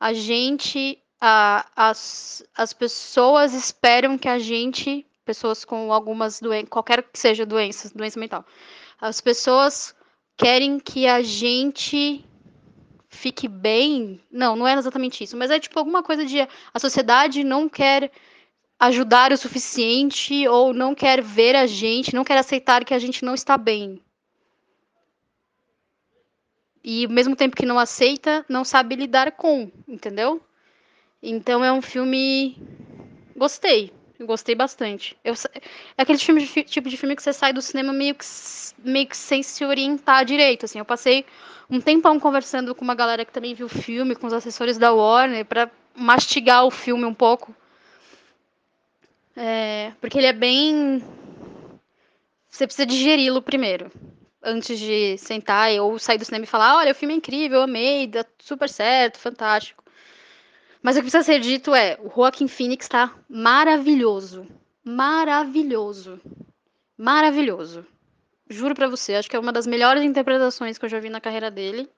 a 0.00 0.12
gente, 0.12 1.00
a, 1.20 1.66
as, 1.76 2.42
as 2.56 2.72
pessoas 2.72 3.54
esperam 3.54 4.18
que 4.18 4.28
a 4.28 4.40
gente, 4.40 5.06
pessoas 5.30 5.64
com 5.64 5.92
algumas 5.92 6.40
doenças, 6.40 6.68
qualquer 6.68 7.04
que 7.04 7.16
seja 7.16 7.46
doenças, 7.46 7.92
doença 7.92 8.18
mental, 8.18 8.44
as 9.00 9.20
pessoas 9.20 9.94
querem 10.36 10.80
que 10.80 11.06
a 11.06 11.22
gente 11.22 12.24
fique 13.08 13.46
bem. 13.46 14.20
Não, 14.28 14.56
não 14.56 14.66
é 14.66 14.74
exatamente 14.74 15.22
isso, 15.22 15.36
mas 15.36 15.52
é 15.52 15.60
tipo 15.60 15.78
alguma 15.78 16.02
coisa 16.02 16.26
de 16.26 16.40
a 16.40 16.78
sociedade 16.80 17.44
não 17.44 17.68
quer 17.68 18.10
ajudar 18.76 19.30
o 19.30 19.36
suficiente 19.36 20.48
ou 20.48 20.74
não 20.74 20.96
quer 20.96 21.22
ver 21.22 21.54
a 21.54 21.66
gente, 21.66 22.14
não 22.14 22.24
quer 22.24 22.38
aceitar 22.38 22.84
que 22.84 22.94
a 22.94 22.98
gente 22.98 23.24
não 23.24 23.34
está 23.34 23.56
bem. 23.56 24.02
E 26.82 27.04
ao 27.04 27.12
mesmo 27.12 27.36
tempo 27.36 27.54
que 27.54 27.66
não 27.66 27.78
aceita, 27.78 28.44
não 28.48 28.64
sabe 28.64 28.96
lidar 28.96 29.32
com, 29.32 29.70
entendeu? 29.86 30.42
Então 31.22 31.64
é 31.64 31.70
um 31.70 31.82
filme. 31.82 32.56
Gostei. 33.36 33.99
Gostei 34.20 34.54
bastante. 34.54 35.16
Eu... 35.24 35.34
É 35.96 36.02
aquele 36.02 36.18
filme 36.18 36.44
de, 36.44 36.64
tipo 36.64 36.88
de 36.88 36.96
filme 36.96 37.16
que 37.16 37.22
você 37.22 37.32
sai 37.32 37.52
do 37.52 37.62
cinema 37.62 37.92
meio 37.92 38.14
que, 38.14 38.24
meio 38.78 39.06
que 39.06 39.16
sem 39.16 39.42
se 39.42 39.64
orientar 39.64 40.24
direito. 40.24 40.66
Assim. 40.66 40.78
Eu 40.78 40.84
passei 40.84 41.24
um 41.70 41.80
tempão 41.80 42.20
conversando 42.20 42.74
com 42.74 42.84
uma 42.84 42.94
galera 42.94 43.24
que 43.24 43.32
também 43.32 43.54
viu 43.54 43.66
o 43.66 43.68
filme, 43.68 44.14
com 44.14 44.26
os 44.26 44.32
assessores 44.32 44.76
da 44.76 44.92
Warner, 44.92 45.44
para 45.44 45.70
mastigar 45.94 46.64
o 46.64 46.70
filme 46.70 47.04
um 47.04 47.14
pouco 47.14 47.54
é, 49.36 49.92
porque 50.00 50.18
ele 50.18 50.26
é 50.26 50.32
bem. 50.32 51.02
Você 52.48 52.66
precisa 52.66 52.86
digeri-lo 52.86 53.40
primeiro. 53.40 53.90
Antes 54.42 54.78
de 54.78 55.18
sentar 55.18 55.70
ou 55.80 55.98
sair 55.98 56.18
do 56.18 56.24
cinema 56.24 56.44
e 56.44 56.48
falar: 56.48 56.76
olha, 56.76 56.92
o 56.92 56.94
filme 56.94 57.14
é 57.14 57.16
incrível, 57.16 57.62
amei, 57.62 58.06
dá 58.06 58.24
super 58.38 58.68
certo, 58.68 59.18
fantástico. 59.18 59.79
Mas 60.82 60.96
o 60.96 60.98
que 61.00 61.10
precisa 61.10 61.22
ser 61.22 61.40
dito 61.40 61.74
é: 61.74 61.98
o 62.02 62.08
Joaquin 62.08 62.48
Phoenix 62.48 62.86
está 62.86 63.14
maravilhoso. 63.28 64.46
Maravilhoso. 64.84 66.20
Maravilhoso. 66.96 67.86
Juro 68.48 68.74
pra 68.74 68.88
você, 68.88 69.14
acho 69.14 69.30
que 69.30 69.36
é 69.36 69.38
uma 69.38 69.52
das 69.52 69.66
melhores 69.66 70.02
interpretações 70.02 70.76
que 70.76 70.84
eu 70.84 70.88
já 70.88 70.98
vi 70.98 71.08
na 71.08 71.20
carreira 71.20 71.50
dele. 71.50 71.88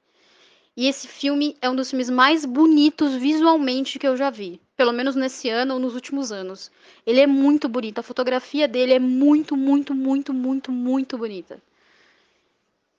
E 0.76 0.89
esse 0.89 1.07
filme 1.07 1.57
é 1.61 1.68
um 1.68 1.76
dos 1.76 1.91
filmes 1.91 2.09
mais 2.09 2.45
bonitos 2.45 3.14
visualmente 3.14 3.99
que 3.99 4.07
eu 4.07 4.16
já 4.16 4.30
vi. 4.30 4.61
pelo 4.76 4.93
menos 4.93 5.14
nesse 5.14 5.49
ano 5.49 5.74
ou 5.74 5.80
nos 5.80 5.95
últimos 5.95 6.33
anos. 6.33 6.70
Ele 7.07 7.20
é 7.20 7.26
muito 7.26 7.68
bonito, 7.68 8.01
a 8.01 8.03
fotografia 8.03 8.66
dele 8.66 8.95
é 8.95 8.99
muito, 8.99 9.57
muito, 9.57 9.95
muito, 9.95 10.35
muito, 10.35 10.72
muito 10.72 11.16
bonita. 11.16 11.62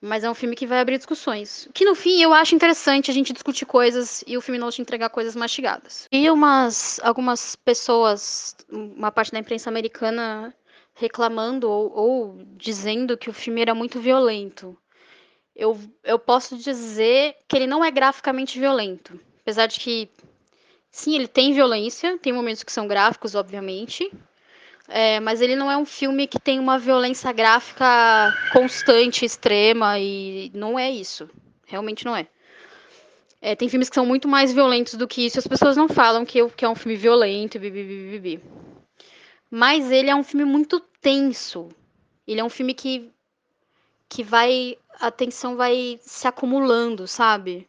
Mas 0.05 0.25
é 0.25 0.29
um 0.29 0.33
filme 0.35 0.53
que 0.53 0.67
vai 0.67 0.81
abrir 0.81 0.97
discussões. 0.97 1.69
Que 1.73 1.85
no 1.85 1.95
fim 1.95 2.21
eu 2.21 2.33
acho 2.33 2.53
interessante 2.53 3.09
a 3.09 3.13
gente 3.13 3.31
discutir 3.31 3.65
coisas 3.65 4.21
e 4.27 4.35
o 4.37 4.41
filme 4.41 4.59
não 4.59 4.69
te 4.69 4.81
entregar 4.81 5.09
coisas 5.09 5.33
mastigadas. 5.33 6.09
E 6.11 6.29
umas 6.29 6.99
algumas 7.01 7.55
pessoas, 7.55 8.53
uma 8.69 9.13
parte 9.13 9.31
da 9.31 9.39
imprensa 9.39 9.69
americana 9.69 10.53
reclamando 10.93 11.69
ou, 11.69 11.89
ou 11.95 12.37
dizendo 12.57 13.17
que 13.17 13.29
o 13.29 13.33
filme 13.33 13.61
era 13.61 13.73
muito 13.73 14.01
violento. 14.01 14.77
Eu, 15.55 15.79
eu 16.03 16.19
posso 16.19 16.57
dizer 16.57 17.37
que 17.47 17.55
ele 17.55 17.65
não 17.65 17.81
é 17.81 17.89
graficamente 17.89 18.59
violento. 18.59 19.17
Apesar 19.39 19.67
de 19.67 19.79
que, 19.79 20.09
sim, 20.91 21.15
ele 21.15 21.29
tem 21.29 21.53
violência, 21.53 22.17
tem 22.17 22.33
momentos 22.33 22.63
que 22.63 22.73
são 22.73 22.89
gráficos, 22.89 23.35
obviamente. 23.35 24.11
É, 24.87 25.19
mas 25.19 25.39
ele 25.41 25.55
não 25.55 25.71
é 25.71 25.77
um 25.77 25.85
filme 25.85 26.27
que 26.27 26.39
tem 26.39 26.59
uma 26.59 26.77
violência 26.77 27.31
gráfica 27.31 28.33
constante, 28.51 29.25
extrema, 29.25 29.97
e 29.97 30.51
não 30.53 30.77
é 30.77 30.91
isso. 30.91 31.29
Realmente 31.65 32.05
não 32.05 32.15
é. 32.15 32.27
é 33.41 33.55
tem 33.55 33.69
filmes 33.69 33.89
que 33.89 33.95
são 33.95 34.05
muito 34.05 34.27
mais 34.27 34.53
violentos 34.53 34.95
do 34.95 35.07
que 35.07 35.25
isso. 35.25 35.39
As 35.39 35.47
pessoas 35.47 35.77
não 35.77 35.87
falam 35.87 36.25
que, 36.25 36.45
que 36.49 36.65
é 36.65 36.69
um 36.69 36.75
filme 36.75 36.97
violento, 36.97 37.57
bibi, 37.59 38.41
Mas 39.49 39.89
ele 39.89 40.09
é 40.09 40.15
um 40.15 40.23
filme 40.23 40.45
muito 40.45 40.79
tenso. 41.01 41.69
Ele 42.27 42.41
é 42.41 42.43
um 42.43 42.49
filme 42.49 42.73
que, 42.73 43.11
que 44.09 44.23
vai. 44.23 44.77
A 44.99 45.09
tensão 45.09 45.55
vai 45.55 45.99
se 46.01 46.27
acumulando, 46.27 47.07
sabe? 47.07 47.67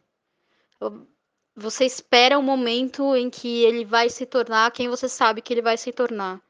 Você 1.55 1.85
espera 1.85 2.37
o 2.37 2.43
momento 2.43 3.15
em 3.15 3.29
que 3.29 3.63
ele 3.63 3.85
vai 3.85 4.09
se 4.09 4.25
tornar 4.25 4.71
quem 4.71 4.89
você 4.89 5.07
sabe 5.09 5.41
que 5.41 5.53
ele 5.53 5.61
vai 5.61 5.77
se 5.77 5.91
tornar. 5.91 6.41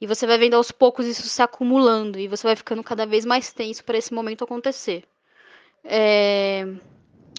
E 0.00 0.06
você 0.06 0.26
vai 0.26 0.38
vendo 0.38 0.54
aos 0.54 0.70
poucos 0.70 1.06
isso 1.06 1.26
se 1.28 1.42
acumulando. 1.42 2.18
E 2.18 2.28
você 2.28 2.46
vai 2.46 2.56
ficando 2.56 2.82
cada 2.82 3.04
vez 3.06 3.24
mais 3.24 3.52
tenso 3.52 3.84
para 3.84 3.98
esse 3.98 4.12
momento 4.12 4.44
acontecer. 4.44 5.04
É... 5.84 6.66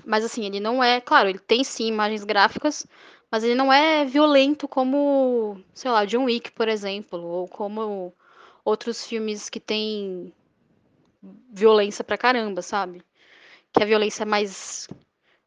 Mas 0.05 0.25
assim, 0.25 0.45
ele 0.45 0.59
não 0.59 0.83
é. 0.83 0.99
Claro, 1.01 1.29
ele 1.29 1.39
tem 1.39 1.63
sim 1.63 1.87
imagens 1.87 2.23
gráficas. 2.23 2.85
Mas 3.31 3.43
ele 3.43 3.55
não 3.55 3.71
é 3.71 4.05
violento 4.05 4.67
como, 4.67 5.61
sei 5.73 5.91
lá, 5.91 6.03
John 6.05 6.25
Wick, 6.25 6.51
por 6.51 6.67
exemplo. 6.67 7.21
Ou 7.23 7.47
como 7.47 8.13
outros 8.65 9.05
filmes 9.05 9.49
que 9.49 9.59
tem 9.59 10.33
violência 11.51 12.03
pra 12.03 12.17
caramba, 12.17 12.61
sabe? 12.61 13.03
Que 13.73 13.83
a 13.83 13.85
violência 13.85 14.23
é 14.23 14.25
mais 14.25 14.87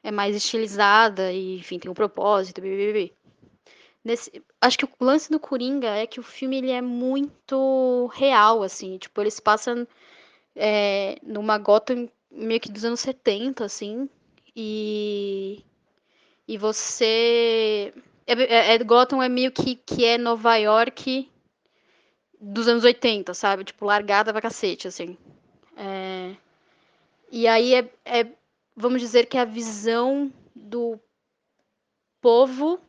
é 0.02 0.10
mais 0.10 0.34
estilizada 0.34 1.32
e, 1.32 1.58
enfim, 1.58 1.78
tem 1.78 1.90
um 1.90 1.94
propósito, 1.94 2.60
bbb. 2.60 3.14
Nesse, 4.04 4.42
acho 4.62 4.78
que 4.78 4.84
o 4.84 4.90
lance 5.00 5.30
do 5.30 5.40
Coringa 5.40 5.88
é 5.88 6.06
que 6.06 6.20
o 6.20 6.22
filme 6.22 6.56
ele 6.58 6.70
é 6.70 6.80
muito 6.80 8.08
real, 8.14 8.62
assim, 8.62 8.96
tipo, 8.96 9.20
ele 9.20 9.30
se 9.30 9.42
passa 9.42 9.86
é, 10.54 11.18
numa 11.22 11.58
Gotham 11.58 12.08
meio 12.30 12.60
que 12.60 12.70
dos 12.70 12.84
anos 12.84 13.00
70, 13.00 13.64
assim, 13.64 14.08
e, 14.54 15.64
e 16.46 16.56
você... 16.56 17.92
É, 18.24 18.32
é, 18.34 18.74
é, 18.74 18.78
Gotham 18.78 19.20
é 19.20 19.28
meio 19.28 19.50
que, 19.50 19.74
que 19.74 20.04
é 20.04 20.16
Nova 20.16 20.54
York 20.56 21.28
dos 22.40 22.68
anos 22.68 22.84
80, 22.84 23.34
sabe? 23.34 23.64
Tipo, 23.64 23.84
largada 23.84 24.32
pra 24.32 24.40
cacete, 24.40 24.86
assim. 24.86 25.18
É... 25.76 26.36
E 27.32 27.48
aí 27.48 27.74
é, 27.74 27.90
é, 28.04 28.26
vamos 28.76 29.00
dizer 29.00 29.26
que 29.26 29.36
é 29.36 29.40
a 29.40 29.44
visão 29.44 30.32
do 30.54 31.00
povo 32.20 32.80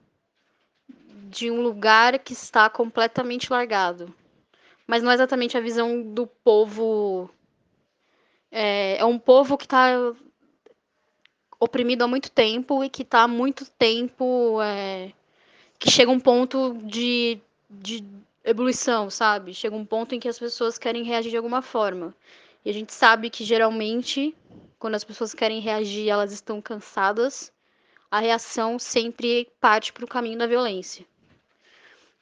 de 1.29 1.49
um 1.49 1.61
lugar 1.61 2.19
que 2.19 2.33
está 2.33 2.69
completamente 2.69 3.51
largado. 3.51 4.13
Mas 4.85 5.01
não 5.01 5.11
é 5.11 5.13
exatamente 5.13 5.57
a 5.57 5.61
visão 5.61 6.01
do 6.01 6.27
povo. 6.27 7.29
É, 8.51 8.97
é 8.97 9.05
um 9.05 9.17
povo 9.17 9.57
que 9.57 9.65
está 9.65 9.91
oprimido 11.59 12.03
há 12.03 12.07
muito 12.07 12.29
tempo 12.29 12.83
e 12.83 12.89
que 12.89 13.03
está 13.03 13.23
há 13.23 13.27
muito 13.27 13.69
tempo. 13.71 14.61
É, 14.61 15.11
que 15.79 15.91
chega 15.91 16.11
um 16.11 16.19
ponto 16.19 16.77
de, 16.83 17.39
de 17.69 18.03
ebulição, 18.43 19.09
sabe? 19.09 19.53
Chega 19.53 19.75
um 19.75 19.85
ponto 19.85 20.15
em 20.15 20.19
que 20.19 20.29
as 20.29 20.39
pessoas 20.39 20.77
querem 20.77 21.03
reagir 21.03 21.31
de 21.31 21.37
alguma 21.37 21.61
forma. 21.61 22.13
E 22.63 22.69
a 22.69 22.73
gente 22.73 22.93
sabe 22.93 23.29
que 23.29 23.43
geralmente, 23.43 24.35
quando 24.79 24.95
as 24.95 25.03
pessoas 25.03 25.33
querem 25.33 25.59
reagir, 25.59 26.09
elas 26.09 26.31
estão 26.31 26.61
cansadas, 26.61 27.51
a 28.13 28.19
reação 28.19 28.77
sempre 28.77 29.51
parte 29.59 29.91
para 29.91 30.05
o 30.05 30.07
caminho 30.07 30.37
da 30.37 30.45
violência. 30.45 31.03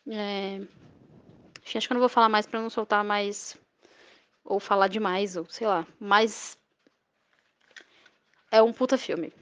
É... 0.08 0.62
Acho 1.76 1.86
que 1.86 1.92
eu 1.92 1.96
não 1.96 2.00
vou 2.00 2.08
falar 2.08 2.30
mais 2.30 2.48
para 2.48 2.62
não 2.62 2.70
soltar 2.70 3.04
mais. 3.04 3.58
Ou 4.46 4.58
falar 4.58 4.88
demais, 4.88 5.36
ou 5.36 5.46
sei 5.50 5.68
lá. 5.68 5.86
Mas. 6.00 6.58
É 8.50 8.64
um 8.64 8.72
puta 8.72 8.98
filme. 8.98 9.34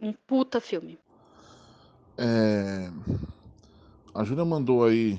Um 0.00 0.12
puta 0.12 0.60
filme. 0.60 0.96
É... 2.16 2.88
A 4.14 4.22
Júlia 4.22 4.44
mandou 4.44 4.84
aí 4.84 5.18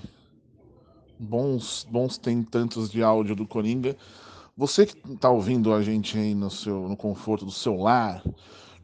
bons, 1.20 1.86
bons 1.90 2.18
tem 2.18 2.44
tantos 2.44 2.90
de 2.90 3.04
áudio 3.04 3.36
do 3.36 3.46
Coringa. 3.46 3.98
Você 4.56 4.86
que 4.86 4.98
está 5.12 5.30
ouvindo 5.30 5.74
a 5.74 5.82
gente 5.82 6.18
aí 6.18 6.34
no, 6.34 6.50
seu, 6.50 6.88
no 6.88 6.96
conforto 6.96 7.44
do 7.44 7.52
seu 7.52 7.76
lar, 7.76 8.24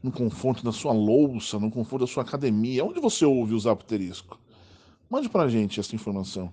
no 0.08 0.12
conforto 0.12 0.64
da 0.64 0.72
sua 0.72 0.94
louça, 0.94 1.60
no 1.60 1.70
conforto 1.70 2.06
da 2.06 2.12
sua 2.12 2.24
academia, 2.24 2.84
onde 2.84 3.00
você 3.00 3.26
ouve 3.26 3.54
o 3.54 3.60
Zapterisco? 3.60 4.40
Mande 5.10 5.30
para 5.30 5.44
a 5.44 5.50
gente 5.50 5.80
essa 5.80 5.94
informação. 5.96 6.52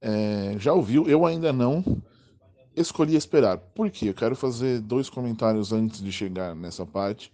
É, 0.00 0.56
já 0.58 0.72
ouviu? 0.72 1.08
Eu 1.08 1.24
ainda 1.24 1.52
não. 1.52 1.84
Escolhi 2.76 3.16
esperar. 3.16 3.58
Por 3.58 3.90
quê? 3.90 4.08
Eu 4.08 4.14
quero 4.14 4.34
fazer 4.34 4.80
dois 4.80 5.08
comentários 5.08 5.72
antes 5.72 6.02
de 6.02 6.10
chegar 6.10 6.54
nessa 6.54 6.86
parte. 6.86 7.32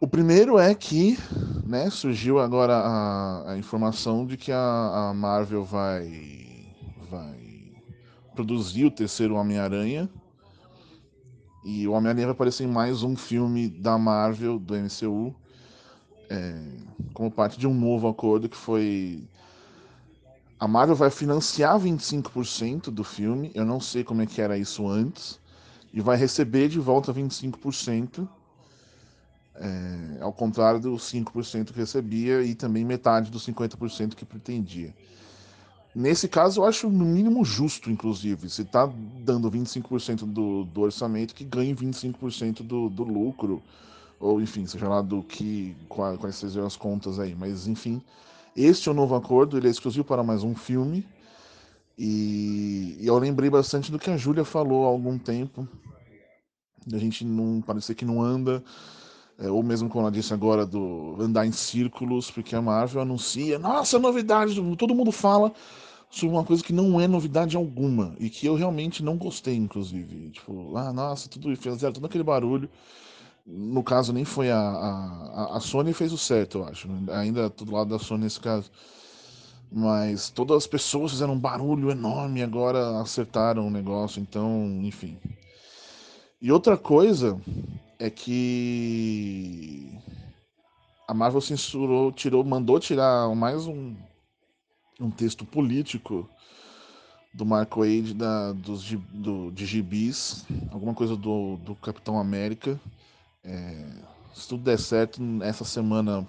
O 0.00 0.08
primeiro 0.08 0.58
é 0.58 0.74
que 0.74 1.16
né, 1.64 1.88
surgiu 1.88 2.40
agora 2.40 2.74
a, 2.74 3.52
a 3.52 3.58
informação 3.58 4.26
de 4.26 4.36
que 4.36 4.50
a, 4.50 4.58
a, 5.10 5.14
Marvel 5.14 5.64
vai, 5.64 6.66
vai 7.08 7.38
produzir 8.34 8.84
o 8.84 8.90
terceiro 8.90 9.36
Homem-Aranha. 9.36 10.10
E 11.64 11.86
o 11.86 11.92
Homem-Aranha 11.92 12.26
vai 12.26 12.34
aparecer 12.34 12.64
em 12.64 12.68
mais 12.68 13.02
um 13.02 13.16
filme 13.16 13.68
da 13.68 13.96
Marvel, 13.96 14.58
do 14.58 14.74
MCU, 14.74 15.34
é, 16.28 16.60
como 17.14 17.30
parte 17.30 17.58
de 17.58 17.66
um 17.66 17.74
novo 17.74 18.08
acordo 18.08 18.48
que 18.48 18.56
foi. 18.56 19.22
A 20.58 20.66
Marvel 20.66 20.96
vai 20.96 21.10
financiar 21.10 21.78
25% 21.78 22.90
do 22.90 23.04
filme, 23.04 23.50
eu 23.54 23.64
não 23.64 23.80
sei 23.80 24.02
como 24.04 24.22
é 24.22 24.26
que 24.26 24.40
era 24.40 24.56
isso 24.56 24.88
antes, 24.88 25.40
e 25.92 26.00
vai 26.00 26.16
receber 26.16 26.68
de 26.68 26.78
volta 26.78 27.12
25% 27.12 28.28
é, 29.54 30.18
ao 30.20 30.32
contrário 30.32 30.80
dos 30.80 31.02
5% 31.12 31.72
que 31.72 31.78
recebia 31.78 32.42
e 32.42 32.54
também 32.54 32.84
metade 32.84 33.30
dos 33.30 33.46
50% 33.46 34.14
que 34.14 34.24
pretendia. 34.24 34.94
Nesse 35.94 36.26
caso, 36.26 36.60
eu 36.60 36.64
acho 36.64 36.88
no 36.88 37.04
mínimo 37.04 37.44
justo, 37.44 37.90
inclusive. 37.90 38.48
Se 38.48 38.62
está 38.62 38.90
dando 39.20 39.50
25% 39.50 40.24
do, 40.24 40.64
do 40.64 40.80
orçamento, 40.80 41.34
que 41.34 41.44
ganhe 41.44 41.74
25% 41.74 42.62
do, 42.62 42.88
do 42.88 43.04
lucro, 43.04 43.62
ou 44.18 44.40
enfim, 44.40 44.66
seja 44.66 44.88
lá 44.88 45.02
do 45.02 45.22
que, 45.22 45.76
quais 45.88 46.36
sejam 46.36 46.64
as 46.64 46.76
contas 46.76 47.18
aí. 47.18 47.34
Mas 47.38 47.66
enfim, 47.66 48.00
este 48.56 48.88
é 48.88 48.92
o 48.92 48.94
novo 48.94 49.14
acordo, 49.14 49.58
ele 49.58 49.68
é 49.68 49.70
exclusivo 49.70 50.04
para 50.04 50.22
mais 50.22 50.42
um 50.42 50.54
filme. 50.54 51.06
E, 51.98 52.96
e 52.98 53.06
eu 53.06 53.18
lembrei 53.18 53.50
bastante 53.50 53.92
do 53.92 53.98
que 53.98 54.10
a 54.10 54.16
Júlia 54.16 54.44
falou 54.44 54.84
há 54.84 54.88
algum 54.88 55.18
tempo. 55.18 55.68
A 56.90 56.98
gente 56.98 57.22
não 57.22 57.60
parecer 57.60 57.94
que 57.94 58.04
não 58.04 58.22
anda 58.22 58.64
é, 59.42 59.50
ou 59.50 59.60
mesmo 59.62 59.88
como 59.88 60.02
ela 60.02 60.12
disse 60.12 60.32
agora, 60.32 60.64
do 60.64 61.16
andar 61.18 61.44
em 61.44 61.50
círculos, 61.50 62.30
porque 62.30 62.54
a 62.54 62.62
Marvel 62.62 63.02
anuncia, 63.02 63.58
nossa, 63.58 63.98
novidade, 63.98 64.54
todo 64.76 64.94
mundo 64.94 65.10
fala 65.10 65.52
sobre 66.08 66.36
uma 66.36 66.44
coisa 66.44 66.62
que 66.62 66.72
não 66.72 67.00
é 67.00 67.08
novidade 67.08 67.56
alguma, 67.56 68.14
e 68.20 68.30
que 68.30 68.46
eu 68.46 68.54
realmente 68.54 69.02
não 69.02 69.16
gostei, 69.16 69.56
inclusive. 69.56 70.30
Tipo, 70.30 70.76
ah, 70.76 70.92
nossa, 70.92 71.28
tudo 71.28 71.54
fizeram 71.56 71.92
todo 71.92 72.06
aquele 72.06 72.22
barulho. 72.22 72.70
No 73.44 73.82
caso, 73.82 74.12
nem 74.12 74.24
foi 74.24 74.48
a, 74.48 74.58
a, 74.58 75.56
a 75.56 75.60
Sony 75.60 75.92
fez 75.92 76.12
o 76.12 76.18
certo, 76.18 76.58
eu 76.58 76.64
acho. 76.64 76.86
Né? 76.86 77.12
Ainda 77.12 77.48
do 77.48 77.72
lado 77.72 77.90
da 77.90 77.98
Sony 77.98 78.24
nesse 78.24 78.38
caso. 78.38 78.70
Mas 79.72 80.30
todas 80.30 80.58
as 80.58 80.66
pessoas 80.68 81.10
fizeram 81.10 81.32
um 81.32 81.38
barulho 81.38 81.90
enorme 81.90 82.42
agora 82.42 83.00
acertaram 83.00 83.66
o 83.66 83.70
negócio, 83.70 84.20
então, 84.20 84.80
enfim. 84.84 85.16
E 86.40 86.52
outra 86.52 86.76
coisa 86.76 87.40
é 88.02 88.10
que 88.10 89.96
a 91.06 91.14
Marvel 91.14 91.40
censurou, 91.40 92.10
tirou, 92.10 92.42
mandou 92.42 92.80
tirar 92.80 93.32
mais 93.32 93.68
um, 93.68 93.94
um 94.98 95.08
texto 95.08 95.44
político 95.44 96.28
do 97.32 97.46
Mark 97.46 97.72
Wade 97.76 98.12
da, 98.12 98.52
dos, 98.54 98.90
do, 98.90 99.52
de 99.52 99.64
gibis, 99.64 100.44
alguma 100.72 100.92
coisa 100.94 101.16
do, 101.16 101.58
do 101.58 101.76
Capitão 101.76 102.18
América. 102.18 102.80
É, 103.44 103.86
se 104.34 104.48
tudo 104.48 104.64
der 104.64 104.80
certo, 104.80 105.22
essa 105.40 105.64
semana 105.64 106.26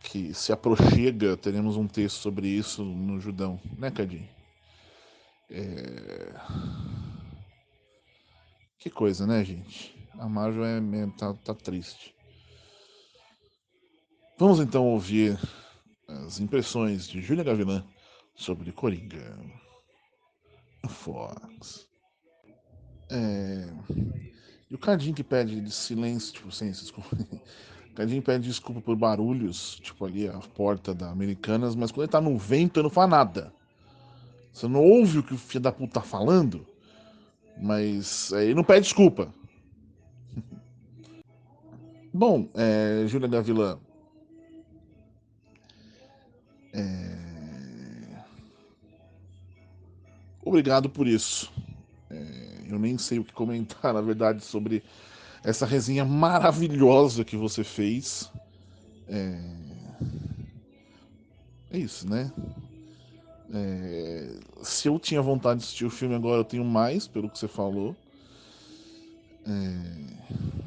que 0.00 0.34
se 0.34 0.52
aproxega, 0.52 1.36
teremos 1.36 1.76
um 1.76 1.86
texto 1.86 2.16
sobre 2.16 2.48
isso 2.48 2.82
no 2.82 3.20
Judão, 3.20 3.60
né, 3.78 3.92
Cadinho? 3.92 4.28
É... 5.48 6.32
Que 8.80 8.90
coisa, 8.90 9.24
né, 9.24 9.44
gente? 9.44 9.91
A 10.22 10.28
Marvel 10.28 10.64
é, 10.64 10.80
tá, 11.18 11.34
tá 11.34 11.52
triste. 11.52 12.14
Vamos 14.38 14.60
então 14.60 14.86
ouvir 14.86 15.36
as 16.06 16.38
impressões 16.38 17.08
de 17.08 17.20
Júlia 17.20 17.42
Gavilã 17.42 17.84
sobre 18.32 18.70
Coringa. 18.70 19.36
Fox. 20.88 21.88
É... 23.10 23.66
E 24.70 24.72
o 24.72 24.78
Cadinho 24.78 25.12
que 25.12 25.24
pede 25.24 25.68
silêncio, 25.72 26.34
tipo, 26.34 26.52
sem 26.52 26.70
desculpa. 26.70 27.16
O 27.90 27.94
Cadinho 27.94 28.22
pede 28.22 28.46
desculpa 28.46 28.80
por 28.80 28.94
barulhos, 28.94 29.80
tipo 29.80 30.04
ali 30.04 30.28
a 30.28 30.38
porta 30.38 30.94
da 30.94 31.10
Americanas, 31.10 31.74
mas 31.74 31.90
quando 31.90 32.04
ele 32.04 32.12
tá 32.12 32.20
no 32.20 32.38
vento, 32.38 32.78
ele 32.78 32.84
não 32.84 32.90
faz 32.90 33.10
nada. 33.10 33.52
Você 34.52 34.68
não 34.68 34.84
ouve 34.84 35.18
o 35.18 35.22
que 35.24 35.34
o 35.34 35.38
filho 35.38 35.64
da 35.64 35.72
puta 35.72 35.94
tá 35.94 36.00
falando, 36.00 36.64
mas 37.60 38.30
ele 38.30 38.54
não 38.54 38.62
pede 38.62 38.82
desculpa. 38.82 39.34
Bom, 42.12 42.48
é, 42.54 43.06
Júlia 43.06 43.26
Gavilã. 43.26 43.78
É... 46.74 47.12
Obrigado 50.44 50.90
por 50.90 51.06
isso. 51.06 51.50
É, 52.10 52.64
eu 52.68 52.78
nem 52.78 52.98
sei 52.98 53.18
o 53.18 53.24
que 53.24 53.32
comentar, 53.32 53.94
na 53.94 54.02
verdade, 54.02 54.44
sobre 54.44 54.82
essa 55.42 55.64
resenha 55.64 56.04
maravilhosa 56.04 57.24
que 57.24 57.36
você 57.36 57.64
fez. 57.64 58.30
É, 59.08 59.38
é 61.70 61.78
isso, 61.78 62.08
né? 62.08 62.30
É... 63.54 64.38
Se 64.62 64.88
eu 64.88 64.98
tinha 64.98 65.22
vontade 65.22 65.60
de 65.60 65.64
assistir 65.64 65.84
o 65.86 65.90
filme 65.90 66.14
agora, 66.14 66.40
eu 66.40 66.44
tenho 66.44 66.64
mais, 66.64 67.08
pelo 67.08 67.30
que 67.30 67.38
você 67.38 67.48
falou. 67.48 67.96
É... 69.46 70.61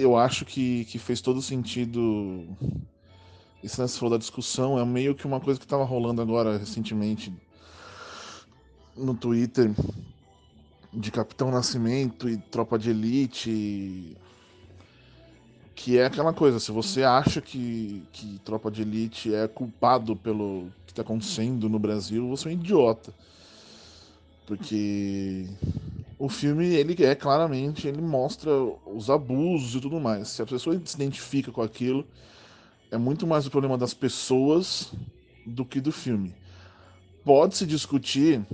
Eu 0.00 0.16
acho 0.16 0.46
que, 0.46 0.86
que 0.86 0.98
fez 0.98 1.20
todo 1.20 1.42
sentido. 1.42 2.48
Esse 3.62 3.78
lance 3.78 3.98
falou 3.98 4.12
da 4.12 4.18
discussão, 4.18 4.78
é 4.78 4.84
meio 4.86 5.14
que 5.14 5.26
uma 5.26 5.38
coisa 5.38 5.60
que 5.60 5.66
estava 5.66 5.84
rolando 5.84 6.22
agora 6.22 6.56
recentemente 6.56 7.30
no 8.96 9.14
Twitter 9.14 9.70
de 10.90 11.10
Capitão 11.10 11.50
Nascimento 11.50 12.30
e 12.30 12.38
Tropa 12.38 12.78
de 12.78 12.88
Elite. 12.88 14.16
Que 15.74 15.98
é 15.98 16.06
aquela 16.06 16.32
coisa, 16.32 16.58
se 16.58 16.72
você 16.72 17.04
acha 17.04 17.42
que, 17.42 18.02
que 18.10 18.38
Tropa 18.42 18.70
de 18.70 18.80
Elite 18.80 19.34
é 19.34 19.46
culpado 19.46 20.16
pelo 20.16 20.70
que 20.86 20.92
está 20.92 21.02
acontecendo 21.02 21.68
no 21.68 21.78
Brasil, 21.78 22.26
você 22.26 22.48
é 22.48 22.52
um 22.52 22.54
idiota. 22.54 23.12
Porque 24.46 25.46
o 26.20 26.28
filme, 26.28 26.66
ele 26.66 27.02
é 27.02 27.14
claramente, 27.14 27.88
ele 27.88 28.02
mostra 28.02 28.50
os 28.84 29.08
abusos 29.08 29.74
e 29.74 29.80
tudo 29.80 29.98
mais. 29.98 30.28
Se 30.28 30.42
a 30.42 30.46
pessoa 30.46 30.78
se 30.84 30.94
identifica 30.94 31.50
com 31.50 31.62
aquilo, 31.62 32.06
é 32.90 32.98
muito 32.98 33.26
mais 33.26 33.46
o 33.46 33.50
problema 33.50 33.78
das 33.78 33.94
pessoas 33.94 34.92
do 35.46 35.64
que 35.64 35.80
do 35.80 35.90
filme. 35.90 36.34
Pode-se 37.24 37.64
discutir 37.64 38.46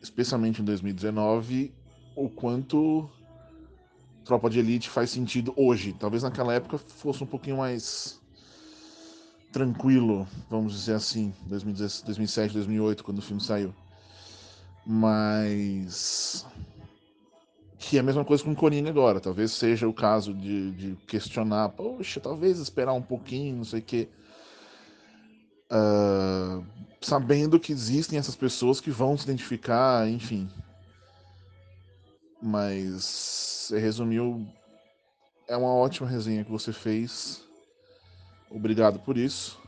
especialmente 0.00 0.62
em 0.62 0.64
2019, 0.64 1.74
o 2.16 2.30
quanto 2.30 3.10
Tropa 4.24 4.48
de 4.48 4.60
Elite 4.60 4.88
faz 4.88 5.10
sentido 5.10 5.52
hoje. 5.54 5.92
Talvez 5.92 6.22
naquela 6.22 6.54
época 6.54 6.78
fosse 6.78 7.22
um 7.22 7.26
pouquinho 7.26 7.58
mais 7.58 8.18
tranquilo, 9.52 10.26
vamos 10.48 10.72
dizer 10.72 10.94
assim, 10.94 11.34
2007, 11.44 12.54
2008, 12.54 13.04
quando 13.04 13.18
o 13.18 13.22
filme 13.22 13.42
saiu. 13.42 13.74
Mas 14.86 16.46
que 17.82 17.96
é 17.96 18.00
a 18.00 18.02
mesma 18.02 18.24
coisa 18.24 18.44
com 18.44 18.52
o 18.52 18.56
Coringa 18.56 18.88
agora. 18.88 19.20
Talvez 19.20 19.50
seja 19.50 19.88
o 19.88 19.92
caso 19.92 20.32
de, 20.32 20.70
de 20.70 20.96
questionar, 21.04 21.70
poxa, 21.70 22.20
talvez 22.20 22.60
esperar 22.60 22.92
um 22.92 23.02
pouquinho, 23.02 23.56
não 23.56 23.64
sei 23.64 23.80
o 23.80 23.82
quê. 23.82 24.08
Uh, 25.68 26.64
sabendo 27.00 27.58
que 27.58 27.72
existem 27.72 28.18
essas 28.18 28.36
pessoas 28.36 28.80
que 28.80 28.90
vão 28.90 29.18
se 29.18 29.24
identificar, 29.24 30.08
enfim. 30.08 30.48
Mas 32.40 33.02
você 33.02 33.78
resumiu. 33.80 34.46
É 35.48 35.56
uma 35.56 35.74
ótima 35.74 36.08
resenha 36.08 36.44
que 36.44 36.52
você 36.52 36.72
fez. 36.72 37.42
Obrigado 38.48 39.00
por 39.00 39.18
isso. 39.18 39.60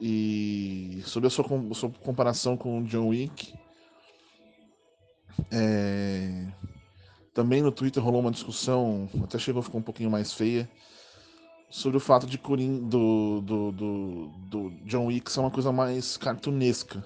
E 0.00 1.02
sobre 1.04 1.26
a 1.26 1.30
sua, 1.30 1.44
sua 1.74 1.90
comparação 1.90 2.56
com 2.56 2.78
o 2.78 2.84
John 2.84 3.08
Wick, 3.08 3.52
é... 5.50 6.46
também 7.34 7.62
no 7.62 7.72
Twitter 7.72 8.02
rolou 8.02 8.20
uma 8.20 8.30
discussão, 8.30 9.08
até 9.22 9.38
chegou 9.38 9.60
a 9.60 9.62
ficar 9.62 9.78
um 9.78 9.82
pouquinho 9.82 10.10
mais 10.10 10.32
feia, 10.32 10.68
sobre 11.70 11.96
o 11.96 12.00
fato 12.00 12.26
de 12.26 12.36
Corin 12.36 12.88
do, 12.88 13.40
do, 13.40 13.72
do, 13.72 14.28
do 14.48 14.70
John 14.84 15.06
Wick 15.06 15.30
ser 15.30 15.40
uma 15.40 15.50
coisa 15.50 15.70
mais 15.70 16.16
cartunesca. 16.16 17.04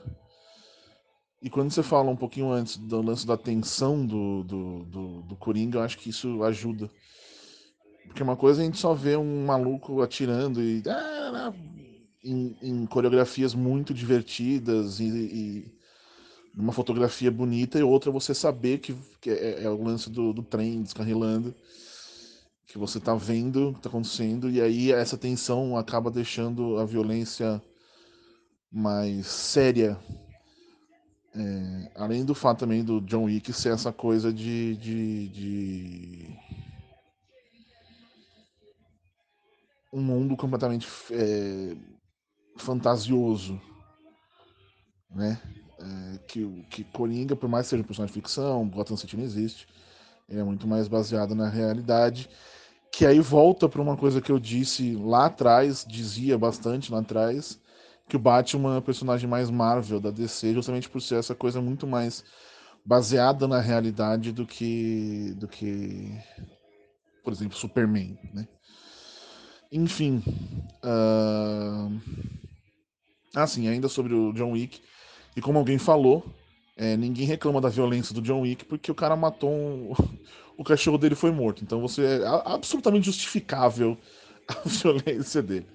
E 1.43 1.51
quando 1.51 1.71
você 1.71 1.83
fala 1.83 2.11
um 2.11 2.17
pouquinho 2.17 2.51
antes 2.51 2.79
do 2.79 3.03
lance 3.03 3.27
da 3.27 3.37
tensão 3.37 4.07
do, 4.07 4.43
do, 4.45 4.85
do, 4.85 5.23
do 5.23 5.37
Coringa, 5.37 5.79
eu 5.79 5.83
acho 5.83 5.99
que 5.99 6.09
isso 6.09 6.43
ajuda. 6.43 6.91
Porque 8.07 8.23
uma 8.23 8.37
coisa 8.37 8.63
a 8.63 8.65
gente 8.65 8.79
só 8.79 8.95
vê 8.95 9.17
um 9.17 9.45
maluco 9.45 10.01
atirando 10.01 10.63
e. 10.63 10.83
Ah, 10.89 11.53
em, 12.25 12.57
em 12.63 12.87
coreografias 12.87 13.55
muito 13.55 13.93
divertidas 13.93 14.99
e, 14.99 15.05
e, 15.05 15.74
uma 16.57 16.73
fotografia 16.73 17.31
bonita, 17.31 17.79
e 17.79 17.83
outra 17.83 18.11
você 18.11 18.35
saber 18.35 18.79
que, 18.79 18.95
que 19.21 19.31
é, 19.31 19.65
é, 19.65 19.69
o 19.69 19.83
lance 19.83 20.09
do, 20.09 20.33
do 20.33 20.43
trem 20.43 20.83
descarrilando 20.83 21.55
que 22.67 22.79
você 22.79 22.99
está 22.99 23.15
vendo 23.15 23.69
o 23.69 23.73
que 23.73 23.79
está 23.79 23.89
acontecendo, 23.89 24.51
e 24.51 24.61
aí 24.61 24.91
essa 24.91 25.17
tensão 25.17 25.77
acaba 25.77 26.11
deixando 26.11 26.77
a 26.79 26.85
violência 26.85 27.63
mais 28.69 29.29
séria. 29.29 29.97
É, 31.37 31.93
além 31.95 32.25
do 32.25 32.35
fato 32.35 32.61
também 32.61 32.83
do 32.83 33.01
John 33.01 33.25
Wick 33.25 33.53
ser 33.53 33.73
essa 33.73 33.93
coisa 33.93 34.33
de, 34.33 34.77
de, 34.77 35.29
de... 35.29 36.37
um 39.93 40.03
mundo 40.03 40.37
completamente 40.37 40.89
é, 41.13 41.77
fantasioso, 42.57 43.61
né? 45.11 45.41
É, 45.79 46.19
que, 46.27 46.65
que 46.71 46.85
Coringa, 46.85 47.35
por 47.35 47.49
mais 47.49 47.67
que 47.67 47.71
seja 47.71 47.83
um 47.83 47.87
personagem 47.87 48.15
de 48.15 48.21
ficção, 48.21 48.69
Gotham 48.69 48.97
City 48.97 49.17
não 49.17 49.25
existe, 49.25 49.67
ele 50.29 50.41
é 50.41 50.45
muito 50.45 50.67
mais 50.67 50.89
baseado 50.89 51.35
na 51.35 51.49
realidade 51.49 52.29
que 52.97 53.05
aí 53.05 53.19
volta 53.19 53.69
para 53.69 53.83
uma 53.83 53.97
coisa 53.97 54.21
que 54.21 54.31
eu 54.31 54.39
disse 54.39 54.95
lá 54.95 55.27
atrás, 55.27 55.85
dizia 55.87 56.39
bastante 56.39 56.93
lá 56.93 57.01
atrás, 57.01 57.61
que 58.09 58.15
o 58.15 58.21
Batman 58.21 58.77
é 58.77 58.79
o 58.79 58.83
personagem 58.83 59.29
mais 59.29 59.51
Marvel 59.51 59.99
da 59.99 60.13
DC, 60.13 60.55
justamente 60.55 60.89
por 60.89 61.01
ser 61.01 61.17
essa 61.17 61.35
coisa 61.35 61.61
muito 61.61 61.89
mais 61.89 62.25
baseada 62.85 63.49
na 63.49 63.61
realidade 63.61 64.31
do 64.31 64.47
que 64.47 65.35
do 65.39 65.49
que 65.49 66.17
por 67.25 67.33
exemplo 67.33 67.57
Superman, 67.57 68.17
né? 68.33 68.47
Enfim, 69.73 70.23
uh... 70.85 72.01
assim 73.35 73.67
ainda 73.67 73.89
sobre 73.89 74.15
o 74.15 74.33
John 74.35 74.53
Wick 74.53 74.81
e 75.37 75.41
como 75.41 75.59
alguém 75.59 75.79
falou, 75.79 76.25
é, 76.77 76.97
ninguém 76.97 77.27
reclama 77.27 77.61
da 77.61 77.69
violência 77.69 78.15
do 78.15 78.23
John 78.23 78.41
Wick 78.43 78.65
porque 78.65 78.91
o 78.91 78.95
cara 78.95 79.17
matou 79.17 79.51
um 79.51 79.93
o 80.57 80.65
cachorro 80.65 80.99
dele 80.99 81.15
foi 81.15 81.31
morto. 81.31 81.63
Então 81.63 81.81
você 81.81 82.21
é 82.23 82.27
absolutamente 82.45 83.07
justificável 83.07 83.99
a 84.49 84.69
violência 84.69 85.43
dele. 85.43 85.67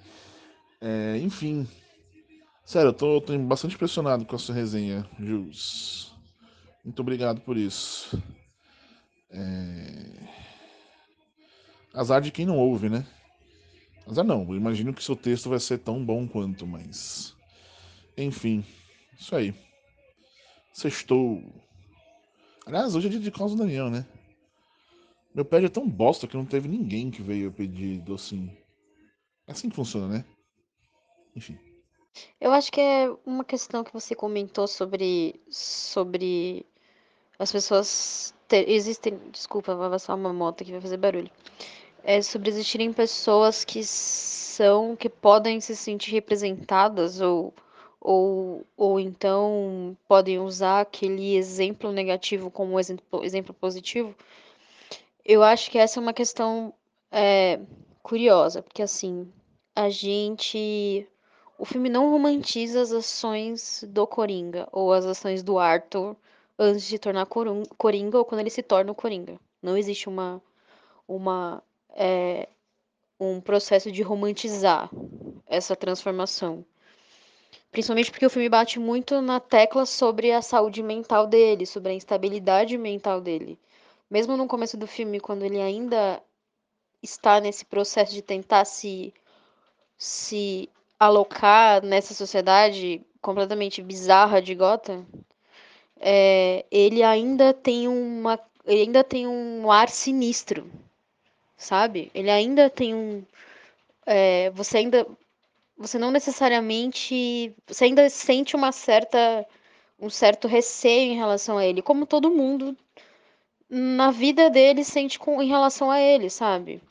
É, 0.81 1.17
enfim. 1.17 1.67
Sério, 2.65 2.89
eu 2.89 2.93
tô, 2.93 3.19
tô, 3.19 3.37
bastante 3.39 3.75
impressionado 3.75 4.25
com 4.25 4.35
a 4.35 4.39
sua 4.39 4.55
resenha, 4.55 5.07
Jules. 5.19 6.13
Muito 6.85 7.01
obrigado 7.01 7.41
por 7.41 7.57
isso. 7.57 8.21
É... 9.31 10.05
Azar 11.93 12.21
de 12.21 12.31
quem 12.31 12.45
não 12.45 12.57
ouve, 12.57 12.89
né? 12.89 13.05
Azar 14.07 14.23
não, 14.23 14.43
eu 14.43 14.55
imagino 14.55 14.93
que 14.93 15.03
seu 15.03 15.15
texto 15.15 15.49
vai 15.49 15.59
ser 15.59 15.79
tão 15.79 16.03
bom 16.03 16.27
quanto, 16.27 16.65
mas. 16.65 17.35
Enfim, 18.15 18.63
isso 19.19 19.35
aí. 19.35 19.53
Sextou. 20.73 21.43
Aliás, 22.65 22.95
hoje 22.95 23.07
é 23.07 23.09
dia 23.09 23.19
de 23.19 23.31
causa 23.31 23.55
do 23.55 23.63
Daniel, 23.63 23.89
né? 23.89 24.05
Meu 25.33 25.45
pé 25.45 25.63
é 25.63 25.69
tão 25.69 25.87
bosta 25.87 26.27
que 26.27 26.37
não 26.37 26.45
teve 26.45 26.67
ninguém 26.67 27.11
que 27.11 27.21
veio 27.21 27.51
pedir 27.51 27.99
docinho. 28.01 28.55
É 29.47 29.51
assim 29.51 29.69
que 29.69 29.75
funciona, 29.75 30.07
né? 30.07 30.25
Enfim. 31.35 31.57
Eu 32.39 32.51
acho 32.51 32.71
que 32.71 32.81
é 32.81 33.09
uma 33.25 33.43
questão 33.43 33.83
que 33.83 33.93
você 33.93 34.15
comentou 34.15 34.67
sobre 34.67 35.39
sobre 35.49 36.65
as 37.37 37.51
pessoas 37.51 38.33
ter, 38.47 38.69
existem, 38.69 39.17
desculpa, 39.31 39.75
vai 39.75 39.89
passar 39.89 40.15
uma 40.15 40.33
moto 40.33 40.63
que 40.65 40.71
vai 40.71 40.81
fazer 40.81 40.97
barulho. 40.97 41.31
é 42.03 42.21
sobre 42.21 42.49
existirem 42.49 42.91
pessoas 42.91 43.63
que 43.63 43.83
são, 43.83 44.95
que 44.95 45.09
podem 45.09 45.61
se 45.61 45.75
sentir 45.75 46.11
representadas 46.11 47.21
ou, 47.21 47.53
ou, 48.01 48.65
ou 48.77 48.99
então 48.99 49.97
podem 50.07 50.39
usar 50.39 50.81
aquele 50.81 51.35
exemplo 51.35 51.91
negativo 51.91 52.49
como 52.49 52.79
exemplo, 52.79 53.23
exemplo 53.23 53.53
positivo. 53.53 54.15
Eu 55.25 55.43
acho 55.43 55.69
que 55.69 55.77
essa 55.77 55.99
é 55.99 56.01
uma 56.01 56.13
questão 56.13 56.73
é, 57.11 57.59
curiosa, 58.01 58.61
porque 58.61 58.81
assim, 58.81 59.31
a 59.75 59.89
gente. 59.89 61.07
O 61.57 61.65
filme 61.65 61.89
não 61.89 62.09
romantiza 62.09 62.81
as 62.81 62.91
ações 62.91 63.83
do 63.89 64.07
Coringa 64.07 64.67
ou 64.71 64.93
as 64.93 65.05
ações 65.05 65.43
do 65.43 65.59
Arthur 65.59 66.15
antes 66.57 66.87
de 66.87 66.97
tornar 66.97 67.25
Coringa 67.25 68.17
ou 68.17 68.25
quando 68.25 68.41
ele 68.41 68.49
se 68.49 68.63
torna 68.63 68.91
o 68.91 68.95
Coringa. 68.95 69.37
Não 69.61 69.77
existe 69.77 70.07
uma, 70.07 70.41
uma 71.07 71.61
é, 71.91 72.47
um 73.19 73.41
processo 73.41 73.91
de 73.91 74.01
romantizar 74.01 74.89
essa 75.45 75.75
transformação. 75.75 76.63
Principalmente 77.71 78.11
porque 78.11 78.25
o 78.25 78.29
filme 78.29 78.49
bate 78.49 78.79
muito 78.79 79.21
na 79.21 79.39
tecla 79.39 79.85
sobre 79.85 80.31
a 80.31 80.41
saúde 80.41 80.81
mental 80.81 81.27
dele, 81.27 81.65
sobre 81.65 81.91
a 81.91 81.95
instabilidade 81.95 82.77
mental 82.77 83.21
dele. 83.21 83.59
Mesmo 84.09 84.35
no 84.35 84.47
começo 84.47 84.75
do 84.75 84.87
filme, 84.87 85.19
quando 85.19 85.45
ele 85.45 85.61
ainda 85.61 86.21
está 87.01 87.39
nesse 87.39 87.63
processo 87.65 88.13
de 88.13 88.21
tentar 88.21 88.65
se, 88.65 89.13
se 89.97 90.69
alocar 90.99 91.83
nessa 91.83 92.13
sociedade 92.13 93.01
completamente 93.21 93.81
bizarra 93.81 94.41
de 94.41 94.55
Gotham, 94.55 95.05
é, 95.99 96.65
ele 96.71 97.03
ainda 97.03 97.53
tem 97.53 97.87
uma 97.87 98.39
ele 98.65 98.81
ainda 98.81 99.03
tem 99.03 99.27
um 99.27 99.71
ar 99.71 99.89
sinistro 99.89 100.69
sabe? 101.59 102.09
Ele 102.15 102.31
ainda 102.31 102.69
tem 102.69 102.95
um. 102.95 103.23
É, 104.05 104.49
você 104.51 104.77
ainda. 104.77 105.05
Você 105.79 105.97
não 105.97 106.11
necessariamente. 106.11 107.55
Você 107.65 107.85
ainda 107.85 108.09
sente 108.09 108.55
uma 108.55 108.71
certa. 108.71 109.45
Um 110.01 110.09
certo 110.09 110.47
receio 110.47 111.11
em 111.11 111.15
relação 111.15 111.57
a 111.57 111.65
ele, 111.65 111.81
como 111.81 112.05
todo 112.05 112.31
mundo 112.31 112.77
na 113.69 114.11
vida 114.11 114.49
dele 114.49 114.83
sente 114.83 115.19
com, 115.19 115.41
em 115.41 115.47
relação 115.47 115.91
a 115.91 115.99
ele, 115.99 116.29
sabe? 116.29 116.81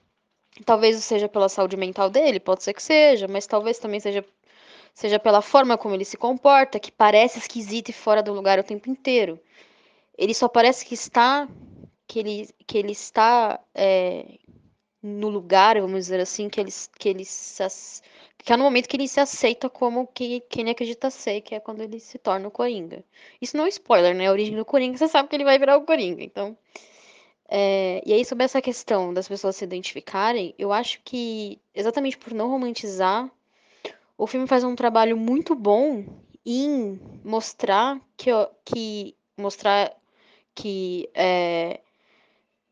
Talvez 0.67 1.03
seja 1.05 1.27
pela 1.29 1.49
saúde 1.49 1.77
mental 1.77 2.11
dele, 2.11 2.39
pode 2.39 2.63
ser 2.63 2.75
que 2.75 2.83
seja, 2.83 3.27
mas 3.27 3.47
talvez 3.47 3.79
também 3.79 3.99
seja, 3.99 4.23
seja 4.95 5.19
pela 5.19 5.41
forma 5.41 5.79
como 5.79 5.95
ele 5.95 6.05
se 6.05 6.19
comporta, 6.19 6.79
que 6.79 6.93
parece 6.93 7.39
esquisito 7.39 7.89
e 7.89 7.95
fora 7.95 8.23
do 8.23 8.35
lugar 8.35 8.59
o 8.59 8.65
tempo 8.65 8.91
inteiro. 8.91 9.41
Ele 10.17 10.35
só 10.35 10.49
parece 10.49 10.85
que 10.85 10.95
está 10.95 11.49
que 12.07 12.19
ele, 12.19 12.49
que 12.67 12.79
ele 12.79 12.93
está 12.93 13.59
é, 13.75 14.39
no 15.03 15.29
lugar, 15.29 15.81
vamos 15.81 16.01
dizer 16.01 16.21
assim, 16.21 16.49
que 16.49 16.61
ele, 16.61 16.71
que 16.99 17.09
ele 17.09 17.25
se, 17.25 17.63
que 18.39 18.53
é 18.53 18.57
no 18.57 18.65
momento 18.65 18.89
que 18.89 18.97
ele 18.97 19.09
se 19.09 19.21
aceita 19.21 19.69
como 19.69 20.07
que, 20.07 20.41
quem 20.49 20.63
ele 20.63 20.71
acredita 20.71 21.11
ser, 21.11 21.41
que 21.41 21.55
é 21.55 21.61
quando 21.61 21.83
ele 21.83 22.01
se 22.01 22.19
torna 22.19 22.49
o 22.49 22.51
Coringa. 22.51 23.05
Isso 23.41 23.57
não 23.57 23.67
é 23.67 23.69
spoiler, 23.69 24.15
né? 24.15 24.29
A 24.29 24.33
origem 24.33 24.57
do 24.57 24.65
Coringa, 24.65 24.97
você 24.97 25.09
sabe 25.09 25.29
que 25.29 25.37
ele 25.37 25.45
vai 25.45 25.59
virar 25.59 25.77
o 25.77 25.85
Coringa, 25.85 26.23
então... 26.23 26.57
É, 27.51 28.03
e 28.05 28.13
aí, 28.13 28.27
sobre 28.27 28.45
essa 28.45 28.61
questão 28.61 29.15
das 29.15 29.27
pessoas 29.27 29.57
se 29.57 29.65
identificarem, 29.65 30.55
eu 30.59 30.71
acho 30.71 31.01
que, 31.03 31.59
exatamente 31.75 32.19
por 32.19 32.35
não 32.35 32.49
romantizar, 32.49 33.31
o 34.19 34.27
filme 34.27 34.47
faz 34.47 34.65
um 34.65 34.77
trabalho 34.77 35.17
muito 35.17 35.55
bom 35.55 36.05
em 36.45 37.01
mostrar 37.25 37.99
que, 38.17 38.31
que 38.65 39.15
mostrar 39.37 39.95
que 40.55 41.09
é, 41.15 41.81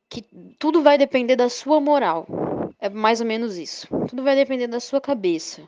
que 0.08 0.22
tudo 0.58 0.82
vai 0.82 0.98
depender 0.98 1.36
da 1.36 1.48
sua 1.48 1.80
moral. 1.80 2.26
É 2.86 2.88
mais 2.88 3.20
ou 3.20 3.26
menos 3.26 3.58
isso. 3.58 3.88
Tudo 4.08 4.22
vai 4.22 4.36
depender 4.36 4.68
da 4.68 4.78
sua 4.78 5.00
cabeça. 5.00 5.60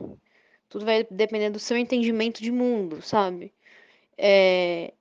Tudo 0.69 0.85
vai 0.85 1.05
depender 1.11 1.49
do 1.49 1.59
seu 1.59 1.75
entendimento 1.75 2.41
de 2.41 2.49
mundo, 2.49 3.01
sabe? 3.01 3.53
É... 4.17 4.93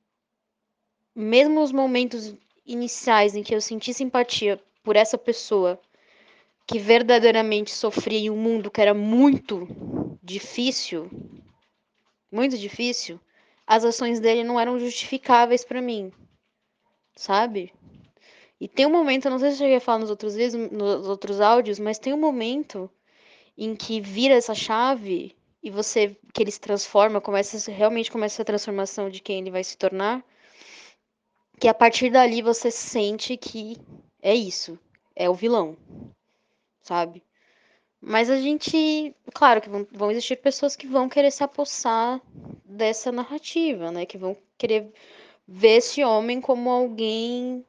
Mesmo 1.14 1.62
os 1.62 1.70
momentos 1.70 2.34
iniciais 2.66 3.36
em 3.36 3.44
que 3.44 3.54
eu 3.54 3.60
senti 3.60 3.94
simpatia 3.94 4.60
por 4.82 4.96
essa 4.96 5.16
pessoa 5.16 5.80
que 6.66 6.80
verdadeiramente 6.80 7.70
sofria 7.70 8.18
em 8.18 8.30
um 8.30 8.36
mundo 8.36 8.68
que 8.68 8.80
era 8.80 8.92
muito 8.92 9.68
difícil, 10.20 11.08
muito 12.32 12.58
difícil, 12.58 13.20
as 13.64 13.84
ações 13.84 14.18
dele 14.18 14.42
não 14.42 14.58
eram 14.58 14.78
justificáveis 14.80 15.64
para 15.64 15.80
mim, 15.80 16.12
sabe? 17.14 17.72
E 18.61 18.66
tem 18.66 18.86
um 18.86 18.90
momento, 18.90 19.26
eu 19.26 19.30
não 19.30 19.38
sei 19.38 19.50
se 19.50 19.56
eu 19.56 19.59
cheguei 19.59 19.76
a 19.76 19.80
falar 19.80 19.98
nos 19.98 20.11
outros 20.11 20.34
vídeos, 20.34 20.70
nos 20.72 21.06
outros 21.06 21.40
áudios, 21.40 21.78
mas 21.78 21.98
tem 21.98 22.12
um 22.12 22.18
momento 22.18 22.90
em 23.56 23.74
que 23.74 24.00
vira 24.00 24.34
essa 24.34 24.54
chave 24.54 25.36
e 25.62 25.70
você 25.70 26.16
que 26.32 26.42
ele 26.42 26.50
se 26.50 26.61
transforma, 26.61 27.20
começa 27.20 27.70
realmente 27.70 28.11
começa 28.11 28.42
a 28.42 28.44
transformação 28.44 29.11
de 29.11 29.20
quem 29.20 29.38
ele 29.40 29.50
vai 29.50 29.64
se 29.64 29.76
tornar, 29.76 30.24
que 31.61 31.68
a 31.68 31.74
partir 31.74 32.11
dali 32.11 32.42
você 32.42 32.70
sente 32.70 33.36
que 33.36 33.76
é 34.22 34.34
isso, 34.34 34.78
é 35.14 35.28
o 35.28 35.34
vilão, 35.34 35.76
sabe? 36.82 37.22
Mas 38.00 38.30
a 38.30 38.40
gente, 38.40 39.14
claro 39.34 39.61
que 39.61 39.68
vão, 39.68 39.86
vão 39.90 40.11
existir 40.11 40.36
pessoas 40.36 40.76
que 40.76 40.86
vão 40.86 41.09
querer 41.09 41.32
se 41.32 41.42
apossar 41.42 42.20
dessa 42.64 43.11
narrativa, 43.11 43.90
né? 43.90 44.06
Que 44.06 44.16
vão 44.16 44.36
querer 44.56 44.92
ver 45.46 45.78
esse 45.78 46.04
homem 46.04 46.40
como 46.40 46.70
alguém 46.70 47.64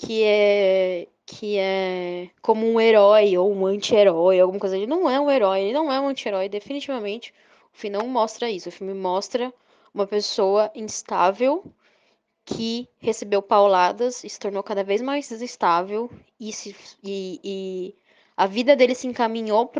que 0.00 0.24
é 0.24 1.08
que 1.26 1.58
é 1.58 2.30
como 2.42 2.66
um 2.66 2.80
herói 2.80 3.36
ou 3.36 3.52
um 3.52 3.66
anti-herói, 3.66 4.40
alguma 4.40 4.58
coisa. 4.58 4.76
Ele 4.76 4.86
não 4.86 5.08
é 5.08 5.20
um 5.20 5.30
herói, 5.30 5.60
ele 5.60 5.72
não 5.72 5.92
é 5.92 6.00
um 6.00 6.08
anti-herói, 6.08 6.48
definitivamente. 6.48 7.32
O 7.72 7.76
filme 7.78 7.96
não 7.96 8.08
mostra 8.08 8.50
isso. 8.50 8.68
O 8.68 8.72
filme 8.72 8.94
mostra 8.94 9.52
uma 9.94 10.06
pessoa 10.06 10.70
instável 10.74 11.62
que 12.44 12.88
recebeu 12.98 13.42
pauladas 13.42 14.24
e 14.24 14.28
se 14.28 14.40
tornou 14.40 14.62
cada 14.62 14.82
vez 14.82 15.00
mais 15.02 15.30
instável 15.30 16.10
e, 16.40 16.52
se, 16.52 16.74
e, 17.04 17.40
e 17.44 17.94
a 18.36 18.46
vida 18.46 18.74
dele 18.74 18.94
se 18.94 19.06
encaminhou 19.06 19.70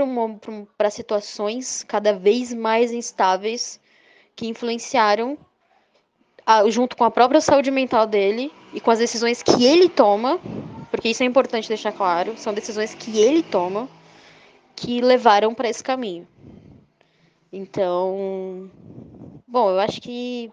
para 0.77 0.91
situações 0.91 1.83
cada 1.83 2.13
vez 2.13 2.53
mais 2.53 2.93
instáveis 2.93 3.81
que 4.37 4.47
influenciaram 4.47 5.37
junto 6.69 6.97
com 6.97 7.05
a 7.05 7.11
própria 7.11 7.41
saúde 7.41 7.71
mental 7.71 8.07
dele 8.07 8.53
e 8.73 8.81
com 8.81 8.91
as 8.91 8.99
decisões 8.99 9.43
que 9.43 9.65
ele 9.65 9.89
toma, 9.89 10.39
porque 10.91 11.09
isso 11.09 11.23
é 11.23 11.27
importante 11.27 11.69
deixar 11.69 11.93
claro, 11.93 12.37
são 12.37 12.53
decisões 12.53 12.95
que 12.95 13.19
ele 13.19 13.43
toma 13.43 13.89
que 14.75 15.01
levaram 15.01 15.55
para 15.55 15.69
esse 15.69 15.83
caminho. 15.83 16.27
Então, 17.53 18.71
bom, 19.47 19.71
eu 19.71 19.81
acho 19.81 20.01
que 20.01 20.51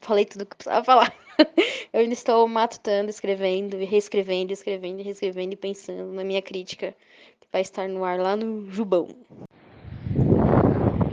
falei 0.00 0.24
tudo 0.24 0.46
que 0.46 0.56
precisava 0.56 0.84
falar. 0.84 1.12
eu 1.92 2.00
ainda 2.00 2.14
estou 2.14 2.46
matutando, 2.48 3.10
escrevendo, 3.10 3.76
reescrevendo, 3.76 4.52
escrevendo, 4.52 5.02
reescrevendo 5.02 5.52
e 5.52 5.56
pensando 5.56 6.12
na 6.12 6.24
minha 6.24 6.40
crítica 6.40 6.94
que 7.40 7.48
vai 7.52 7.62
estar 7.62 7.88
no 7.88 8.04
ar 8.04 8.18
lá 8.18 8.36
no 8.36 8.70
Jubão 8.70 9.08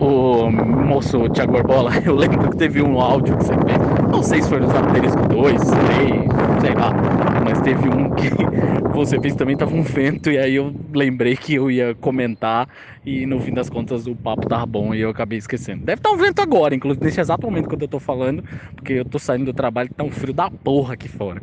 o 0.04 0.52
moço 0.52 1.30
Thiago 1.30 1.54
Barbola, 1.54 1.92
eu 2.06 2.16
lembro 2.16 2.50
que 2.50 2.58
teve 2.58 2.82
um 2.82 3.00
áudio 3.00 3.38
que 3.38 3.44
você 3.44 3.54
fez, 3.54 3.93
não 4.14 4.22
sei 4.22 4.44
se 4.44 4.48
foi 4.48 4.60
no 4.60 4.68
Asterisco 4.68 5.26
2, 5.26 5.76
3, 5.78 6.32
sei 6.60 6.76
lá, 6.76 6.94
mas 7.40 7.60
teve 7.60 7.90
um 7.90 8.12
que 8.12 8.30
você 8.94 9.20
fez 9.20 9.36
também, 9.36 9.58
tava 9.58 9.74
um 9.74 9.82
vento, 9.82 10.30
e 10.30 10.38
aí 10.38 10.54
eu 10.54 10.74
lembrei 10.94 11.36
que 11.36 11.56
eu 11.56 11.72
ia 11.72 11.96
comentar, 11.96 12.70
e 13.04 13.26
no 13.26 13.42
fim 13.42 13.52
das 13.54 13.70
contas 13.70 14.06
o 14.06 14.16
papo 14.16 14.46
tava 14.46 14.66
bom 14.68 14.94
e 14.94 15.02
eu 15.02 15.10
acabei 15.10 15.40
esquecendo. 15.40 15.84
Deve 15.84 16.00
estar 16.00 16.10
tá 16.10 16.16
um 16.16 16.20
vento 16.20 16.40
agora, 16.42 16.76
inclusive 16.76 17.04
nesse 17.04 17.20
exato 17.20 17.48
momento 17.48 17.68
quando 17.68 17.82
eu 17.82 17.88
tô 17.88 18.00
falando, 18.00 18.44
porque 18.76 18.94
eu 18.94 19.06
tô 19.06 19.18
saindo 19.18 19.46
do 19.46 19.54
trabalho 19.54 19.88
e 19.88 19.96
tá 19.96 20.04
um 20.04 20.12
frio 20.12 20.34
da 20.34 20.50
porra 20.50 20.94
aqui 20.94 21.08
fora. 21.08 21.42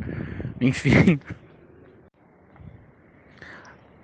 Enfim. 0.61 1.19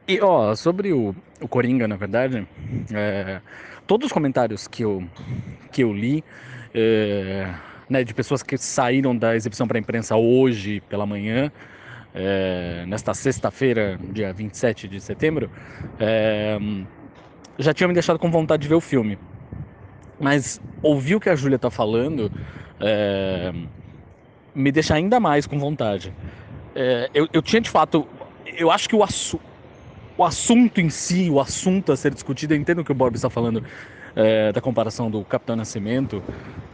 E 0.09 0.19
ó, 0.21 0.55
sobre 0.55 0.91
o, 0.91 1.15
o 1.39 1.47
Coringa, 1.47 1.87
na 1.87 1.95
verdade, 1.95 2.45
é, 2.93 3.41
todos 3.85 4.07
os 4.07 4.11
comentários 4.11 4.67
que 4.67 4.83
eu, 4.83 5.03
que 5.71 5.83
eu 5.83 5.93
li, 5.93 6.23
é, 6.73 7.53
né, 7.89 8.03
de 8.03 8.13
pessoas 8.13 8.43
que 8.43 8.57
saíram 8.57 9.15
da 9.15 9.35
exibição 9.35 9.67
para 9.67 9.77
a 9.77 9.81
imprensa 9.81 10.15
hoje 10.15 10.81
pela 10.81 11.05
manhã, 11.05 11.51
é, 12.13 12.85
nesta 12.87 13.13
sexta-feira, 13.13 13.99
dia 14.11 14.33
27 14.33 14.87
de 14.87 14.99
setembro, 14.99 15.49
é, 15.99 16.57
já 17.59 17.73
tinham 17.73 17.87
me 17.87 17.93
deixado 17.93 18.19
com 18.19 18.29
vontade 18.29 18.63
de 18.63 18.67
ver 18.67 18.75
o 18.75 18.81
filme. 18.81 19.17
Mas 20.19 20.59
ouvir 20.81 21.15
o 21.15 21.19
que 21.19 21.29
a 21.29 21.35
Júlia 21.35 21.57
está 21.57 21.69
falando 21.69 22.31
é, 22.79 23.53
me 24.53 24.71
deixa 24.71 24.95
ainda 24.95 25.19
mais 25.19 25.45
com 25.45 25.59
vontade. 25.59 26.13
Eu, 27.13 27.27
eu 27.33 27.41
tinha 27.41 27.59
de 27.59 27.69
fato. 27.69 28.07
Eu 28.45 28.69
acho 28.69 28.87
que 28.87 28.95
o, 28.95 29.03
assunto 29.03 29.41
o 30.17 30.23
assunto 30.23 30.81
em 30.81 30.89
si, 30.89 31.29
o 31.29 31.39
assunto 31.39 31.91
a 31.91 31.95
ser 31.95 32.13
discutido, 32.13 32.53
eu 32.53 32.57
entendo 32.57 32.83
que 32.83 32.91
o 32.91 32.95
Bob 32.95 33.15
está 33.15 33.29
falando 33.29 33.63
é, 34.17 34.51
da 34.51 34.59
comparação 34.59 35.11
do 35.11 35.23
Capitão 35.23 35.55
Nascimento, 35.55 36.23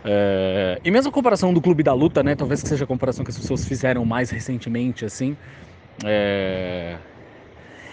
é, 0.05 0.79
e 0.83 0.89
mesmo 0.89 1.09
a 1.09 1.13
comparação 1.13 1.53
do 1.53 1.61
Clube 1.61 1.83
da 1.83 1.93
Luta, 1.93 2.23
né? 2.23 2.35
Talvez 2.35 2.63
que 2.63 2.69
seja 2.69 2.85
a 2.85 2.87
comparação 2.87 3.23
que 3.23 3.31
as 3.31 3.37
pessoas 3.37 3.65
fizeram 3.65 4.05
mais 4.05 4.29
recentemente, 4.29 5.05
assim. 5.05 5.35
É, 6.05 6.97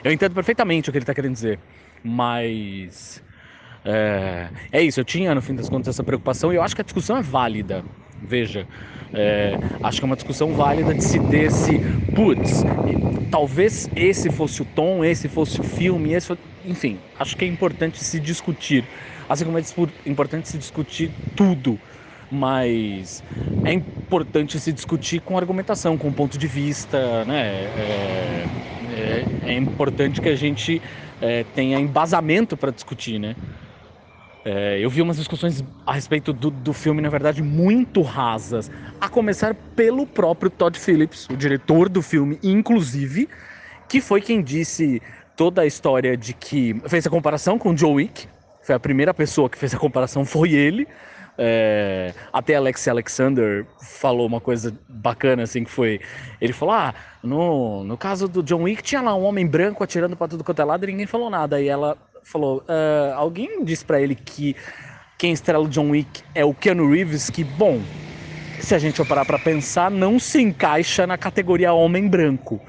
eu 0.03 0.13
entendo 0.13 0.35
perfeitamente 0.35 0.89
o 0.89 0.93
que 0.93 0.99
ele 0.99 1.03
está 1.03 1.15
querendo 1.15 1.35
dizer, 1.35 1.59
mas 2.03 3.23
é, 3.85 4.51
é, 4.73 4.83
isso. 4.83 5.01
Eu 5.01 5.05
tinha 5.05 5.35
no 5.35 5.43
fim 5.43 5.55
das 5.55 5.69
contas 5.69 5.89
essa 5.89 6.05
preocupação 6.05 6.53
e 6.53 6.57
eu 6.57 6.63
acho 6.63 6.75
que 6.75 6.81
a 6.81 6.85
discussão 6.85 7.17
é 7.17 7.23
válida. 7.23 7.85
Veja, 8.23 8.69
é, 9.13 9.59
acho 9.83 9.99
que 9.99 10.05
é 10.05 10.07
uma 10.07 10.17
discussão 10.17 10.55
válida 10.55 10.95
de 10.95 11.03
se 11.03 11.19
desse, 11.19 11.81
putz, 12.15 12.63
talvez 13.31 13.89
esse 13.97 14.31
fosse 14.31 14.63
o 14.63 14.65
tom, 14.65 15.05
esse 15.05 15.29
fosse 15.29 15.61
o 15.61 15.65
filme, 15.65 16.13
esse, 16.13 16.37
enfim, 16.65 17.01
acho 17.19 17.37
que 17.37 17.45
é 17.45 17.49
importante 17.49 18.03
se 18.05 18.21
discutir, 18.21 18.87
assim 19.31 19.45
como 19.45 19.59
é 19.59 19.63
importante 20.07 20.49
se 20.49 20.59
discutir 20.59 21.15
tudo 21.35 21.81
mas 22.31 23.25
é 23.65 23.73
importante 23.73 24.61
se 24.61 24.73
discutir 24.73 25.21
com 25.21 25.37
argumentação, 25.39 25.99
com 25.99 26.13
ponto 26.13 26.39
de 26.39 26.47
vista, 26.49 27.25
né? 27.27 27.71
É, 27.75 28.51
é, 28.89 29.29
é 29.43 29.55
importante 29.55 30.21
que 30.21 30.29
a 30.29 30.37
gente 30.37 30.83
é, 31.21 31.45
tenha 31.45 31.79
embasamento 31.79 32.57
para 32.57 32.73
discutir, 32.73 33.19
né? 33.19 33.37
É, 34.45 34.79
eu 34.81 34.89
vi 34.89 35.03
umas 35.03 35.19
discussões 35.19 35.63
a 35.85 35.93
respeito 35.93 36.33
do, 36.33 36.51
do 36.51 36.73
filme, 36.73 37.03
na 37.03 37.11
verdade, 37.11 37.43
muito 37.43 38.01
rasas, 38.03 38.71
a 39.01 39.09
começar 39.09 39.55
pelo 39.77 40.07
próprio 40.07 40.51
Todd 40.51 40.79
Phillips, 40.79 41.29
o 41.31 41.37
diretor 41.37 41.89
do 41.91 42.01
filme, 42.03 42.39
inclusive, 42.43 43.29
que 43.89 44.01
foi 44.01 44.23
quem 44.23 44.43
disse 44.43 45.03
toda 45.37 45.63
a 45.63 45.67
história 45.67 46.17
de 46.17 46.35
que 46.35 46.75
fez 46.89 47.07
a 47.07 47.11
comparação 47.11 47.59
com 47.59 47.77
Joe 47.77 47.93
Wick. 47.95 48.29
Foi 48.63 48.75
a 48.75 48.81
primeira 48.81 49.15
pessoa 49.15 49.49
que 49.49 49.59
fez 49.59 49.75
a 49.75 49.79
comparação, 49.79 50.25
foi 50.25 50.53
ele. 50.53 50.87
É, 51.39 52.13
até 52.33 52.55
Alex 52.55 52.87
Alexander 52.87 53.67
falou 53.81 54.27
uma 54.27 54.41
coisa 54.41 54.79
bacana, 54.89 55.45
assim, 55.45 55.65
que 55.65 55.71
foi. 55.71 56.01
Ele 56.41 56.53
falou: 56.53 56.75
Ah, 56.75 56.95
no, 57.23 57.83
no 57.85 57.97
caso 57.97 58.29
do 58.29 58.43
John 58.43 58.65
Wick, 58.65 58.83
tinha 58.83 59.01
lá 59.01 59.15
um 59.15 59.25
homem 59.25 59.47
branco 59.47 59.83
atirando 59.83 60.17
para 60.17 60.29
tudo 60.29 60.45
quanto 60.45 60.61
é 60.61 60.65
lado 60.65 60.85
e 60.85 60.89
ninguém 60.89 61.07
falou 61.07 61.31
nada. 61.31 61.61
E 61.61 61.69
ela 61.69 61.97
falou: 62.25 62.63
ah, 62.69 63.15
Alguém 63.17 63.65
disse 63.65 63.85
para 63.85 64.01
ele 64.01 64.15
que 64.15 64.55
quem 65.17 65.33
estrela 65.33 65.65
o 65.65 65.69
John 65.69 65.91
Wick 65.91 66.23
é 66.35 66.45
o 66.45 66.53
Keanu 66.53 66.91
Reeves, 66.91 67.31
que, 67.31 67.43
bom, 67.43 67.81
se 68.59 68.75
a 68.75 68.79
gente 68.79 69.03
parar 69.05 69.25
pra 69.25 69.39
pensar, 69.39 69.91
não 69.91 70.19
se 70.19 70.41
encaixa 70.43 71.07
na 71.07 71.17
categoria 71.17 71.73
homem 71.73 72.07
branco. 72.09 72.61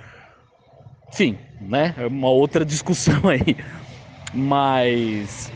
Enfim, 1.14 1.38
né? 1.60 1.94
É 1.98 2.08
uma 2.08 2.30
outra 2.30 2.64
discussão 2.64 3.28
aí. 3.28 3.58
Mas 4.34 5.52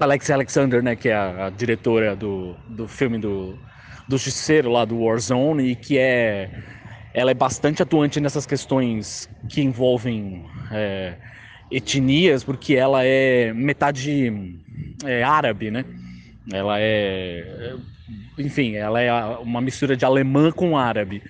Alex 0.00 0.30
Alexander, 0.30 0.82
né, 0.82 0.96
que 0.96 1.08
é 1.08 1.14
a, 1.14 1.50
diretora 1.50 2.14
do, 2.14 2.54
do 2.68 2.86
filme 2.86 3.18
do, 3.18 3.58
do 4.08 4.16
Justiceiro 4.16 4.70
lá 4.70 4.84
do 4.84 4.98
Warzone 5.00 5.70
e 5.70 5.76
que 5.76 5.98
é 5.98 6.50
ela 7.14 7.30
é 7.30 7.34
bastante 7.34 7.82
atuante 7.82 8.20
nessas 8.20 8.46
questões 8.46 9.28
que 9.48 9.60
envolvem 9.60 10.44
é, 10.70 11.14
etnias, 11.70 12.44
porque 12.44 12.74
ela 12.74 13.04
é 13.04 13.52
metade 13.52 14.32
é, 15.04 15.22
árabe, 15.22 15.70
né? 15.70 15.84
Ela 16.52 16.76
é, 16.78 17.74
enfim, 18.38 18.76
ela 18.76 19.00
é 19.00 19.12
uma 19.38 19.60
mistura 19.60 19.96
de 19.96 20.04
alemã 20.04 20.52
com 20.52 20.76
árabe. 20.76 21.22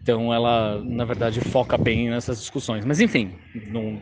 Então 0.00 0.32
ela, 0.32 0.82
na 0.84 1.04
verdade, 1.04 1.40
foca 1.40 1.76
bem 1.76 2.10
nessas 2.10 2.38
discussões. 2.38 2.84
Mas 2.84 3.00
enfim, 3.00 3.32
não, 3.68 3.98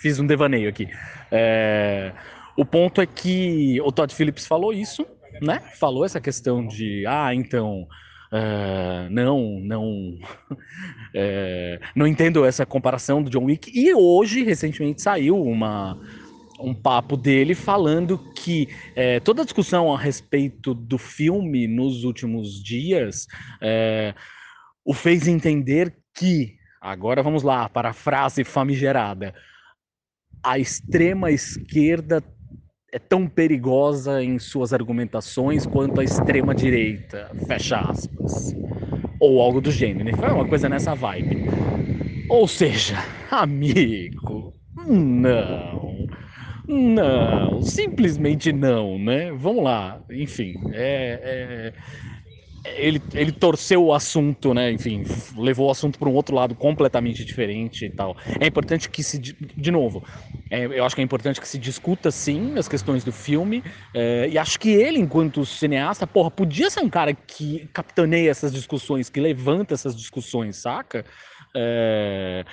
fiz 0.00 0.18
um 0.18 0.26
devaneio 0.26 0.68
aqui. 0.68 0.88
É, 1.30 2.12
o 2.56 2.64
ponto 2.64 3.00
é 3.00 3.06
que 3.06 3.80
o 3.82 3.92
Todd 3.92 4.14
Phillips 4.14 4.46
falou 4.46 4.72
isso, 4.72 5.06
né? 5.42 5.60
Falou 5.78 6.04
essa 6.04 6.20
questão 6.20 6.66
de, 6.66 7.04
ah, 7.06 7.34
então, 7.34 7.86
uh, 8.32 9.10
não, 9.10 9.60
não, 9.60 10.18
é, 11.14 11.78
não 11.94 12.06
entendo 12.06 12.44
essa 12.44 12.64
comparação 12.64 13.22
do 13.22 13.30
John 13.30 13.44
Wick. 13.44 13.70
E 13.74 13.94
hoje, 13.94 14.42
recentemente, 14.42 15.02
saiu 15.02 15.40
uma 15.40 15.98
um 16.58 16.74
papo 16.74 17.18
dele 17.18 17.54
falando 17.54 18.16
que 18.32 18.66
é, 18.94 19.20
toda 19.20 19.42
a 19.42 19.44
discussão 19.44 19.92
a 19.92 19.98
respeito 19.98 20.72
do 20.72 20.96
filme 20.96 21.66
nos 21.68 22.02
últimos 22.02 22.62
dias 22.62 23.26
é, 23.60 24.14
o 24.82 24.94
fez 24.94 25.28
entender 25.28 25.94
que, 26.14 26.56
agora 26.80 27.22
vamos 27.22 27.42
lá, 27.42 27.68
para 27.68 27.90
a 27.90 27.92
frase 27.92 28.42
famigerada, 28.42 29.34
a 30.42 30.58
extrema 30.58 31.30
esquerda 31.30 32.22
é 32.92 32.98
tão 32.98 33.26
perigosa 33.26 34.22
em 34.22 34.38
suas 34.38 34.72
argumentações 34.72 35.66
quanto 35.66 36.00
a 36.00 36.04
extrema 36.04 36.54
direita, 36.54 37.30
fecha 37.46 37.78
aspas. 37.78 38.54
Ou 39.20 39.40
algo 39.40 39.60
do 39.60 39.70
gênero, 39.70 40.04
né? 40.04 40.12
Foi 40.12 40.30
uma 40.30 40.46
coisa 40.46 40.68
nessa 40.68 40.94
vibe. 40.94 41.46
Ou 42.28 42.46
seja, 42.46 42.96
amigo, 43.30 44.52
não. 44.86 46.06
Não, 46.68 47.62
simplesmente 47.62 48.52
não, 48.52 48.98
né? 48.98 49.30
Vamos 49.32 49.62
lá, 49.62 50.02
enfim, 50.10 50.54
é, 50.72 51.20
é 51.22 51.72
ele, 52.76 53.02
ele 53.14 53.32
torceu 53.32 53.84
o 53.84 53.94
assunto, 53.94 54.52
né? 54.52 54.70
Enfim, 54.72 55.02
levou 55.36 55.68
o 55.68 55.70
assunto 55.70 55.98
para 55.98 56.08
um 56.08 56.14
outro 56.14 56.34
lado 56.34 56.54
completamente 56.54 57.24
diferente 57.24 57.86
e 57.86 57.90
tal. 57.90 58.16
É 58.40 58.46
importante 58.46 58.88
que 58.88 59.02
se. 59.02 59.18
De 59.18 59.70
novo, 59.70 60.02
é, 60.50 60.64
eu 60.64 60.84
acho 60.84 60.94
que 60.94 61.00
é 61.00 61.04
importante 61.04 61.40
que 61.40 61.48
se 61.48 61.58
discuta 61.58 62.10
sim 62.10 62.54
as 62.56 62.68
questões 62.68 63.02
do 63.04 63.12
filme. 63.12 63.62
É, 63.94 64.28
e 64.28 64.38
acho 64.38 64.58
que 64.58 64.70
ele, 64.70 64.98
enquanto 64.98 65.44
cineasta, 65.44 66.06
porra, 66.06 66.30
podia 66.30 66.70
ser 66.70 66.80
um 66.80 66.90
cara 66.90 67.12
que 67.12 67.68
capitaneia 67.72 68.30
essas 68.30 68.52
discussões, 68.52 69.10
que 69.10 69.20
levanta 69.20 69.74
essas 69.74 69.96
discussões, 69.96 70.56
saca? 70.56 71.04
É, 71.54 72.44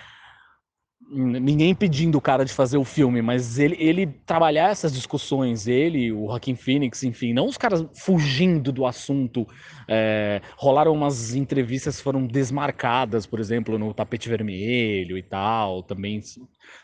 ninguém 1.10 1.76
pedindo 1.76 2.18
o 2.18 2.22
cara 2.22 2.44
de 2.46 2.54
fazer 2.54 2.78
o 2.78 2.84
filme, 2.84 3.22
mas 3.22 3.60
ele, 3.60 3.76
ele 3.80 4.08
trabalhar 4.26 4.70
essas 4.72 4.94
discussões, 4.94 5.68
ele, 5.68 6.12
o 6.12 6.28
Joaquim 6.28 6.56
Phoenix, 6.56 7.04
enfim, 7.04 7.34
não 7.34 7.48
os 7.48 7.58
caras 7.58 7.86
fugindo 7.96 8.72
do 8.72 8.86
assunto. 8.86 9.48
É, 9.88 10.42
rolaram 10.58 10.94
umas 10.94 11.36
entrevistas 11.36 12.00
foram 12.02 12.26
desmarcadas, 12.26 13.26
por 13.26 13.40
exemplo, 13.40 13.78
no 13.78 13.94
tapete 13.94 14.30
vermelho 14.30 15.18
e 15.18 15.24
tal. 15.24 15.84
Também 15.84 16.22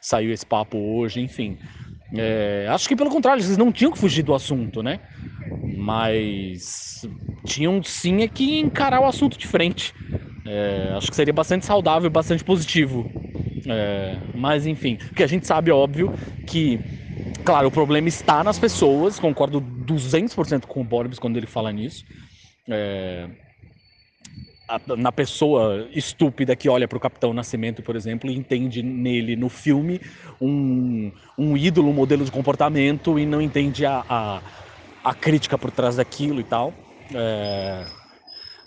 saiu 0.01 0.32
esse 0.32 0.45
papo 0.45 0.78
hoje, 0.78 1.22
enfim. 1.22 1.57
É, 2.15 2.67
acho 2.70 2.88
que 2.88 2.95
pelo 2.95 3.09
contrário, 3.09 3.41
eles 3.43 3.57
não 3.57 3.72
tinham 3.72 3.91
que 3.91 3.97
fugir 3.99 4.24
do 4.24 4.34
assunto, 4.34 4.84
né? 4.84 4.99
Mas 5.63 7.01
tinham 7.45 7.82
sim 7.84 8.22
é 8.24 8.28
que 8.28 8.59
encarar 8.59 9.01
o 9.01 9.05
assunto 9.05 9.38
de 9.38 9.47
frente. 9.47 9.93
É, 10.45 10.93
acho 10.97 11.09
que 11.09 11.15
seria 11.15 11.34
bastante 11.34 11.65
saudável, 11.65 12.09
bastante 12.09 12.43
positivo 12.43 13.07
é, 13.70 14.17
mas 14.36 14.65
enfim, 14.65 14.97
que 15.15 15.24
a 15.24 15.28
gente 15.28 15.45
sabe, 15.45 15.72
óbvio, 15.72 16.11
que, 16.47 16.80
claro, 17.43 17.67
o 17.67 17.72
problema 17.72 18.07
está 18.07 18.43
nas 18.43 18.57
pessoas, 18.57 19.20
concordo 19.20 19.61
200% 19.61 20.65
com 20.65 20.82
o 20.82 20.84
Borbs 20.84 21.20
quando 21.20 21.38
ele 21.38 21.47
fala 21.47 21.72
nisso. 21.72 22.03
É, 22.67 23.30
na 24.97 25.11
pessoa 25.11 25.88
estúpida 25.91 26.55
que 26.55 26.70
olha 26.70 26.88
para 26.88 26.97
o 26.97 27.01
Capitão 27.01 27.34
Nascimento, 27.34 27.82
por 27.82 27.95
exemplo, 27.95 28.30
e 28.30 28.36
entende 28.36 28.84
nele, 28.84 29.36
no 29.36 29.49
filme, 29.49 29.99
um, 30.39 31.11
um 31.38 31.57
ídolo, 31.57 31.89
um 31.89 31.93
modelo 31.93 32.24
de 32.24 32.32
comportamento 32.32 33.17
e 33.17 33.26
não 33.26 33.41
entende 33.41 33.86
a, 33.86 34.03
a, 34.07 34.41
a 35.03 35.13
crítica 35.15 35.57
por 35.57 35.72
trás 35.72 35.95
daquilo 35.95 36.39
e 36.39 36.43
tal. 36.43 36.74
É, 37.15 37.86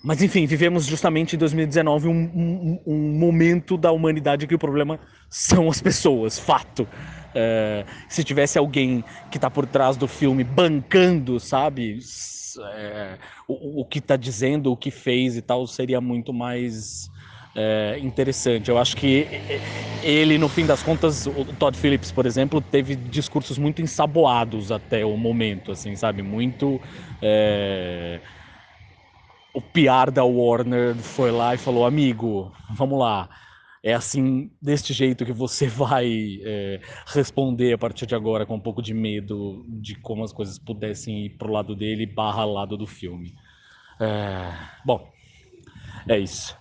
mas 0.02 0.20
enfim, 0.20 0.46
vivemos 0.46 0.84
justamente 0.86 1.36
em 1.36 1.38
2019 1.38 2.08
um, 2.08 2.12
um, 2.12 2.80
um, 2.86 3.18
momento 3.18 3.76
da 3.76 3.92
humanidade 3.92 4.46
que 4.46 4.54
o 4.54 4.58
problema 4.58 4.98
são 5.30 5.68
as 5.68 5.80
pessoas, 5.80 6.38
fato. 6.38 6.88
É, 7.34 7.84
se 8.08 8.24
tivesse 8.24 8.58
alguém 8.58 9.04
que 9.30 9.38
está 9.38 9.48
por 9.48 9.64
trás 9.64 9.96
do 9.96 10.08
filme 10.08 10.42
bancando, 10.42 11.38
sabe, 11.38 11.98
é, 12.74 13.16
o, 13.46 13.82
o, 13.82 13.84
que 13.84 14.00
está 14.00 14.16
dizendo, 14.16 14.72
o 14.72 14.76
que 14.76 14.90
fez 14.90 15.36
e 15.36 15.42
tal, 15.42 15.66
seria 15.66 16.00
muito 16.00 16.32
mais 16.32 17.08
é, 17.54 17.98
interessante. 18.00 18.70
Eu 18.70 18.78
acho 18.78 18.96
que 18.96 19.26
ele, 20.02 20.36
no 20.36 20.48
fim 20.48 20.66
das 20.66 20.82
contas, 20.82 21.26
o 21.26 21.44
Todd 21.58 21.76
Phillips, 21.78 22.10
por 22.10 22.26
exemplo, 22.26 22.60
teve 22.60 22.96
discursos 22.96 23.56
muito 23.56 23.80
ensaboados 23.80 24.72
até 24.72 25.04
o 25.04 25.16
momento, 25.16 25.72
assim, 25.72 25.94
sabe, 25.94 26.22
muito 26.22 26.80
é, 27.20 28.20
o 29.54 29.60
PR 29.60 30.10
da 30.12 30.24
Warner 30.24 30.96
foi 30.96 31.30
lá 31.30 31.54
e 31.54 31.58
falou: 31.58 31.84
amigo, 31.84 32.52
vamos 32.70 32.98
lá. 32.98 33.28
É 33.84 33.92
assim, 33.94 34.50
deste 34.62 34.92
jeito 34.92 35.26
que 35.26 35.32
você 35.32 35.66
vai 35.68 36.40
é, 36.42 36.80
responder 37.06 37.72
a 37.72 37.78
partir 37.78 38.06
de 38.06 38.14
agora, 38.14 38.46
com 38.46 38.54
um 38.54 38.60
pouco 38.60 38.80
de 38.80 38.94
medo 38.94 39.64
de 39.68 39.96
como 39.96 40.24
as 40.24 40.32
coisas 40.32 40.58
pudessem 40.58 41.26
ir 41.26 41.30
pro 41.30 41.52
lado 41.52 41.74
dele 41.74 42.06
barra 42.06 42.44
lado 42.44 42.76
do 42.76 42.86
filme. 42.86 43.34
É, 44.00 44.52
bom, 44.84 45.12
é 46.08 46.18
isso. 46.18 46.56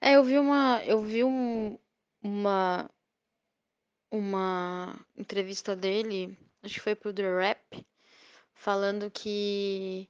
É, 0.00 0.16
eu 0.16 0.24
vi 0.24 0.38
uma. 0.38 0.82
Eu 0.84 1.02
vi 1.02 1.24
um, 1.24 1.78
uma. 2.22 2.90
Uma 4.08 4.98
entrevista 5.16 5.74
dele, 5.74 6.38
acho 6.62 6.74
que 6.74 6.80
foi 6.80 6.94
pro 6.94 7.12
The 7.12 7.22
Rap, 7.22 7.84
falando 8.54 9.10
que 9.10 10.08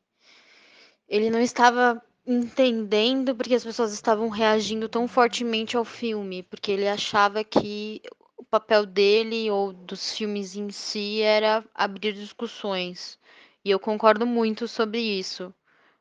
ele 1.08 1.30
não 1.30 1.40
estava 1.40 2.02
entendendo 2.26 3.34
porque 3.36 3.54
as 3.54 3.64
pessoas 3.64 3.92
estavam 3.92 4.28
reagindo 4.28 4.88
tão 4.88 5.06
fortemente 5.06 5.76
ao 5.76 5.84
filme, 5.84 6.42
porque 6.42 6.72
ele 6.72 6.88
achava 6.88 7.44
que 7.44 8.02
o 8.36 8.44
papel 8.44 8.84
dele 8.84 9.50
ou 9.50 9.72
dos 9.72 10.16
filmes 10.16 10.56
em 10.56 10.70
si 10.70 11.22
era 11.22 11.64
abrir 11.74 12.12
discussões. 12.12 13.18
E 13.64 13.70
eu 13.70 13.78
concordo 13.78 14.26
muito 14.26 14.66
sobre 14.68 15.00
isso. 15.00 15.54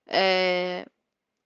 É... 0.07 0.85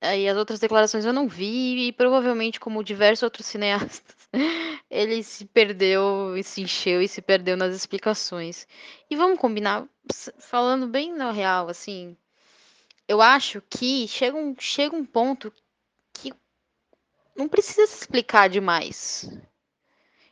Aí 0.01 0.29
as 0.29 0.37
outras 0.37 0.59
declarações 0.59 1.05
eu 1.05 1.11
não 1.13 1.27
vi, 1.27 1.87
e 1.87 1.91
provavelmente, 1.91 2.59
como 2.59 2.83
diversos 2.83 3.23
outros 3.23 3.45
cineastas, 3.47 4.15
ele 4.89 5.21
se 5.23 5.45
perdeu 5.45 6.37
e 6.37 6.43
se 6.43 6.61
encheu 6.61 7.01
e 7.01 7.07
se 7.07 7.21
perdeu 7.21 7.57
nas 7.57 7.75
explicações. 7.75 8.65
E 9.09 9.15
vamos 9.15 9.39
combinar, 9.39 9.85
falando 10.39 10.87
bem 10.87 11.13
na 11.13 11.31
real, 11.31 11.67
assim, 11.69 12.15
eu 13.09 13.23
acho 13.23 13.59
que 13.67 14.07
chega 14.07 14.37
um, 14.37 14.55
chega 14.59 14.95
um 14.95 15.03
ponto 15.03 15.51
que 16.13 16.31
não 17.35 17.49
precisa 17.49 17.87
se 17.87 18.01
explicar 18.01 18.47
demais. 18.47 19.27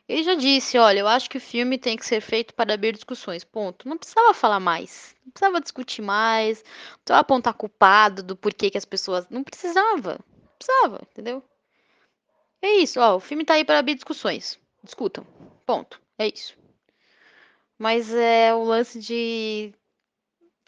Ele 0.08 0.22
já 0.22 0.36
disse, 0.36 0.78
olha, 0.78 1.00
eu 1.00 1.08
acho 1.08 1.28
que 1.28 1.38
o 1.38 1.40
filme 1.40 1.76
tem 1.76 1.96
que 1.96 2.06
ser 2.06 2.20
feito 2.20 2.54
para 2.54 2.72
abrir 2.72 2.92
discussões. 2.92 3.42
Ponto. 3.42 3.88
Não 3.88 3.98
precisava 3.98 4.32
falar 4.32 4.60
mais. 4.60 5.16
Não 5.24 5.32
precisava 5.32 5.60
discutir 5.60 6.02
mais. 6.02 6.62
Não 6.62 6.98
precisava 6.98 7.20
apontar 7.20 7.54
culpado 7.54 8.22
do 8.22 8.36
porquê 8.36 8.70
que 8.70 8.78
as 8.78 8.84
pessoas. 8.84 9.28
Não 9.28 9.42
precisava. 9.42 10.20
Não 10.40 10.56
precisava, 10.56 11.00
entendeu? 11.10 11.42
É 12.62 12.76
isso, 12.76 13.00
ó. 13.00 13.16
O 13.16 13.20
filme 13.20 13.44
tá 13.44 13.54
aí 13.54 13.64
para 13.64 13.80
abrir 13.80 13.96
discussões. 13.96 14.58
Discutam. 14.84 15.26
Ponto. 15.66 16.00
É 16.16 16.28
isso. 16.28 16.56
Mas 17.76 18.14
é 18.14 18.54
o 18.54 18.62
lance 18.62 19.00
de 19.00 19.74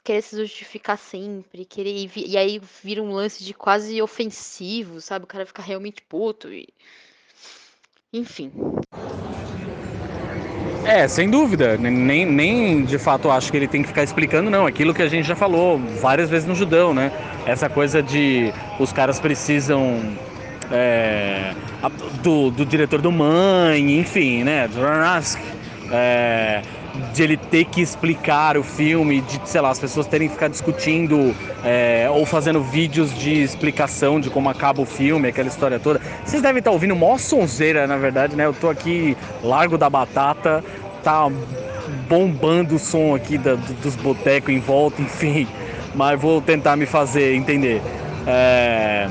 querer 0.03 0.23
se 0.23 0.37
justificar 0.37 0.99
sempre, 0.99 1.65
querer 1.65 2.11
e 2.17 2.37
aí 2.37 2.61
vira 2.83 3.03
um 3.03 3.13
lance 3.13 3.45
de 3.45 3.53
quase 3.53 4.01
ofensivo, 4.01 5.01
sabe? 5.01 5.25
O 5.25 5.29
cara 5.29 5.47
fica 5.47 5.63
realmente 5.63 6.03
puto 6.03 6.53
e 6.53 6.69
enfim. 8.13 8.51
É, 10.85 11.07
sem 11.07 11.31
dúvida. 11.31 11.77
Nem, 11.77 12.25
nem 12.25 12.85
de 12.85 12.99
fato 12.99 13.31
acho 13.31 13.51
que 13.51 13.57
ele 13.57 13.69
tem 13.69 13.83
que 13.83 13.89
ficar 13.89 14.03
explicando, 14.03 14.51
não. 14.51 14.67
Aquilo 14.67 14.95
que 14.95 15.03
a 15.03 15.09
gente 15.09 15.27
já 15.27 15.37
falou 15.37 15.79
várias 16.01 16.29
vezes 16.31 16.49
no 16.49 16.55
Judão, 16.55 16.93
né? 16.93 17.13
Essa 17.47 17.69
coisa 17.69 18.03
de 18.03 18.53
os 18.79 18.93
caras 18.93 19.21
precisam 19.21 20.17
é, 20.73 21.55
do, 22.23 22.51
do 22.51 22.65
diretor 22.65 23.01
do 23.01 23.13
Mãe, 23.13 23.99
enfim, 23.99 24.43
né? 24.43 24.67
Do 24.69 24.81
é, 25.93 26.63
de 27.13 27.23
ele 27.23 27.37
ter 27.37 27.65
que 27.65 27.81
explicar 27.81 28.57
o 28.57 28.63
filme, 28.63 29.21
de, 29.21 29.41
sei 29.45 29.61
lá, 29.61 29.71
as 29.71 29.79
pessoas 29.79 30.07
terem 30.07 30.29
que 30.29 30.35
ficar 30.35 30.49
discutindo 30.49 31.35
é, 31.65 32.09
ou 32.11 32.25
fazendo 32.25 32.63
vídeos 32.63 33.17
de 33.19 33.43
explicação 33.43 34.21
de 34.21 34.31
como 34.31 34.49
acaba 34.49 34.81
o 34.81 34.87
filme, 34.87 35.29
aquela 35.29 35.49
história 35.49 35.79
toda. 35.79 36.01
Vocês 36.25 36.43
devem 36.43 36.59
estar 36.59 36.71
ouvindo 36.71 36.95
mó 36.95 37.19
sonzeira, 37.19 37.87
na 37.87 37.97
verdade, 37.97 38.37
né? 38.37 38.47
Eu 38.47 38.53
tô 38.53 38.69
aqui, 38.69 39.17
Largo 39.43 39.77
da 39.77 39.91
Batata, 39.91 40.63
tá 41.03 41.29
bombando 42.09 42.77
o 42.77 42.79
som 42.79 43.15
aqui 43.15 43.39
da, 43.39 43.55
dos 43.55 43.97
botecos 43.97 44.55
em 44.55 44.61
volta, 44.61 45.01
enfim. 45.03 45.47
Mas 45.95 46.21
vou 46.21 46.41
tentar 46.41 46.77
me 46.77 46.87
fazer 46.87 47.35
entender. 47.35 47.83
É... 48.27 49.09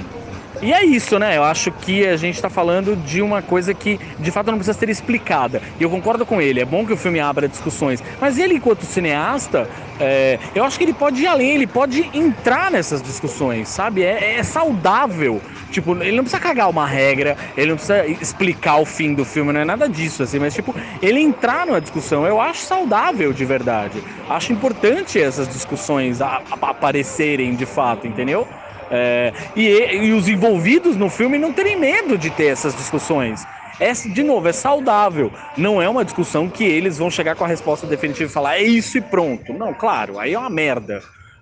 E 0.61 0.73
é 0.73 0.83
isso, 0.83 1.17
né? 1.17 1.37
Eu 1.37 1.43
acho 1.43 1.71
que 1.71 2.05
a 2.05 2.17
gente 2.17 2.35
está 2.35 2.49
falando 2.49 2.93
de 2.97 3.21
uma 3.21 3.41
coisa 3.41 3.73
que 3.73 3.97
de 4.19 4.29
fato 4.29 4.47
não 4.51 4.57
precisa 4.57 4.77
ser 4.77 4.89
explicada. 4.89 5.61
E 5.79 5.83
eu 5.83 5.89
concordo 5.89 6.25
com 6.25 6.41
ele, 6.41 6.59
é 6.59 6.65
bom 6.65 6.85
que 6.85 6.91
o 6.91 6.97
filme 6.97 7.19
abra 7.19 7.47
discussões. 7.47 8.03
Mas 8.19 8.37
ele, 8.37 8.55
enquanto 8.55 8.85
cineasta, 8.85 9.69
é, 10.01 10.37
eu 10.53 10.65
acho 10.65 10.77
que 10.77 10.83
ele 10.83 10.93
pode 10.93 11.21
ir 11.21 11.27
além, 11.27 11.55
ele 11.55 11.67
pode 11.67 12.09
entrar 12.13 12.69
nessas 12.69 13.01
discussões, 13.01 13.69
sabe? 13.69 14.03
É, 14.03 14.35
é, 14.35 14.43
saudável. 14.43 15.41
Tipo, 15.71 15.95
ele 16.03 16.17
não 16.17 16.23
precisa 16.23 16.41
cagar 16.41 16.69
uma 16.69 16.85
regra, 16.85 17.37
ele 17.55 17.67
não 17.67 17.75
precisa 17.75 18.05
explicar 18.05 18.77
o 18.77 18.85
fim 18.85 19.13
do 19.13 19.23
filme, 19.23 19.53
não 19.53 19.61
é 19.61 19.65
nada 19.65 19.87
disso, 19.87 20.23
assim, 20.23 20.39
mas 20.39 20.53
tipo, 20.53 20.75
ele 21.01 21.21
entrar 21.21 21.65
numa 21.65 21.79
discussão, 21.79 22.25
eu 22.25 22.41
acho 22.41 22.61
saudável 22.63 23.31
de 23.31 23.45
verdade. 23.45 24.03
Acho 24.27 24.51
importante 24.51 25.21
essas 25.21 25.47
discussões 25.47 26.21
a, 26.21 26.41
a 26.51 26.69
aparecerem 26.69 27.55
de 27.55 27.65
fato, 27.65 28.07
entendeu? 28.07 28.47
É, 28.91 29.33
e, 29.55 29.67
e 29.67 30.13
os 30.13 30.27
envolvidos 30.27 30.95
no 30.95 31.09
filme 31.09 31.37
não 31.37 31.53
terem 31.53 31.75
medo 31.75 32.17
de 32.17 32.29
ter 32.29 32.47
essas 32.47 32.75
discussões. 32.75 33.45
É, 33.79 33.93
de 33.93 34.23
novo, 34.23 34.47
é 34.47 34.53
saudável. 34.53 35.31
Não 35.57 35.81
é 35.81 35.87
uma 35.87 36.03
discussão 36.03 36.49
que 36.49 36.63
eles 36.63 36.97
vão 36.97 37.09
chegar 37.09 37.35
com 37.35 37.45
a 37.45 37.47
resposta 37.47 37.87
definitiva 37.87 38.29
e 38.29 38.33
falar 38.33 38.57
é 38.57 38.63
isso 38.63 38.97
e 38.97 39.01
pronto. 39.01 39.53
Não, 39.53 39.73
claro, 39.73 40.19
aí 40.19 40.33
é 40.33 40.39
uma 40.39 40.49
merda. 40.49 41.01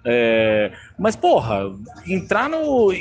É, 0.09 0.71
mas, 0.97 1.15
porra, 1.15 1.63
entrar 2.07 2.47
no, 2.47 2.93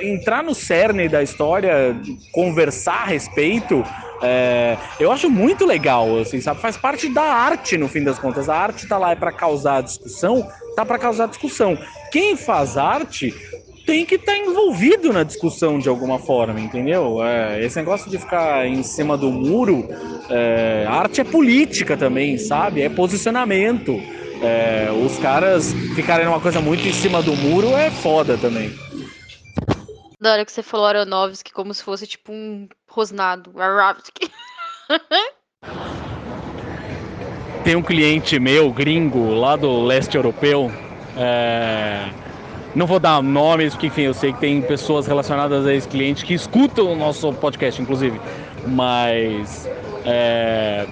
entrar 0.00 0.44
no 0.44 0.54
cerne 0.54 1.08
da 1.08 1.22
história, 1.22 1.96
conversar 2.32 3.02
a 3.02 3.06
respeito, 3.06 3.82
é, 4.22 4.76
eu 5.00 5.10
acho 5.10 5.30
muito 5.30 5.64
legal, 5.64 6.18
assim, 6.18 6.40
sabe? 6.40 6.60
Faz 6.60 6.76
parte 6.76 7.08
da 7.08 7.22
arte, 7.22 7.76
no 7.76 7.88
fim 7.88 8.04
das 8.04 8.18
contas. 8.18 8.48
A 8.48 8.56
arte 8.56 8.86
tá 8.86 8.98
lá 8.98 9.12
é 9.12 9.16
para 9.16 9.32
causar 9.32 9.82
discussão, 9.82 10.46
tá 10.76 10.84
para 10.84 10.98
causar 10.98 11.26
discussão. 11.26 11.76
Quem 12.12 12.36
faz 12.36 12.76
arte 12.76 13.34
tem 13.86 14.04
que 14.04 14.16
estar 14.16 14.32
tá 14.32 14.38
envolvido 14.38 15.12
na 15.12 15.22
discussão 15.22 15.78
de 15.78 15.88
alguma 15.88 16.18
forma, 16.18 16.60
entendeu? 16.60 17.22
É, 17.24 17.64
esse 17.64 17.76
negócio 17.76 18.10
de 18.10 18.18
ficar 18.18 18.66
em 18.66 18.82
cima 18.82 19.16
do 19.16 19.30
muro, 19.30 19.88
é, 20.28 20.86
arte 20.88 21.20
é 21.20 21.24
política 21.24 21.96
também, 21.96 22.38
sabe? 22.38 22.82
É 22.82 22.88
posicionamento. 22.88 24.00
É, 24.42 24.90
os 24.90 25.18
caras 25.18 25.72
ficarem 25.94 26.24
numa 26.24 26.40
coisa 26.40 26.60
muito 26.60 26.86
em 26.86 26.92
cima 26.92 27.22
do 27.22 27.36
muro 27.36 27.76
é 27.76 27.90
foda 27.90 28.38
também. 28.38 28.72
Da 30.20 30.32
hora 30.32 30.44
que 30.44 30.52
você 30.52 30.62
falou 30.62 30.86
Aronofsky 30.86 31.52
como 31.52 31.72
se 31.72 31.82
fosse 31.82 32.06
tipo 32.06 32.32
um 32.32 32.68
rosnado. 32.88 33.52
Tem 37.64 37.76
um 37.76 37.82
cliente 37.82 38.38
meu, 38.38 38.72
gringo, 38.72 39.34
lá 39.34 39.56
do 39.56 39.82
leste 39.84 40.16
europeu. 40.16 40.70
É... 41.16 42.08
Não 42.74 42.86
vou 42.86 43.00
dar 43.00 43.22
nomes, 43.22 43.74
porque 43.74 43.88
enfim, 43.88 44.02
eu 44.02 44.14
sei 44.14 44.32
que 44.32 44.40
tem 44.40 44.62
pessoas 44.62 45.06
relacionadas 45.06 45.66
a 45.66 45.74
esse 45.74 45.88
cliente 45.88 46.24
que 46.24 46.34
escutam 46.34 46.92
o 46.92 46.96
nosso 46.96 47.32
podcast, 47.32 47.80
inclusive. 47.80 48.20
Mas. 48.66 49.68
É... 50.04 50.86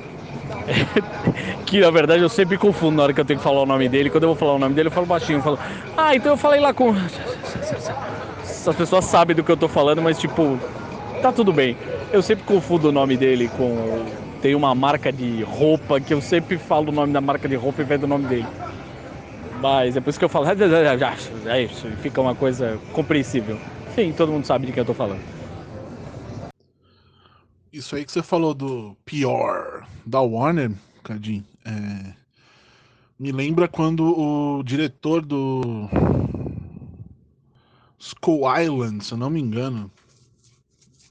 que 1.65 1.81
na 1.81 1.91
verdade 1.91 2.23
eu 2.23 2.29
sempre 2.29 2.59
confundo 2.59 2.97
na 2.97 3.03
hora 3.05 3.13
que 3.13 3.21
eu 3.21 3.25
tenho 3.25 3.39
que 3.39 3.45
falar 3.45 3.63
o 3.63 3.67
nome 3.67 3.89
dele. 3.89 4.11
Quando 4.11 4.25
eu 4.25 4.31
vou 4.31 4.37
falar 4.37 4.55
o 4.55 4.59
nome 4.59 4.75
dele, 4.75 4.89
eu 4.89 4.93
falo 4.93 5.07
baixinho. 5.07 5.39
Eu 5.39 5.43
falo, 5.43 5.59
ah, 5.97 6.15
então 6.15 6.33
eu 6.33 6.37
falei 6.37 6.61
lá 6.61 6.73
com 6.75 6.95
as 8.71 8.77
pessoas 8.77 9.05
sabem 9.05 9.35
do 9.35 9.43
que 9.43 9.51
eu 9.51 9.57
tô 9.57 9.69
falando, 9.69 10.03
mas 10.03 10.19
tipo, 10.19 10.59
tá 11.23 11.33
tudo 11.33 11.53
bem. 11.53 11.77
Eu 12.13 12.23
sempre 12.23 12.45
confundo 12.45 12.89
o 12.89 12.93
nome 12.93 13.17
dele 13.17 13.49
com. 13.57 14.05
Tem 14.41 14.55
uma 14.55 14.75
marca 14.75 15.13
de 15.13 15.43
roupa 15.43 16.01
que 16.01 16.15
eu 16.15 16.21
sempre 16.21 16.59
falo 16.59 16.91
o 16.91 16.93
nome 16.93 17.13
da 17.13 17.21
marca 17.21 17.49
de 17.49 17.57
roupa 17.57 17.83
e 17.83 17.85
vez 17.85 18.01
do 18.01 18.07
nome 18.07 18.27
dele. 18.27 18.47
Mas 19.61 19.97
é 19.97 20.01
por 20.01 20.11
isso 20.11 20.19
que 20.19 20.25
eu 20.25 20.29
falo. 20.29 20.47
É 21.47 21.63
isso, 21.63 21.89
fica 22.03 22.21
uma 22.21 22.35
coisa 22.35 22.79
compreensível. 22.93 23.59
Sim, 23.95 24.13
todo 24.13 24.33
mundo 24.33 24.45
sabe 24.45 24.67
de 24.67 24.73
quem 24.73 24.81
eu 24.81 24.87
tô 24.87 24.95
falando. 24.95 25.21
Isso 27.73 27.97
aí 27.97 28.05
que 28.05 28.13
você 28.13 28.23
falou 28.23 28.55
do 28.55 28.97
pior 29.05 29.87
da 30.07 30.21
Warner, 30.21 30.71
Cadinho, 31.05 31.45
é... 31.65 32.15
me 33.19 33.31
lembra 33.31 33.69
quando 33.69 34.05
o 34.05 34.63
diretor 34.63 35.21
do 35.25 35.89
Skull 37.99 38.43
Island, 38.59 39.05
se 39.05 39.13
eu 39.13 39.19
não 39.19 39.29
me 39.29 39.41
engano, 39.41 39.91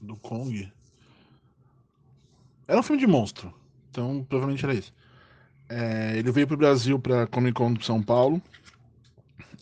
do 0.00 0.16
Kong. 0.16 0.72
Era 2.66 2.80
um 2.80 2.82
filme 2.82 3.00
de 3.00 3.06
monstro, 3.06 3.52
então 3.90 4.24
provavelmente 4.28 4.64
era 4.64 4.74
isso. 4.74 4.92
É, 5.68 6.16
ele 6.16 6.32
veio 6.32 6.46
para 6.46 6.54
o 6.54 6.58
Brasil 6.58 6.98
para 6.98 7.26
Comic 7.26 7.54
Con 7.54 7.74
de 7.74 7.84
São 7.84 8.02
Paulo, 8.02 8.40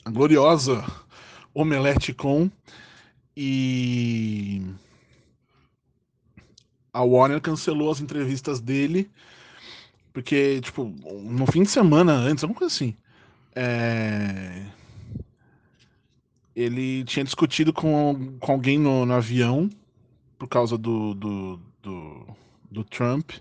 a 0.05 0.11
gloriosa 0.11 0.85
Omelete 1.53 2.15
Con, 2.15 2.51
e 3.37 4.63
a 6.93 7.03
Warner 7.03 7.41
cancelou 7.41 7.91
as 7.91 8.01
entrevistas 8.01 8.61
dele, 8.61 9.11
porque, 10.13 10.61
tipo, 10.61 10.85
no 10.85 11.45
fim 11.47 11.63
de 11.63 11.69
semana 11.69 12.13
antes, 12.13 12.45
alguma 12.45 12.59
coisa 12.59 12.75
assim, 12.75 12.97
é, 13.55 14.65
ele 16.55 17.05
tinha 17.05 17.25
discutido 17.25 17.73
com, 17.73 18.39
com 18.41 18.53
alguém 18.53 18.79
no, 18.79 19.05
no 19.05 19.13
avião 19.13 19.69
por 20.39 20.49
causa 20.49 20.79
do, 20.79 21.15
do, 21.15 21.61
do, 21.83 22.27
do 22.71 22.85
Trump. 22.85 23.33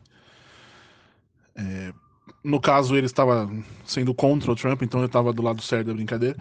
É, 1.55 1.93
no 2.45 2.59
caso, 2.61 2.95
ele 2.95 3.07
estava 3.07 3.49
sendo 3.83 4.13
contra 4.13 4.51
o 4.51 4.55
Trump, 4.55 4.81
então 4.83 4.99
ele 4.99 5.07
estava 5.07 5.33
do 5.33 5.41
lado 5.41 5.61
certo 5.61 5.87
da 5.87 5.93
brincadeira. 5.93 6.37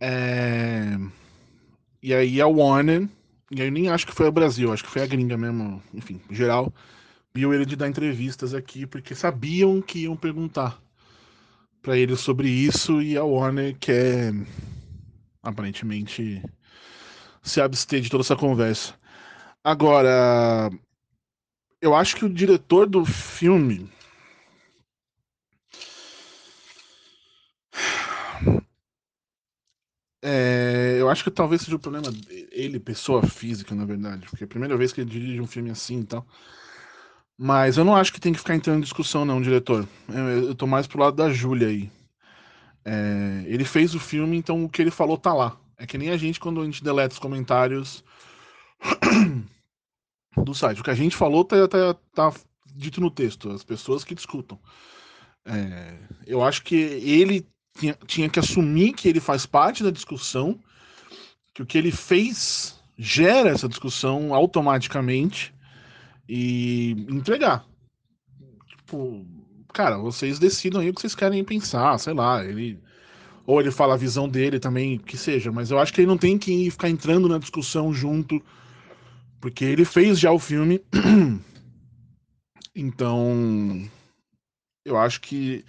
É, 0.00 0.96
e 2.02 2.14
aí 2.14 2.40
a 2.40 2.46
Warner, 2.46 3.08
e 3.50 3.62
aí 3.62 3.70
nem 3.70 3.88
acho 3.88 4.06
que 4.06 4.14
foi 4.14 4.26
o 4.28 4.32
Brasil, 4.32 4.72
acho 4.72 4.84
que 4.84 4.90
foi 4.90 5.02
a 5.02 5.06
gringa 5.06 5.36
mesmo, 5.36 5.82
enfim, 5.92 6.20
geral, 6.30 6.72
viu 7.34 7.52
ele 7.52 7.66
de 7.66 7.76
dar 7.76 7.88
entrevistas 7.88 8.54
aqui 8.54 8.86
porque 8.86 9.14
sabiam 9.14 9.80
que 9.82 10.00
iam 10.00 10.16
perguntar 10.16 10.80
para 11.82 11.96
ele 11.96 12.16
sobre 12.16 12.48
isso 12.48 13.02
e 13.02 13.16
a 13.16 13.24
Warner 13.24 13.76
quer 13.78 14.32
aparentemente 15.42 16.42
se 17.42 17.60
abster 17.60 18.00
de 18.00 18.08
toda 18.08 18.22
essa 18.22 18.36
conversa. 18.36 18.94
Agora, 19.64 20.70
eu 21.80 21.94
acho 21.94 22.16
que 22.16 22.24
o 22.24 22.32
diretor 22.32 22.88
do 22.88 23.04
filme. 23.04 23.90
É, 30.24 30.96
eu 31.00 31.10
acho 31.10 31.24
que 31.24 31.30
talvez 31.32 31.62
seja 31.62 31.74
o 31.74 31.80
problema 31.80 32.06
ele, 32.52 32.78
pessoa 32.78 33.26
física, 33.26 33.74
na 33.74 33.84
verdade, 33.84 34.26
porque 34.30 34.44
é 34.44 34.46
a 34.46 34.48
primeira 34.48 34.76
vez 34.76 34.92
que 34.92 35.00
ele 35.00 35.10
dirige 35.10 35.40
um 35.40 35.46
filme 35.48 35.70
assim 35.70 36.00
e 36.00 36.04
tal. 36.04 36.24
Mas 37.36 37.76
eu 37.76 37.84
não 37.84 37.96
acho 37.96 38.12
que 38.12 38.20
tem 38.20 38.32
que 38.32 38.38
ficar 38.38 38.54
entrando 38.54 38.78
em 38.78 38.82
discussão, 38.82 39.24
não, 39.24 39.42
diretor. 39.42 39.88
Eu, 40.08 40.48
eu 40.48 40.54
tô 40.54 40.64
mais 40.66 40.86
pro 40.86 41.00
lado 41.00 41.16
da 41.16 41.30
Júlia 41.32 41.68
aí. 41.68 41.90
É, 42.84 43.42
ele 43.46 43.64
fez 43.64 43.94
o 43.94 44.00
filme, 44.00 44.36
então 44.36 44.64
o 44.64 44.68
que 44.68 44.80
ele 44.80 44.92
falou 44.92 45.18
tá 45.18 45.34
lá. 45.34 45.58
É 45.76 45.86
que 45.86 45.98
nem 45.98 46.10
a 46.10 46.16
gente 46.16 46.38
quando 46.38 46.60
a 46.60 46.64
gente 46.64 46.84
deleta 46.84 47.14
os 47.14 47.18
comentários 47.18 48.04
do 50.36 50.54
site. 50.54 50.80
O 50.80 50.84
que 50.84 50.90
a 50.90 50.94
gente 50.94 51.16
falou 51.16 51.44
tá, 51.44 51.66
tá, 51.66 51.94
tá 52.14 52.32
dito 52.72 53.00
no 53.00 53.10
texto, 53.10 53.50
as 53.50 53.64
pessoas 53.64 54.04
que 54.04 54.14
discutam. 54.14 54.58
É, 55.44 55.98
eu 56.26 56.42
acho 56.44 56.62
que 56.62 56.76
ele 56.76 57.44
tinha, 57.78 57.96
tinha 58.06 58.28
que 58.28 58.38
assumir 58.38 58.92
que 58.92 59.08
ele 59.08 59.20
faz 59.20 59.46
parte 59.46 59.82
da 59.82 59.90
discussão, 59.90 60.58
que 61.54 61.62
o 61.62 61.66
que 61.66 61.78
ele 61.78 61.90
fez 61.90 62.78
gera 62.96 63.50
essa 63.50 63.68
discussão 63.68 64.34
automaticamente 64.34 65.54
e 66.28 66.92
entregar. 67.08 67.66
Tipo, 68.68 69.26
cara, 69.72 69.98
vocês 69.98 70.38
decidam 70.38 70.80
aí 70.80 70.90
o 70.90 70.94
que 70.94 71.00
vocês 71.00 71.14
querem 71.14 71.44
pensar, 71.44 71.98
sei 71.98 72.14
lá, 72.14 72.44
ele 72.44 72.78
ou 73.44 73.60
ele 73.60 73.72
fala 73.72 73.94
a 73.94 73.98
visão 73.98 74.28
dele 74.28 74.60
também, 74.60 74.98
que 74.98 75.16
seja, 75.16 75.50
mas 75.50 75.70
eu 75.70 75.78
acho 75.78 75.92
que 75.92 76.00
ele 76.00 76.08
não 76.08 76.16
tem 76.16 76.38
que 76.38 76.70
ficar 76.70 76.88
entrando 76.88 77.28
na 77.28 77.38
discussão 77.38 77.92
junto, 77.92 78.40
porque 79.40 79.64
ele 79.64 79.84
fez 79.84 80.18
já 80.18 80.30
o 80.30 80.38
filme. 80.38 80.80
então, 82.74 83.84
eu 84.84 84.96
acho 84.96 85.20
que 85.20 85.64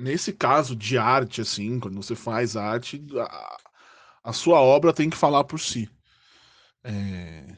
nesse 0.00 0.32
caso 0.32 0.74
de 0.74 0.96
arte, 0.98 1.40
assim, 1.40 1.78
quando 1.78 1.96
você 1.96 2.14
faz 2.14 2.56
arte, 2.56 3.02
a, 3.18 3.56
a 4.24 4.32
sua 4.32 4.60
obra 4.60 4.92
tem 4.92 5.10
que 5.10 5.16
falar 5.16 5.44
por 5.44 5.60
si. 5.60 5.88
É... 6.82 7.56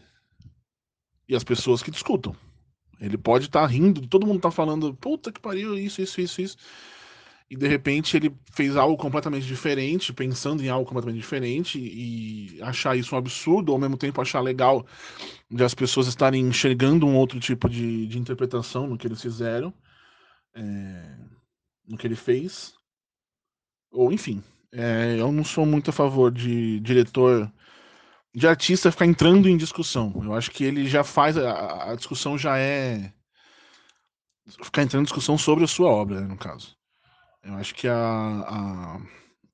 E 1.28 1.36
as 1.36 1.44
pessoas 1.44 1.82
que 1.82 1.90
discutam. 1.90 2.36
Ele 3.00 3.16
pode 3.16 3.46
estar 3.46 3.62
tá 3.62 3.66
rindo, 3.66 4.06
todo 4.06 4.26
mundo 4.26 4.40
tá 4.40 4.50
falando, 4.50 4.94
puta 4.94 5.32
que 5.32 5.40
pariu, 5.40 5.78
isso, 5.78 6.02
isso, 6.02 6.20
isso, 6.20 6.40
isso 6.40 6.56
e 7.52 7.56
de 7.56 7.68
repente 7.68 8.16
ele 8.16 8.34
fez 8.50 8.78
algo 8.78 8.96
completamente 8.96 9.46
diferente, 9.46 10.10
pensando 10.10 10.64
em 10.64 10.70
algo 10.70 10.86
completamente 10.88 11.20
diferente 11.20 11.78
e 11.78 12.58
achar 12.62 12.96
isso 12.96 13.14
um 13.14 13.18
absurdo, 13.18 13.68
ou 13.68 13.74
ao 13.74 13.80
mesmo 13.80 13.98
tempo 13.98 14.22
achar 14.22 14.40
legal 14.40 14.86
de 15.50 15.62
as 15.62 15.74
pessoas 15.74 16.06
estarem 16.06 16.40
enxergando 16.40 17.06
um 17.06 17.14
outro 17.14 17.38
tipo 17.38 17.68
de, 17.68 18.06
de 18.06 18.18
interpretação 18.18 18.86
no 18.86 18.96
que 18.96 19.06
eles 19.06 19.20
fizeram, 19.20 19.70
é, 20.54 21.14
no 21.92 21.98
que 21.98 22.06
ele 22.06 22.16
fez, 22.16 22.72
ou 23.90 24.10
enfim. 24.10 24.42
É, 24.72 25.16
eu 25.18 25.30
não 25.30 25.44
sou 25.44 25.66
muito 25.66 25.90
a 25.90 25.92
favor 25.92 26.32
de 26.32 26.80
diretor, 26.80 27.52
de 28.34 28.48
artista 28.48 28.90
ficar 28.90 29.04
entrando 29.04 29.46
em 29.46 29.58
discussão. 29.58 30.10
Eu 30.24 30.32
acho 30.34 30.50
que 30.50 30.64
ele 30.64 30.86
já 30.88 31.04
faz, 31.04 31.36
a, 31.36 31.92
a 31.92 31.94
discussão 31.94 32.38
já 32.38 32.56
é 32.58 33.12
ficar 34.64 34.82
entrando 34.82 35.02
em 35.02 35.04
discussão 35.04 35.36
sobre 35.36 35.64
a 35.64 35.68
sua 35.68 35.90
obra, 35.90 36.22
né, 36.22 36.26
no 36.26 36.38
caso. 36.38 36.74
Eu 37.42 37.54
acho 37.56 37.74
que 37.74 37.86
a, 37.86 37.94
a, 37.94 38.98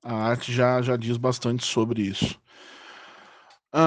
a 0.01 0.13
arte 0.29 0.53
já, 0.53 0.81
já 0.81 0.95
diz 0.95 1.17
bastante 1.17 1.65
sobre 1.65 2.03
isso. 2.03 2.39
Uh... 3.75 3.79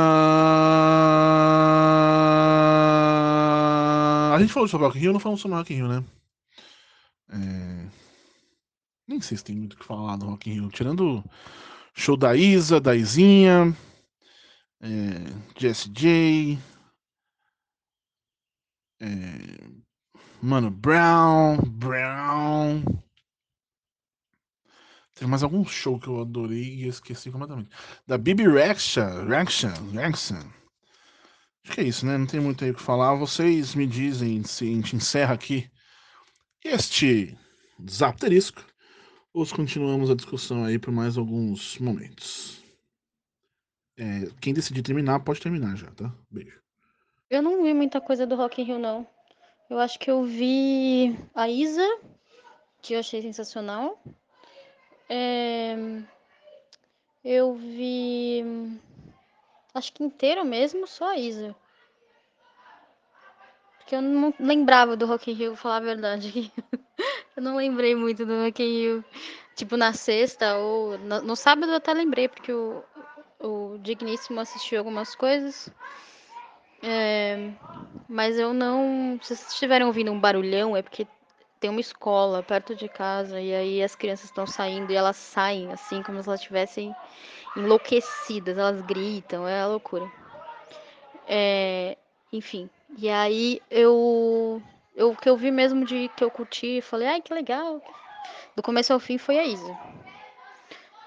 A 4.34 4.38
gente 4.38 4.52
falou 4.52 4.68
sobre 4.68 4.86
Rock 4.86 4.98
in 4.98 5.00
Rio, 5.00 5.12
não 5.14 5.20
falamos 5.20 5.40
sobre 5.40 5.56
Rock 5.56 5.72
in 5.72 5.76
Rio, 5.76 5.88
né? 5.88 6.04
É... 7.30 8.01
Nem 9.06 9.20
sei 9.20 9.36
se 9.36 9.44
tem 9.44 9.56
muito 9.56 9.74
o 9.74 9.76
que 9.76 9.84
falar 9.84 10.16
do 10.16 10.26
Rock 10.26 10.50
in 10.50 10.54
Rio. 10.54 10.70
Tirando 10.70 11.24
show 11.94 12.16
da 12.16 12.36
Isa, 12.36 12.80
da 12.80 12.94
Izinha, 12.94 13.76
é... 14.80 14.88
Jesse 15.58 15.88
J, 15.90 16.58
é... 19.00 19.08
Mano 20.42 20.70
Brown, 20.70 21.58
Brown, 21.58 22.82
tem 25.14 25.28
mais 25.28 25.44
algum 25.44 25.64
show 25.64 26.00
que 26.00 26.08
eu 26.08 26.20
adorei 26.20 26.82
e 26.82 26.88
esqueci 26.88 27.30
completamente. 27.30 27.70
Da 28.04 28.18
Bibi 28.18 28.42
Rexha, 28.48 29.24
Rexha, 29.24 29.72
Rexha. 29.92 30.38
Acho 31.64 31.74
que 31.74 31.80
é 31.80 31.84
isso, 31.84 32.04
né? 32.04 32.18
Não 32.18 32.26
tem 32.26 32.40
muito 32.40 32.64
aí 32.64 32.72
o 32.72 32.74
que 32.74 32.82
falar. 32.82 33.14
Vocês 33.14 33.76
me 33.76 33.86
dizem 33.86 34.42
se 34.42 34.64
a 34.64 34.66
gente 34.66 34.96
encerra 34.96 35.34
aqui 35.34 35.70
este 36.64 37.38
Zapterisco 37.88 38.64
ou 39.32 39.46
continuamos 39.46 40.10
a 40.10 40.14
discussão 40.14 40.64
aí 40.64 40.78
por 40.78 40.92
mais 40.92 41.16
alguns 41.16 41.78
momentos. 41.78 42.62
É, 43.96 44.30
quem 44.40 44.52
decidir 44.52 44.82
terminar, 44.82 45.20
pode 45.20 45.40
terminar 45.40 45.76
já, 45.76 45.90
tá? 45.92 46.12
Beijo. 46.30 46.60
Eu 47.30 47.42
não 47.42 47.62
vi 47.62 47.72
muita 47.72 48.00
coisa 48.00 48.26
do 48.26 48.36
Rock 48.36 48.60
in 48.60 48.64
Rio, 48.64 48.78
não. 48.78 49.06
Eu 49.70 49.78
acho 49.78 49.98
que 49.98 50.10
eu 50.10 50.24
vi 50.24 51.16
a 51.34 51.48
Isa, 51.48 51.86
que 52.82 52.94
eu 52.94 52.98
achei 53.00 53.22
sensacional. 53.22 54.02
É, 55.08 55.74
eu 57.24 57.54
vi. 57.54 58.44
Acho 59.74 59.92
que 59.92 60.04
inteiro 60.04 60.44
mesmo, 60.44 60.86
só 60.86 61.10
a 61.10 61.16
Isa. 61.16 61.56
Porque 63.78 63.96
eu 63.96 64.02
não 64.02 64.34
lembrava 64.38 64.96
do 64.96 65.06
Rock 65.06 65.30
in 65.30 65.34
Rio, 65.34 65.56
falar 65.56 65.76
a 65.76 65.80
verdade. 65.80 66.52
eu 67.36 67.42
não 67.42 67.56
lembrei 67.56 67.94
muito 67.94 68.24
do 68.26 68.34
Rio. 68.56 69.04
Tipo, 69.54 69.76
na 69.76 69.92
sexta 69.92 70.56
ou 70.56 70.98
no, 70.98 71.22
no 71.22 71.36
sábado 71.36 71.70
eu 71.70 71.76
até 71.76 71.92
lembrei, 71.92 72.28
porque 72.28 72.52
o, 72.52 72.82
o 73.38 73.78
Digníssimo 73.78 74.40
assistiu 74.40 74.78
algumas 74.78 75.14
coisas. 75.14 75.70
É, 76.82 77.50
mas 78.08 78.38
eu 78.38 78.52
não. 78.52 79.18
Se 79.22 79.36
vocês 79.36 79.52
estiverem 79.52 79.86
ouvindo 79.86 80.10
um 80.10 80.18
barulhão, 80.18 80.76
é 80.76 80.82
porque 80.82 81.06
tem 81.60 81.70
uma 81.70 81.80
escola 81.80 82.42
perto 82.42 82.74
de 82.74 82.88
casa 82.88 83.40
e 83.40 83.54
aí 83.54 83.82
as 83.82 83.94
crianças 83.94 84.24
estão 84.24 84.44
saindo 84.46 84.90
e 84.90 84.96
elas 84.96 85.16
saem 85.16 85.70
assim 85.70 86.02
como 86.02 86.20
se 86.20 86.28
elas 86.28 86.40
estivessem 86.40 86.92
enlouquecidas, 87.56 88.58
elas 88.58 88.80
gritam, 88.82 89.46
é 89.46 89.60
a 89.60 89.68
loucura. 89.68 90.10
É, 91.28 91.96
enfim, 92.32 92.68
e 92.98 93.08
aí 93.08 93.62
eu 93.70 94.60
o 94.96 95.16
que 95.16 95.28
eu 95.28 95.36
vi 95.36 95.50
mesmo 95.50 95.84
de 95.84 96.08
que 96.08 96.22
eu 96.22 96.30
curti, 96.30 96.80
falei, 96.80 97.08
ai 97.08 97.22
que 97.22 97.32
legal. 97.32 97.80
Do 98.54 98.62
começo 98.62 98.92
ao 98.92 99.00
fim 99.00 99.18
foi 99.18 99.38
a 99.38 99.44
Isa. 99.44 99.76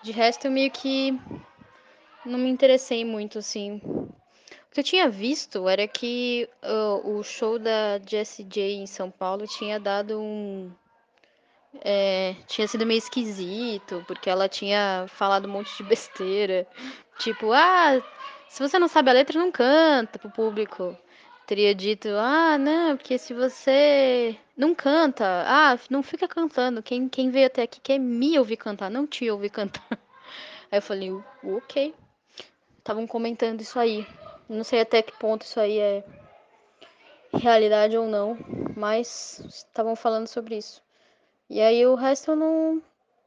De 0.01 0.11
resto 0.11 0.45
eu 0.45 0.51
meio 0.51 0.71
que 0.71 1.19
não 2.25 2.39
me 2.39 2.49
interessei 2.49 3.05
muito 3.05 3.39
assim. 3.39 3.79
O 3.83 4.71
que 4.71 4.79
eu 4.79 4.83
tinha 4.83 5.09
visto 5.09 5.69
era 5.69 5.87
que 5.87 6.49
uh, 6.63 7.17
o 7.17 7.23
show 7.23 7.57
da 7.57 7.99
Jessie 8.05 8.43
J 8.43 8.73
em 8.73 8.87
São 8.87 9.09
Paulo 9.09 9.47
tinha 9.47 9.79
dado 9.79 10.19
um. 10.19 10.71
É, 11.81 12.35
tinha 12.47 12.67
sido 12.67 12.85
meio 12.85 12.97
esquisito, 12.97 14.03
porque 14.07 14.29
ela 14.29 14.47
tinha 14.47 15.05
falado 15.09 15.45
um 15.45 15.51
monte 15.51 15.75
de 15.77 15.83
besteira. 15.83 16.67
Tipo, 17.17 17.51
ah, 17.51 18.01
se 18.47 18.61
você 18.61 18.79
não 18.79 18.87
sabe 18.87 19.09
a 19.09 19.13
letra, 19.13 19.39
não 19.39 19.51
canta 19.51 20.17
pro 20.17 20.29
público. 20.29 20.97
Teria 21.45 21.75
dito, 21.75 22.07
ah, 22.17 22.57
não, 22.57 22.97
porque 22.97 23.17
se 23.19 23.33
você 23.33 24.35
não 24.57 24.73
canta, 24.73 25.43
ah, 25.45 25.77
não 25.89 26.01
fica 26.01 26.27
cantando. 26.27 26.81
Quem, 26.81 27.07
quem 27.07 27.29
veio 27.29 27.47
até 27.47 27.63
aqui 27.63 27.79
quer 27.79 27.99
me 27.99 28.37
ouvir 28.39 28.57
cantar, 28.57 28.89
não 28.89 29.05
te 29.05 29.29
ouvir 29.29 29.49
cantar. 29.49 29.85
Aí 30.71 30.79
eu 30.79 30.81
falei, 30.81 31.11
ok. 31.43 31.93
Estavam 32.79 33.05
comentando 33.05 33.61
isso 33.61 33.79
aí. 33.79 34.07
Não 34.47 34.63
sei 34.63 34.81
até 34.81 35.01
que 35.01 35.17
ponto 35.17 35.41
isso 35.41 35.59
aí 35.59 35.79
é 35.79 36.03
realidade 37.33 37.97
ou 37.97 38.07
não, 38.07 38.37
mas 38.75 39.39
estavam 39.47 39.95
falando 39.95 40.27
sobre 40.27 40.57
isso. 40.57 40.83
E 41.49 41.61
aí 41.61 41.85
o 41.85 41.95
resto 41.95 42.31
eu 42.31 42.35
não, 42.35 42.83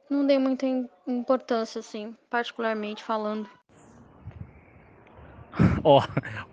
não 0.09 0.25
dei 0.25 0.39
muita 0.39 0.65
importância, 1.05 1.79
assim, 1.79 2.15
particularmente 2.29 3.03
falando. 3.03 3.49
Ó, 5.83 5.99
oh, 5.99 6.01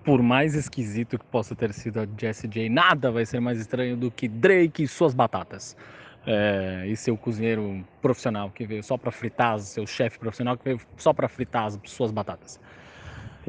por 0.07 0.23
mais 0.23 0.55
esquisito 0.55 1.19
que 1.19 1.24
possa 1.24 1.57
ter 1.57 1.74
sido 1.74 1.99
a 2.01 2.07
Jessie 2.16 2.49
J, 2.49 2.69
nada 2.69 3.11
vai 3.11 3.27
ser 3.27 3.41
mais 3.41 3.59
estranho 3.59 3.97
do 3.97 4.09
que 4.09 4.28
Drake 4.28 4.85
e 4.85 4.89
suas 4.89 5.12
batatas. 5.12 5.77
É, 6.24 6.85
e 6.89 6.97
seu 6.97 7.16
cozinheiro 7.16 7.85
profissional 8.03 8.51
que 8.51 8.66
veio 8.66 8.83
só 8.83 8.97
para 8.97 9.12
fritar, 9.12 9.61
seu 9.61 9.87
chefe 9.87 10.19
profissional 10.19 10.57
que 10.57 10.65
veio 10.65 10.81
só 10.97 11.12
para 11.12 11.28
fritar 11.28 11.66
as 11.66 11.78
suas 11.85 12.11
batatas 12.11 12.59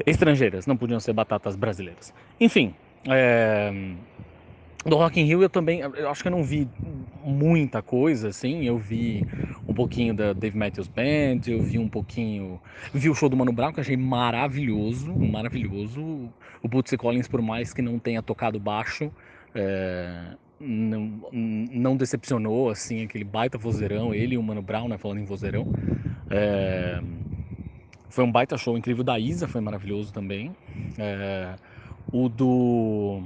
estrangeiras, 0.06 0.64
não 0.66 0.76
podiam 0.76 1.00
ser 1.00 1.12
batatas 1.12 1.56
brasileiras. 1.56 2.14
Enfim, 2.38 2.74
é, 3.08 3.72
do 4.84 4.96
Rock 4.96 5.20
in 5.20 5.24
Rio 5.24 5.42
eu 5.42 5.50
também, 5.50 5.80
eu 5.80 6.08
acho 6.08 6.22
que 6.22 6.28
eu 6.28 6.32
não 6.32 6.44
vi 6.44 6.68
muita 7.24 7.82
coisa, 7.82 8.28
assim, 8.28 8.64
eu 8.64 8.78
vi 8.78 9.26
pouquinho 9.78 10.12
da 10.12 10.32
Dave 10.32 10.58
Matthews 10.58 10.88
Band, 10.88 11.40
eu 11.46 11.62
vi 11.62 11.78
um 11.78 11.88
pouquinho. 11.88 12.60
Vi 12.92 13.08
o 13.08 13.14
show 13.14 13.28
do 13.28 13.36
Mano 13.36 13.52
Brown, 13.52 13.72
que 13.72 13.78
achei 13.78 13.96
maravilhoso, 13.96 15.14
maravilhoso. 15.14 16.00
O 16.60 16.66
Bootsy 16.68 16.96
Collins, 16.96 17.28
por 17.28 17.40
mais 17.40 17.72
que 17.72 17.80
não 17.80 17.96
tenha 17.96 18.20
tocado 18.20 18.58
baixo, 18.58 19.12
é, 19.54 20.34
não, 20.58 21.20
não 21.32 21.96
decepcionou, 21.96 22.70
assim, 22.70 23.04
aquele 23.04 23.22
baita 23.22 23.56
vozeirão, 23.56 24.12
ele 24.12 24.34
e 24.34 24.38
o 24.38 24.42
Mano 24.42 24.62
Brown, 24.62 24.88
né, 24.88 24.98
falando 24.98 25.20
em 25.20 25.24
vozeirão. 25.24 25.68
É, 26.28 27.00
foi 28.08 28.24
um 28.24 28.32
baita 28.32 28.58
show 28.58 28.76
incrível 28.76 29.04
da 29.04 29.16
Isa, 29.16 29.46
foi 29.46 29.60
maravilhoso 29.60 30.12
também. 30.12 30.56
É, 30.98 31.54
o 32.12 32.28
do. 32.28 33.22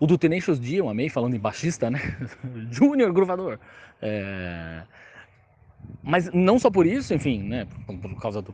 O 0.00 0.06
do 0.06 0.18
Tenacious 0.18 0.58
D, 0.58 0.76
eu 0.76 0.88
amei, 0.88 1.08
falando 1.08 1.34
em 1.34 1.38
baixista, 1.40 1.90
né? 1.90 2.00
Júnior 2.70 3.12
Gruvador. 3.12 3.58
É... 4.00 4.84
Mas 6.06 6.30
não 6.34 6.58
só 6.58 6.70
por 6.70 6.86
isso, 6.86 7.14
enfim, 7.14 7.42
né? 7.42 7.66
Por 7.86 8.20
causa 8.20 8.42
do, 8.42 8.52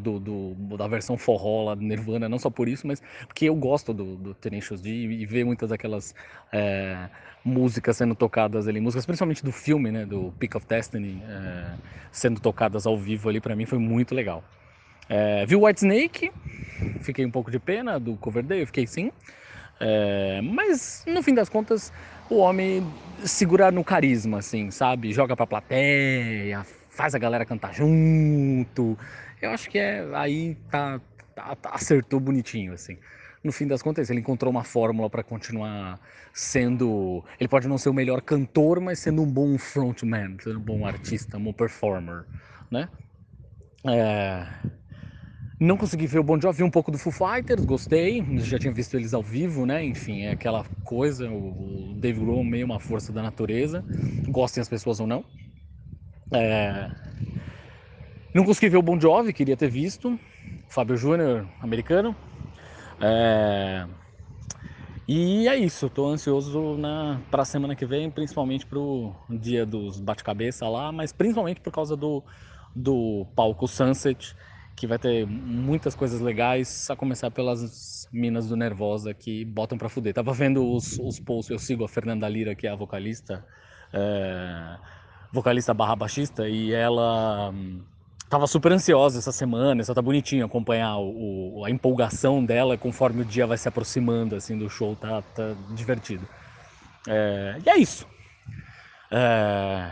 do, 0.00 0.20
do, 0.20 0.76
da 0.76 0.88
versão 0.88 1.16
forró 1.16 1.66
lá 1.66 1.74
do 1.76 1.82
Nirvana, 1.82 2.28
não 2.28 2.38
só 2.38 2.50
por 2.50 2.68
isso, 2.68 2.84
mas 2.84 3.00
porque 3.28 3.44
eu 3.44 3.54
gosto 3.54 3.94
do, 3.94 4.16
do 4.16 4.34
Tenacious 4.34 4.80
D 4.80 4.90
e 4.90 5.24
ver 5.24 5.44
muitas 5.44 5.70
daquelas 5.70 6.12
é, 6.52 7.08
músicas 7.44 7.96
sendo 7.96 8.16
tocadas 8.16 8.66
ali, 8.66 8.80
músicas 8.80 9.06
principalmente 9.06 9.44
do 9.44 9.52
filme, 9.52 9.92
né? 9.92 10.04
Do 10.04 10.32
Peak 10.36 10.56
of 10.56 10.66
Destiny, 10.66 11.22
é, 11.24 11.78
sendo 12.10 12.40
tocadas 12.40 12.86
ao 12.86 12.98
vivo 12.98 13.28
ali, 13.28 13.40
para 13.40 13.54
mim 13.54 13.66
foi 13.66 13.78
muito 13.78 14.12
legal. 14.12 14.44
É, 15.08 15.46
vi 15.46 15.56
White 15.56 15.80
Snake, 15.80 16.32
fiquei 17.00 17.24
um 17.24 17.30
pouco 17.30 17.50
de 17.50 17.60
pena 17.60 18.00
do 18.00 18.16
Coverdale, 18.18 18.62
eu 18.62 18.66
fiquei 18.66 18.86
sim. 18.86 19.12
É, 19.80 20.40
mas 20.42 21.04
no 21.06 21.22
fim 21.22 21.34
das 21.34 21.48
contas, 21.48 21.92
o 22.30 22.36
homem 22.36 22.82
segura 23.24 23.70
no 23.70 23.84
carisma, 23.84 24.38
assim, 24.38 24.70
sabe? 24.70 25.12
Joga 25.12 25.36
pra 25.36 25.46
plateia, 25.46 26.64
faz 26.88 27.14
a 27.14 27.18
galera 27.18 27.44
cantar 27.44 27.74
junto. 27.74 28.96
Eu 29.40 29.50
acho 29.50 29.68
que 29.68 29.78
é 29.78 30.06
aí 30.14 30.54
tá, 30.70 31.00
tá, 31.34 31.54
tá 31.56 31.70
acertou 31.72 32.20
bonitinho, 32.20 32.72
assim. 32.72 32.98
No 33.42 33.52
fim 33.52 33.66
das 33.66 33.82
contas, 33.82 34.08
ele 34.08 34.20
encontrou 34.20 34.50
uma 34.50 34.64
fórmula 34.64 35.10
para 35.10 35.22
continuar 35.22 36.00
sendo. 36.32 37.22
Ele 37.38 37.48
pode 37.48 37.68
não 37.68 37.76
ser 37.76 37.90
o 37.90 37.94
melhor 37.94 38.22
cantor, 38.22 38.80
mas 38.80 38.98
sendo 39.00 39.22
um 39.22 39.30
bom 39.30 39.58
frontman, 39.58 40.38
sendo 40.40 40.58
um 40.58 40.62
bom 40.62 40.86
artista, 40.86 41.36
um 41.36 41.44
bom 41.44 41.52
performer, 41.52 42.24
né? 42.70 42.88
É... 43.86 44.46
Não 45.64 45.78
consegui 45.78 46.06
ver 46.06 46.18
o 46.18 46.22
Bon 46.22 46.38
Jovi, 46.38 46.58
vi 46.58 46.62
um 46.62 46.70
pouco 46.70 46.90
do 46.90 46.98
Foo 46.98 47.10
Fighters, 47.10 47.64
gostei, 47.64 48.22
já 48.40 48.58
tinha 48.58 48.70
visto 48.70 48.98
eles 48.98 49.14
ao 49.14 49.22
vivo, 49.22 49.64
né? 49.64 49.82
Enfim, 49.82 50.24
é 50.24 50.32
aquela 50.32 50.62
coisa, 50.84 51.26
o 51.30 51.94
Dave 51.96 52.20
Grohl 52.20 52.44
meio 52.44 52.66
uma 52.66 52.78
força 52.78 53.10
da 53.10 53.22
natureza, 53.22 53.82
gostem 54.28 54.60
as 54.60 54.68
pessoas 54.68 55.00
ou 55.00 55.06
não. 55.06 55.24
É... 56.30 56.90
Não 58.34 58.44
consegui 58.44 58.68
ver 58.68 58.76
o 58.76 58.82
Bon 58.82 59.00
Jovi, 59.00 59.32
queria 59.32 59.56
ter 59.56 59.70
visto, 59.70 60.20
Fábio 60.68 60.98
Júnior, 60.98 61.48
americano. 61.62 62.14
É... 63.00 63.86
E 65.08 65.48
é 65.48 65.56
isso, 65.56 65.86
estou 65.86 66.08
ansioso 66.08 66.76
na, 66.76 67.22
para 67.30 67.40
a 67.40 67.46
semana 67.46 67.74
que 67.74 67.86
vem, 67.86 68.10
principalmente 68.10 68.66
para 68.66 68.78
o 68.78 69.14
dia 69.30 69.64
dos 69.64 69.98
bate-cabeça 69.98 70.68
lá, 70.68 70.92
mas 70.92 71.10
principalmente 71.10 71.62
por 71.62 71.72
causa 71.72 71.96
do, 71.96 72.22
do 72.76 73.26
palco 73.34 73.66
Sunset, 73.66 74.36
que 74.76 74.86
vai 74.86 74.98
ter 74.98 75.26
muitas 75.26 75.94
coisas 75.94 76.20
legais, 76.20 76.88
a 76.90 76.96
começar 76.96 77.30
pelas 77.30 78.08
minas 78.12 78.48
do 78.48 78.56
Nervosa 78.56 79.14
que 79.14 79.44
botam 79.44 79.78
pra 79.78 79.88
fuder. 79.88 80.14
Tava 80.14 80.32
vendo 80.32 80.68
os, 80.72 80.98
os 80.98 81.18
posts, 81.20 81.50
eu 81.50 81.58
sigo 81.58 81.84
a 81.84 81.88
Fernanda 81.88 82.28
Lira, 82.28 82.54
que 82.54 82.66
é 82.66 82.70
a 82.70 82.76
vocalista, 82.76 83.44
é, 83.92 84.76
vocalista 85.32 85.72
barra 85.72 85.96
baixista, 85.96 86.48
e 86.48 86.72
ela 86.72 87.50
hum, 87.50 87.82
tava 88.28 88.46
super 88.46 88.72
ansiosa 88.72 89.18
essa 89.18 89.32
semana, 89.32 89.82
só 89.84 89.94
tá 89.94 90.02
bonitinho 90.02 90.44
acompanhar 90.44 90.96
o, 90.98 91.58
o, 91.58 91.64
a 91.64 91.70
empolgação 91.70 92.44
dela 92.44 92.76
conforme 92.76 93.22
o 93.22 93.24
dia 93.24 93.46
vai 93.46 93.56
se 93.56 93.68
aproximando 93.68 94.34
assim 94.34 94.58
do 94.58 94.68
show, 94.68 94.96
tá, 94.96 95.22
tá 95.22 95.54
divertido. 95.70 96.26
É, 97.06 97.58
e 97.64 97.70
é 97.70 97.76
isso. 97.76 98.06
É, 99.10 99.90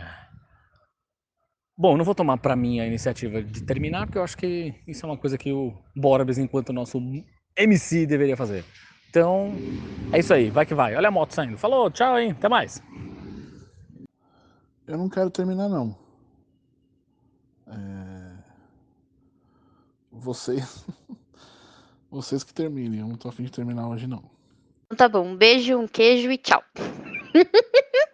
Bom, 1.83 1.97
não 1.97 2.05
vou 2.05 2.15
tomar 2.15 2.37
para 2.37 2.55
mim 2.55 2.79
a 2.79 2.87
iniciativa 2.87 3.43
de 3.43 3.61
terminar, 3.61 4.05
porque 4.05 4.17
eu 4.17 4.23
acho 4.23 4.37
que 4.37 4.73
isso 4.87 5.05
é 5.05 5.09
uma 5.09 5.17
coisa 5.17 5.37
que 5.37 5.51
o 5.51 5.73
Borbes, 5.93 6.37
enquanto 6.37 6.71
nosso 6.71 6.97
MC, 7.57 8.05
deveria 8.05 8.37
fazer. 8.37 8.63
Então, 9.09 9.53
é 10.13 10.19
isso 10.19 10.33
aí, 10.33 10.49
vai 10.49 10.65
que 10.65 10.73
vai. 10.73 10.95
Olha 10.95 11.09
a 11.09 11.11
moto 11.11 11.33
saindo. 11.33 11.57
Falou, 11.57 11.91
tchau, 11.91 12.17
hein? 12.17 12.31
Até 12.31 12.47
mais. 12.47 12.81
Eu 14.87 14.97
não 14.97 15.09
quero 15.09 15.29
terminar, 15.29 15.67
não. 15.67 15.93
É... 17.67 18.31
Vocês. 20.09 20.85
Vocês 22.09 22.45
que 22.45 22.53
terminem. 22.53 23.01
Eu 23.01 23.09
não 23.09 23.17
tô 23.17 23.27
afim 23.27 23.43
de 23.43 23.51
terminar 23.51 23.89
hoje, 23.89 24.07
não. 24.07 24.23
Tá 24.95 25.09
bom. 25.09 25.27
Um 25.27 25.35
beijo, 25.35 25.77
um 25.77 25.87
queijo 25.89 26.31
e 26.31 26.37
tchau. 26.37 26.63